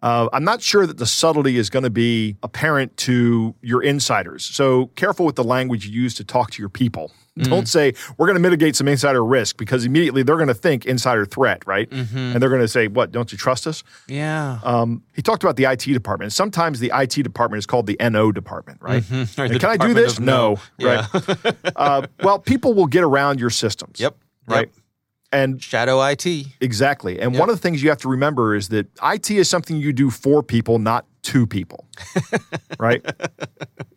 Uh, 0.03 0.27
I'm 0.33 0.43
not 0.43 0.61
sure 0.61 0.85
that 0.85 0.97
the 0.97 1.05
subtlety 1.05 1.57
is 1.57 1.69
going 1.69 1.83
to 1.83 1.89
be 1.89 2.35
apparent 2.43 2.97
to 2.97 3.55
your 3.61 3.81
insiders. 3.81 4.43
So 4.43 4.87
careful 4.95 5.25
with 5.25 5.37
the 5.37 5.45
language 5.45 5.87
you 5.87 5.93
use 5.93 6.13
to 6.15 6.25
talk 6.25 6.51
to 6.51 6.61
your 6.61 6.67
people. 6.67 7.09
Mm. 7.39 7.49
Don't 7.49 7.67
say, 7.67 7.93
we're 8.17 8.27
going 8.27 8.35
to 8.35 8.41
mitigate 8.41 8.75
some 8.75 8.89
insider 8.89 9.23
risk 9.23 9.55
because 9.55 9.85
immediately 9.85 10.21
they're 10.21 10.35
going 10.35 10.49
to 10.49 10.53
think 10.53 10.85
insider 10.85 11.25
threat, 11.25 11.63
right? 11.65 11.89
Mm-hmm. 11.89 12.17
And 12.17 12.41
they're 12.41 12.49
going 12.49 12.61
to 12.61 12.67
say, 12.67 12.89
what, 12.89 13.13
don't 13.13 13.31
you 13.31 13.37
trust 13.37 13.65
us? 13.65 13.81
Yeah. 14.07 14.59
Um, 14.63 15.03
he 15.15 15.21
talked 15.21 15.41
about 15.41 15.55
the 15.55 15.63
IT 15.63 15.85
department. 15.85 16.33
Sometimes 16.33 16.81
the 16.81 16.91
IT 16.93 17.23
department 17.23 17.59
is 17.59 17.65
called 17.65 17.87
the 17.87 17.97
NO 17.99 18.33
department, 18.33 18.81
right? 18.81 19.01
Mm-hmm. 19.01 19.57
Can 19.57 19.69
I 19.69 19.77
do 19.77 19.93
this? 19.93 20.19
No. 20.19 20.59
no. 20.77 20.85
Right. 20.85 21.55
Uh, 21.75 22.05
well, 22.21 22.39
people 22.39 22.73
will 22.73 22.85
get 22.85 23.03
around 23.03 23.39
your 23.39 23.49
systems. 23.49 23.99
Yep. 23.99 24.15
Right. 24.47 24.67
Yep. 24.67 24.83
And 25.34 25.62
shadow 25.62 26.02
IT. 26.06 26.26
Exactly. 26.62 27.19
And 27.19 27.34
yep. 27.34 27.39
one 27.39 27.50
of 27.50 27.56
the 27.56 27.62
things 27.62 27.82
you 27.82 27.89
have 27.89 27.98
to 28.00 28.08
remember 28.08 28.56
is 28.56 28.69
that 28.69 28.88
IT 29.04 29.32
is 29.32 29.50
something 29.50 29.78
you 29.78 29.91
do 29.91 30.10
for 30.10 30.43
people, 30.43 30.80
not 30.80 31.06
to 31.24 31.48
people. 31.48 31.88
right? 32.80 33.04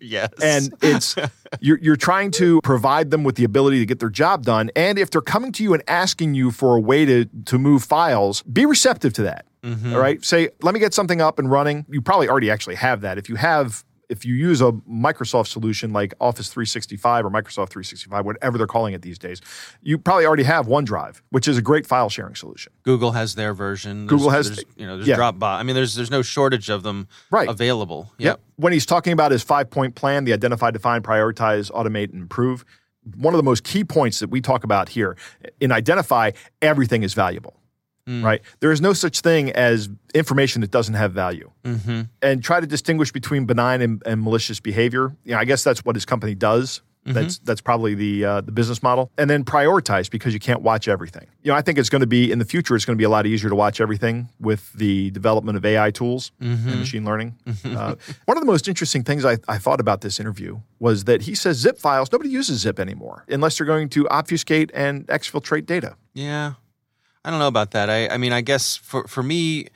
Yes. 0.00 0.32
And 0.42 0.72
it's 0.82 1.14
you're 1.60 1.78
you're 1.78 1.96
trying 1.96 2.30
to 2.32 2.60
provide 2.62 3.10
them 3.10 3.22
with 3.24 3.34
the 3.36 3.44
ability 3.44 3.80
to 3.80 3.86
get 3.86 3.98
their 3.98 4.10
job 4.10 4.44
done. 4.44 4.70
And 4.74 4.98
if 4.98 5.10
they're 5.10 5.20
coming 5.20 5.52
to 5.52 5.62
you 5.62 5.74
and 5.74 5.82
asking 5.88 6.34
you 6.34 6.50
for 6.50 6.76
a 6.76 6.80
way 6.80 7.04
to 7.04 7.26
to 7.46 7.58
move 7.58 7.84
files, 7.84 8.42
be 8.42 8.64
receptive 8.64 9.12
to 9.14 9.22
that. 9.24 9.46
Mm-hmm. 9.62 9.94
All 9.94 10.00
right. 10.00 10.24
Say, 10.24 10.50
let 10.62 10.74
me 10.74 10.80
get 10.80 10.94
something 10.94 11.20
up 11.20 11.38
and 11.38 11.50
running. 11.50 11.84
You 11.88 12.00
probably 12.00 12.28
already 12.28 12.50
actually 12.50 12.76
have 12.76 13.00
that. 13.00 13.18
If 13.18 13.28
you 13.28 13.34
have 13.34 13.84
if 14.08 14.24
you 14.24 14.34
use 14.34 14.60
a 14.60 14.72
Microsoft 14.90 15.48
solution 15.48 15.92
like 15.92 16.14
Office 16.20 16.48
365 16.48 17.24
or 17.24 17.30
Microsoft 17.30 17.70
365, 17.70 18.24
whatever 18.24 18.58
they're 18.58 18.66
calling 18.66 18.94
it 18.94 19.02
these 19.02 19.18
days, 19.18 19.40
you 19.82 19.98
probably 19.98 20.26
already 20.26 20.44
have 20.44 20.66
OneDrive, 20.66 21.20
which 21.30 21.48
is 21.48 21.58
a 21.58 21.62
great 21.62 21.86
file 21.86 22.08
sharing 22.08 22.34
solution. 22.34 22.72
Google 22.82 23.12
has 23.12 23.34
their 23.34 23.54
version. 23.54 24.06
There's, 24.06 24.18
Google 24.18 24.30
has, 24.30 24.64
you 24.76 24.86
know, 24.86 24.96
there's 24.96 25.08
yeah. 25.08 25.16
Dropbox. 25.16 25.58
I 25.58 25.62
mean, 25.62 25.74
there's 25.74 25.94
there's 25.94 26.10
no 26.10 26.22
shortage 26.22 26.68
of 26.68 26.82
them 26.82 27.08
right. 27.30 27.48
available. 27.48 28.12
Yep. 28.18 28.26
yep. 28.26 28.40
When 28.56 28.72
he's 28.72 28.86
talking 28.86 29.12
about 29.12 29.32
his 29.32 29.42
five 29.42 29.70
point 29.70 29.94
plan, 29.94 30.24
the 30.24 30.32
identify, 30.32 30.70
define, 30.70 31.02
prioritize, 31.02 31.70
automate, 31.72 32.12
and 32.12 32.22
improve. 32.22 32.64
One 33.16 33.34
of 33.34 33.38
the 33.38 33.44
most 33.44 33.62
key 33.62 33.84
points 33.84 34.18
that 34.18 34.30
we 34.30 34.40
talk 34.40 34.64
about 34.64 34.88
here 34.88 35.16
in 35.60 35.70
identify, 35.70 36.32
everything 36.60 37.04
is 37.04 37.14
valuable. 37.14 37.56
Mm. 38.08 38.22
Right? 38.22 38.40
There 38.60 38.70
is 38.70 38.80
no 38.80 38.92
such 38.92 39.20
thing 39.20 39.50
as 39.50 39.88
information 40.14 40.60
that 40.60 40.70
doesn't 40.70 40.94
have 40.94 41.12
value. 41.12 41.50
Mm-hmm. 41.64 42.02
And 42.22 42.42
try 42.42 42.60
to 42.60 42.66
distinguish 42.66 43.10
between 43.10 43.46
benign 43.46 43.82
and, 43.82 44.02
and, 44.06 44.22
malicious 44.22 44.60
behavior. 44.60 45.16
You 45.24 45.32
know, 45.32 45.38
I 45.38 45.44
guess 45.44 45.64
that's 45.64 45.84
what 45.84 45.96
his 45.96 46.04
company 46.04 46.34
does. 46.34 46.82
Mm-hmm. 47.06 47.12
That's 47.14 47.38
that's 47.38 47.60
probably 47.60 47.94
the 47.94 48.24
uh, 48.24 48.40
the 48.40 48.50
business 48.50 48.82
model, 48.82 49.12
and 49.16 49.30
then 49.30 49.44
prioritize 49.44 50.10
because 50.10 50.34
you 50.34 50.40
can't 50.40 50.62
watch 50.62 50.88
everything. 50.88 51.28
You 51.42 51.52
know, 51.52 51.56
I 51.56 51.62
think 51.62 51.78
it's 51.78 51.88
going 51.88 52.00
to 52.00 52.06
be 52.06 52.32
in 52.32 52.40
the 52.40 52.44
future. 52.44 52.74
It's 52.74 52.84
going 52.84 52.96
to 52.96 52.98
be 52.98 53.04
a 53.04 53.08
lot 53.08 53.26
easier 53.26 53.48
to 53.48 53.54
watch 53.54 53.80
everything 53.80 54.28
with 54.40 54.72
the 54.72 55.12
development 55.12 55.56
of 55.56 55.64
AI 55.64 55.92
tools 55.92 56.32
mm-hmm. 56.42 56.68
and 56.68 56.80
machine 56.80 57.04
learning. 57.04 57.36
Uh, 57.66 57.94
one 58.24 58.36
of 58.36 58.42
the 58.42 58.46
most 58.46 58.68
interesting 58.68 59.02
things 59.02 59.24
I, 59.24 59.36
I 59.48 59.58
thought 59.58 59.80
about 59.80 60.00
this 60.00 60.18
interview 60.18 60.60
was 60.78 61.04
that 61.04 61.22
he 61.22 61.34
says 61.34 61.58
zip 61.58 61.78
files. 61.78 62.10
Nobody 62.10 62.30
uses 62.30 62.60
zip 62.60 62.78
anymore 62.78 63.24
unless 63.28 63.58
they're 63.58 63.66
going 63.66 63.88
to 63.90 64.08
obfuscate 64.08 64.70
and 64.72 65.06
exfiltrate 65.08 65.66
data. 65.66 65.96
Yeah, 66.14 66.54
I 67.26 67.30
don't 67.30 67.40
know 67.40 67.48
about 67.48 67.72
that. 67.72 67.90
I, 67.90 68.08
I 68.08 68.18
mean, 68.18 68.32
I 68.32 68.40
guess 68.40 68.76
for, 68.76 69.08
for 69.08 69.22
me, 69.22 69.66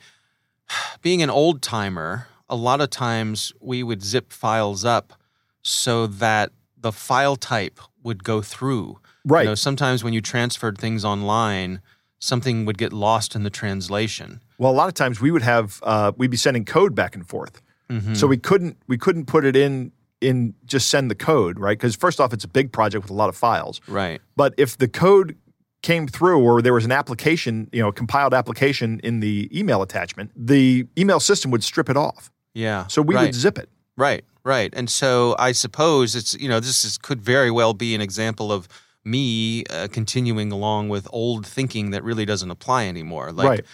being 1.01 1.21
an 1.21 1.29
old 1.29 1.61
timer, 1.61 2.27
a 2.49 2.55
lot 2.55 2.79
of 2.79 2.89
times 2.89 3.51
we 3.59 3.83
would 3.83 4.01
zip 4.01 4.31
files 4.31 4.85
up 4.85 5.13
so 5.61 6.07
that 6.07 6.51
the 6.77 6.93
file 6.93 7.35
type 7.35 7.79
would 8.03 8.23
go 8.23 8.41
through. 8.41 8.99
Right. 9.25 9.43
You 9.43 9.49
know, 9.49 9.55
sometimes 9.55 10.01
when 10.01 10.13
you 10.13 10.21
transferred 10.21 10.77
things 10.77 11.03
online, 11.03 11.81
something 12.19 12.63
would 12.65 12.77
get 12.77 12.93
lost 12.93 13.35
in 13.35 13.43
the 13.43 13.49
translation. 13.49 14.41
Well, 14.57 14.71
a 14.71 14.73
lot 14.73 14.87
of 14.87 14.93
times 14.93 15.19
we 15.19 15.29
would 15.29 15.41
have 15.41 15.79
uh, 15.83 16.13
we'd 16.15 16.31
be 16.31 16.37
sending 16.37 16.63
code 16.63 16.95
back 16.95 17.15
and 17.15 17.27
forth, 17.27 17.61
mm-hmm. 17.89 18.13
so 18.13 18.27
we 18.27 18.37
couldn't 18.37 18.77
we 18.87 18.97
couldn't 18.97 19.25
put 19.25 19.43
it 19.43 19.55
in 19.55 19.91
in 20.21 20.53
just 20.65 20.89
send 20.89 21.11
the 21.11 21.15
code, 21.15 21.59
right? 21.59 21.77
Because 21.77 21.95
first 21.95 22.19
off, 22.19 22.31
it's 22.31 22.43
a 22.43 22.47
big 22.47 22.71
project 22.71 23.03
with 23.03 23.11
a 23.11 23.15
lot 23.15 23.27
of 23.27 23.35
files. 23.35 23.81
Right. 23.87 24.21
But 24.35 24.53
if 24.57 24.77
the 24.77 24.87
code 24.87 25.35
came 25.81 26.07
through 26.07 26.39
or 26.39 26.61
there 26.61 26.73
was 26.73 26.85
an 26.85 26.91
application, 26.91 27.69
you 27.71 27.81
know, 27.81 27.89
a 27.89 27.93
compiled 27.93 28.33
application 28.33 28.99
in 29.03 29.19
the 29.19 29.49
email 29.57 29.81
attachment, 29.81 30.31
the 30.35 30.87
email 30.97 31.19
system 31.19 31.51
would 31.51 31.63
strip 31.63 31.89
it 31.89 31.97
off. 31.97 32.31
Yeah. 32.53 32.87
So 32.87 33.01
we 33.01 33.15
right. 33.15 33.25
would 33.25 33.35
zip 33.35 33.57
it. 33.57 33.69
Right, 33.97 34.23
right. 34.43 34.73
And 34.75 34.89
so 34.89 35.35
I 35.39 35.51
suppose 35.51 36.15
it's, 36.15 36.33
you 36.35 36.49
know, 36.49 36.59
this 36.59 36.85
is, 36.85 36.97
could 36.97 37.21
very 37.21 37.51
well 37.51 37.73
be 37.73 37.95
an 37.95 38.01
example 38.01 38.51
of 38.51 38.67
me 39.03 39.63
uh, 39.65 39.87
continuing 39.91 40.51
along 40.51 40.89
with 40.89 41.07
old 41.11 41.45
thinking 41.45 41.91
that 41.91 42.03
really 42.03 42.25
doesn't 42.25 42.51
apply 42.51 42.85
anymore. 42.85 43.31
Like, 43.31 43.47
Right. 43.47 43.65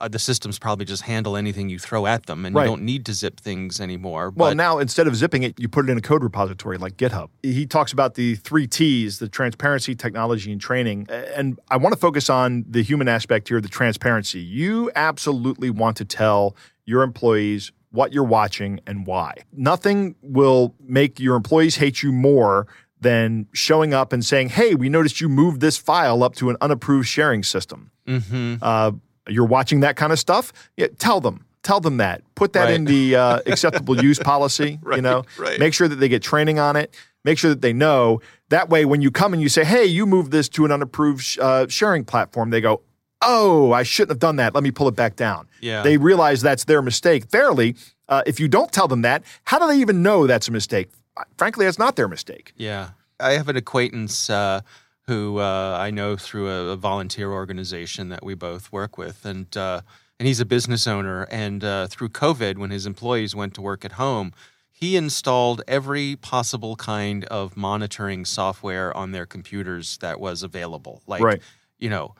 Uh, 0.00 0.08
the 0.08 0.18
systems 0.18 0.58
probably 0.58 0.84
just 0.84 1.02
handle 1.02 1.36
anything 1.36 1.68
you 1.68 1.78
throw 1.78 2.06
at 2.06 2.26
them 2.26 2.44
and 2.44 2.54
Right. 2.54 2.64
you 2.64 2.68
don't 2.70 2.82
need 2.82 3.06
to 3.06 3.14
zip 3.14 3.40
things 3.40 3.80
anymore. 3.80 4.32
Well, 4.34 4.54
now 4.54 4.78
instead 4.78 5.06
of 5.06 5.16
zipping 5.16 5.42
it, 5.42 5.54
you 5.58 5.68
put 5.68 5.88
it 5.88 5.92
in 5.92 5.98
a 5.98 6.02
code 6.02 6.22
repository 6.22 6.78
like 6.78 6.96
GitHub. 6.96 7.28
He 7.42 7.66
talks 7.66 7.92
about 7.92 8.14
the 8.14 8.34
three 8.36 8.66
T's 8.66 9.18
the 9.18 9.28
transparency, 9.28 9.94
technology, 9.94 10.52
and 10.52 10.60
training. 10.60 11.06
And 11.10 11.58
I 11.70 11.76
want 11.78 11.94
to 11.94 11.98
focus 12.00 12.28
on 12.28 12.64
the 12.68 12.82
human 12.82 13.08
aspect 13.08 13.48
here, 13.48 13.60
the 13.60 13.68
transparency. 13.68 14.40
You 14.40 14.90
absolutely 14.94 15.70
want 15.70 15.96
to 15.98 16.04
tell 16.04 16.56
your 16.84 17.02
employees 17.02 17.72
what 17.90 18.12
you're 18.12 18.24
watching 18.24 18.80
and 18.86 19.06
why. 19.06 19.34
Nothing 19.52 20.14
will 20.22 20.74
make 20.80 21.18
your 21.18 21.36
employees 21.36 21.76
hate 21.76 22.02
you 22.02 22.12
more 22.12 22.66
than 23.00 23.46
showing 23.52 23.94
up 23.94 24.12
and 24.12 24.24
saying, 24.24 24.48
hey, 24.50 24.74
we 24.74 24.88
noticed 24.88 25.20
you 25.20 25.28
moved 25.28 25.60
this 25.60 25.76
file 25.78 26.22
up 26.22 26.34
to 26.34 26.50
an 26.50 26.56
unapproved 26.60 27.06
sharing 27.06 27.42
system. 27.42 27.90
Mhm. 28.06 28.58
Uh, 28.62 28.92
you're 29.28 29.46
watching 29.46 29.80
that 29.80 29.96
kind 29.96 30.12
of 30.12 30.18
stuff. 30.18 30.52
Yeah, 30.76 30.86
tell 30.98 31.20
them. 31.20 31.44
Tell 31.62 31.80
them 31.80 31.96
that. 31.96 32.22
Put 32.36 32.52
that 32.52 32.64
Right. 32.66 32.74
in 32.74 32.84
the 32.84 33.16
uh, 33.16 33.40
acceptable 33.46 34.00
use 34.00 34.18
policy. 34.18 34.78
you 34.94 35.02
know, 35.02 35.24
right. 35.38 35.58
make 35.58 35.74
sure 35.74 35.88
that 35.88 35.96
they 35.96 36.08
get 36.08 36.22
training 36.22 36.58
on 36.58 36.76
it. 36.76 36.94
Make 37.24 37.38
sure 37.38 37.50
that 37.50 37.60
they 37.60 37.72
know. 37.72 38.20
That 38.50 38.68
way, 38.68 38.84
when 38.84 39.02
you 39.02 39.10
come 39.10 39.32
and 39.32 39.42
you 39.42 39.48
say, 39.48 39.64
"Hey, 39.64 39.84
you 39.84 40.06
moved 40.06 40.30
this 40.30 40.48
to 40.50 40.64
an 40.64 40.70
unapproved 40.70 41.22
sh- 41.22 41.38
uh, 41.40 41.66
sharing 41.68 42.04
platform," 42.04 42.50
they 42.50 42.60
go, 42.60 42.82
"Oh, 43.20 43.72
I 43.72 43.82
shouldn't 43.82 44.10
have 44.12 44.20
done 44.20 44.36
that. 44.36 44.54
Let 44.54 44.62
me 44.62 44.70
pull 44.70 44.86
it 44.86 44.94
back 44.94 45.16
down." 45.16 45.48
Yeah. 45.60 45.82
They 45.82 45.96
realize 45.96 46.40
that's 46.40 46.64
their 46.64 46.82
mistake. 46.82 47.28
Fairly, 47.28 47.74
uh, 48.08 48.22
if 48.26 48.38
you 48.38 48.46
don't 48.46 48.70
tell 48.70 48.86
them 48.86 49.02
that, 49.02 49.24
how 49.42 49.58
do 49.58 49.66
they 49.66 49.80
even 49.80 50.02
know 50.04 50.28
that's 50.28 50.46
a 50.46 50.52
mistake? 50.52 50.88
Frankly, 51.36 51.64
that's 51.64 51.80
not 51.80 51.96
their 51.96 52.06
mistake. 52.06 52.52
Yeah. 52.56 52.90
I 53.18 53.32
have 53.32 53.48
an 53.48 53.56
acquaintance 53.56 54.30
uh, 54.30 54.60
who 55.06 55.38
uh, 55.38 55.76
I 55.80 55.90
know 55.90 56.16
through 56.16 56.48
a, 56.48 56.72
a 56.72 56.76
volunteer 56.76 57.30
organization 57.30 58.08
that 58.08 58.24
we 58.24 58.34
both 58.34 58.72
work 58.72 58.98
with. 58.98 59.24
And, 59.24 59.54
uh, 59.56 59.82
and 60.18 60.26
he's 60.26 60.40
a 60.40 60.44
business 60.44 60.86
owner. 60.86 61.24
And 61.30 61.62
uh, 61.62 61.86
through 61.86 62.08
COVID, 62.08 62.58
when 62.58 62.70
his 62.70 62.86
employees 62.86 63.34
went 63.34 63.54
to 63.54 63.62
work 63.62 63.84
at 63.84 63.92
home, 63.92 64.32
he 64.72 64.96
installed 64.96 65.62
every 65.68 66.16
possible 66.16 66.76
kind 66.76 67.24
of 67.26 67.56
monitoring 67.56 68.24
software 68.24 68.94
on 68.96 69.12
their 69.12 69.26
computers 69.26 69.96
that 69.98 70.20
was 70.20 70.42
available. 70.42 71.02
Like, 71.06 71.22
Right. 71.22 71.42
you 71.78 71.88
know, 71.88 72.14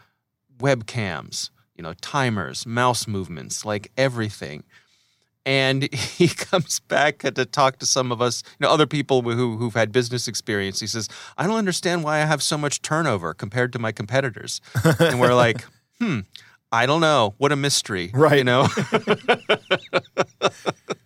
webcams, 0.59 1.51
you 1.75 1.83
know, 1.83 1.93
timers, 2.01 2.67
mouse 2.67 3.07
movements, 3.07 3.65
like 3.65 3.91
everything 3.97 4.65
and 5.47 5.91
he 5.95 6.29
comes 6.29 6.81
back 6.81 7.21
to 7.21 7.45
talk 7.47 7.79
to 7.79 7.87
some 7.87 8.13
of 8.13 8.21
us, 8.21 8.43
you 8.59 8.67
know, 8.67 8.71
other 8.71 8.87
people 8.87 9.23
who 9.23 9.57
who've 9.57 9.73
had 9.75 9.93
business 9.93 10.29
experience. 10.29 10.81
He 10.81 10.87
says, 10.87 11.09
"I 11.39 11.47
don't 11.47 11.57
understand 11.57 12.05
why 12.05 12.17
I 12.21 12.27
have 12.27 12.43
so 12.43 12.59
much 12.59 12.83
turnover 12.83 13.33
compared 13.33 13.73
to 13.73 13.79
my 13.79 13.93
competitors." 13.93 14.61
and 15.01 15.19
we're 15.21 15.33
like, 15.35 15.65
"Hmm, 16.01 16.21
I 16.73 16.85
don't 16.85 17.01
know. 17.01 17.35
What 17.39 17.53
a 17.53 17.57
mystery, 17.57 18.11
Right. 18.13 18.39
You 18.39 18.45
know." 18.45 18.67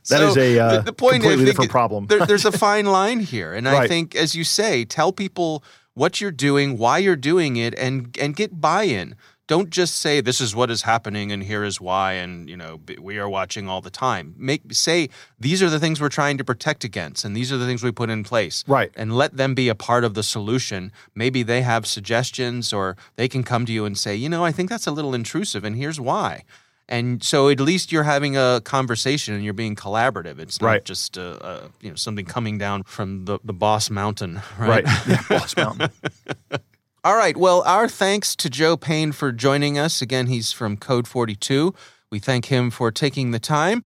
That 0.08 0.22
is 0.22 0.36
a, 0.36 0.58
uh, 0.58 0.76
the, 0.76 0.82
the 0.82 0.92
point 0.92 1.22
completely 1.22 1.44
different 1.44 1.70
problem. 1.70 2.06
there- 2.06 2.26
there's 2.26 2.44
a 2.44 2.50
fine 2.50 2.86
line 2.86 3.20
here, 3.20 3.52
and 3.54 3.68
I 3.68 3.86
think, 3.86 4.16
as 4.16 4.34
you 4.34 4.42
say, 4.42 4.84
tell 4.84 5.12
people 5.12 5.62
what 5.94 6.20
you're 6.20 6.32
doing, 6.32 6.78
why 6.78 6.98
you're 6.98 7.14
doing 7.16 7.56
it, 7.56 7.74
and 7.78 8.16
and 8.20 8.34
get 8.34 8.60
buy-in. 8.60 9.14
Don't 9.50 9.70
just 9.70 9.96
say 9.96 10.20
this 10.20 10.40
is 10.40 10.54
what 10.54 10.70
is 10.70 10.82
happening 10.82 11.32
and 11.32 11.42
here 11.42 11.64
is 11.64 11.80
why, 11.80 12.12
and 12.12 12.48
you 12.48 12.56
know 12.56 12.80
we 13.00 13.18
are 13.18 13.28
watching 13.28 13.68
all 13.68 13.80
the 13.80 13.90
time. 13.90 14.32
Make 14.38 14.62
say 14.72 15.08
these 15.40 15.60
are 15.60 15.68
the 15.68 15.80
things 15.80 16.00
we're 16.00 16.08
trying 16.20 16.38
to 16.38 16.44
protect 16.44 16.84
against, 16.84 17.24
and 17.24 17.34
these 17.36 17.50
are 17.52 17.56
the 17.56 17.66
things 17.66 17.82
we 17.82 17.90
put 17.90 18.10
in 18.10 18.22
place. 18.22 18.62
Right. 18.68 18.92
and 18.94 19.12
let 19.16 19.36
them 19.36 19.54
be 19.56 19.68
a 19.68 19.74
part 19.74 20.04
of 20.04 20.14
the 20.14 20.22
solution. 20.22 20.92
Maybe 21.16 21.42
they 21.42 21.62
have 21.62 21.84
suggestions, 21.84 22.72
or 22.72 22.96
they 23.16 23.26
can 23.26 23.42
come 23.42 23.66
to 23.66 23.72
you 23.72 23.84
and 23.84 23.98
say, 23.98 24.14
you 24.14 24.28
know, 24.28 24.44
I 24.44 24.52
think 24.52 24.70
that's 24.70 24.86
a 24.86 24.92
little 24.92 25.14
intrusive, 25.14 25.64
and 25.64 25.74
here's 25.74 25.98
why. 26.00 26.44
And 26.88 27.20
so 27.22 27.48
at 27.48 27.58
least 27.58 27.90
you're 27.90 28.04
having 28.04 28.36
a 28.36 28.60
conversation 28.64 29.34
and 29.34 29.42
you're 29.44 29.52
being 29.64 29.74
collaborative. 29.74 30.38
It's 30.38 30.60
not 30.60 30.66
Right. 30.68 30.84
just 30.84 31.18
uh, 31.18 31.22
uh, 31.40 31.68
you 31.80 31.88
know 31.90 31.96
something 31.96 32.24
coming 32.24 32.56
down 32.56 32.84
from 32.84 33.24
the, 33.24 33.40
the 33.42 33.52
boss 33.52 33.90
mountain, 33.90 34.42
Right. 34.58 34.84
right? 34.84 35.06
yeah, 35.08 35.22
Boss 35.28 35.56
Mountain. 35.56 35.90
All 37.02 37.16
right. 37.16 37.34
Well, 37.34 37.62
our 37.62 37.88
thanks 37.88 38.36
to 38.36 38.50
Joe 38.50 38.76
Payne 38.76 39.12
for 39.12 39.32
joining 39.32 39.78
us. 39.78 40.02
Again, 40.02 40.26
he's 40.26 40.52
from 40.52 40.76
Code 40.76 41.08
42. 41.08 41.74
We 42.10 42.18
thank 42.18 42.46
him 42.46 42.70
for 42.70 42.90
taking 42.90 43.30
the 43.30 43.38
time. 43.38 43.84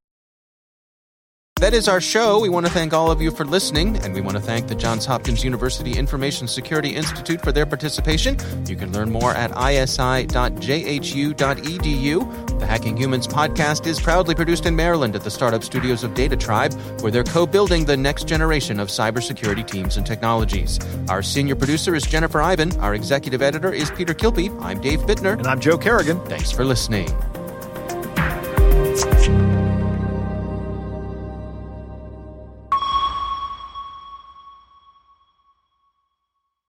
That 1.64 1.72
is 1.72 1.88
our 1.88 1.98
show. 1.98 2.40
We 2.40 2.50
want 2.50 2.66
to 2.66 2.72
thank 2.72 2.92
all 2.92 3.10
of 3.10 3.22
you 3.22 3.30
for 3.30 3.46
listening, 3.46 3.96
and 4.04 4.12
we 4.12 4.20
want 4.20 4.36
to 4.36 4.42
thank 4.42 4.68
the 4.68 4.74
Johns 4.74 5.06
Hopkins 5.06 5.42
University 5.42 5.92
Information 5.96 6.46
Security 6.46 6.94
Institute 6.94 7.40
for 7.40 7.52
their 7.52 7.64
participation. 7.64 8.36
You 8.66 8.76
can 8.76 8.92
learn 8.92 9.10
more 9.10 9.30
at 9.30 9.50
isi.jhu.edu. 9.52 10.28
The 12.60 12.66
Hacking 12.66 12.98
Humans 12.98 13.28
podcast 13.28 13.86
is 13.86 13.98
proudly 13.98 14.34
produced 14.34 14.66
in 14.66 14.76
Maryland 14.76 15.16
at 15.16 15.24
the 15.24 15.30
startup 15.30 15.64
studios 15.64 16.04
of 16.04 16.10
DataTribe, 16.10 17.00
where 17.00 17.10
they're 17.10 17.24
co 17.24 17.46
building 17.46 17.86
the 17.86 17.96
next 17.96 18.28
generation 18.28 18.78
of 18.78 18.88
cybersecurity 18.88 19.66
teams 19.66 19.96
and 19.96 20.04
technologies. 20.06 20.78
Our 21.08 21.22
senior 21.22 21.56
producer 21.56 21.94
is 21.94 22.02
Jennifer 22.02 22.42
Eiben. 22.42 22.78
Our 22.80 22.94
executive 22.94 23.40
editor 23.40 23.72
is 23.72 23.90
Peter 23.90 24.12
Kilpe. 24.12 24.54
I'm 24.60 24.82
Dave 24.82 25.00
Bittner. 25.00 25.38
and 25.38 25.46
I'm 25.46 25.60
Joe 25.60 25.78
Carrigan. 25.78 26.20
Thanks 26.26 26.52
for 26.52 26.62
listening. 26.66 27.08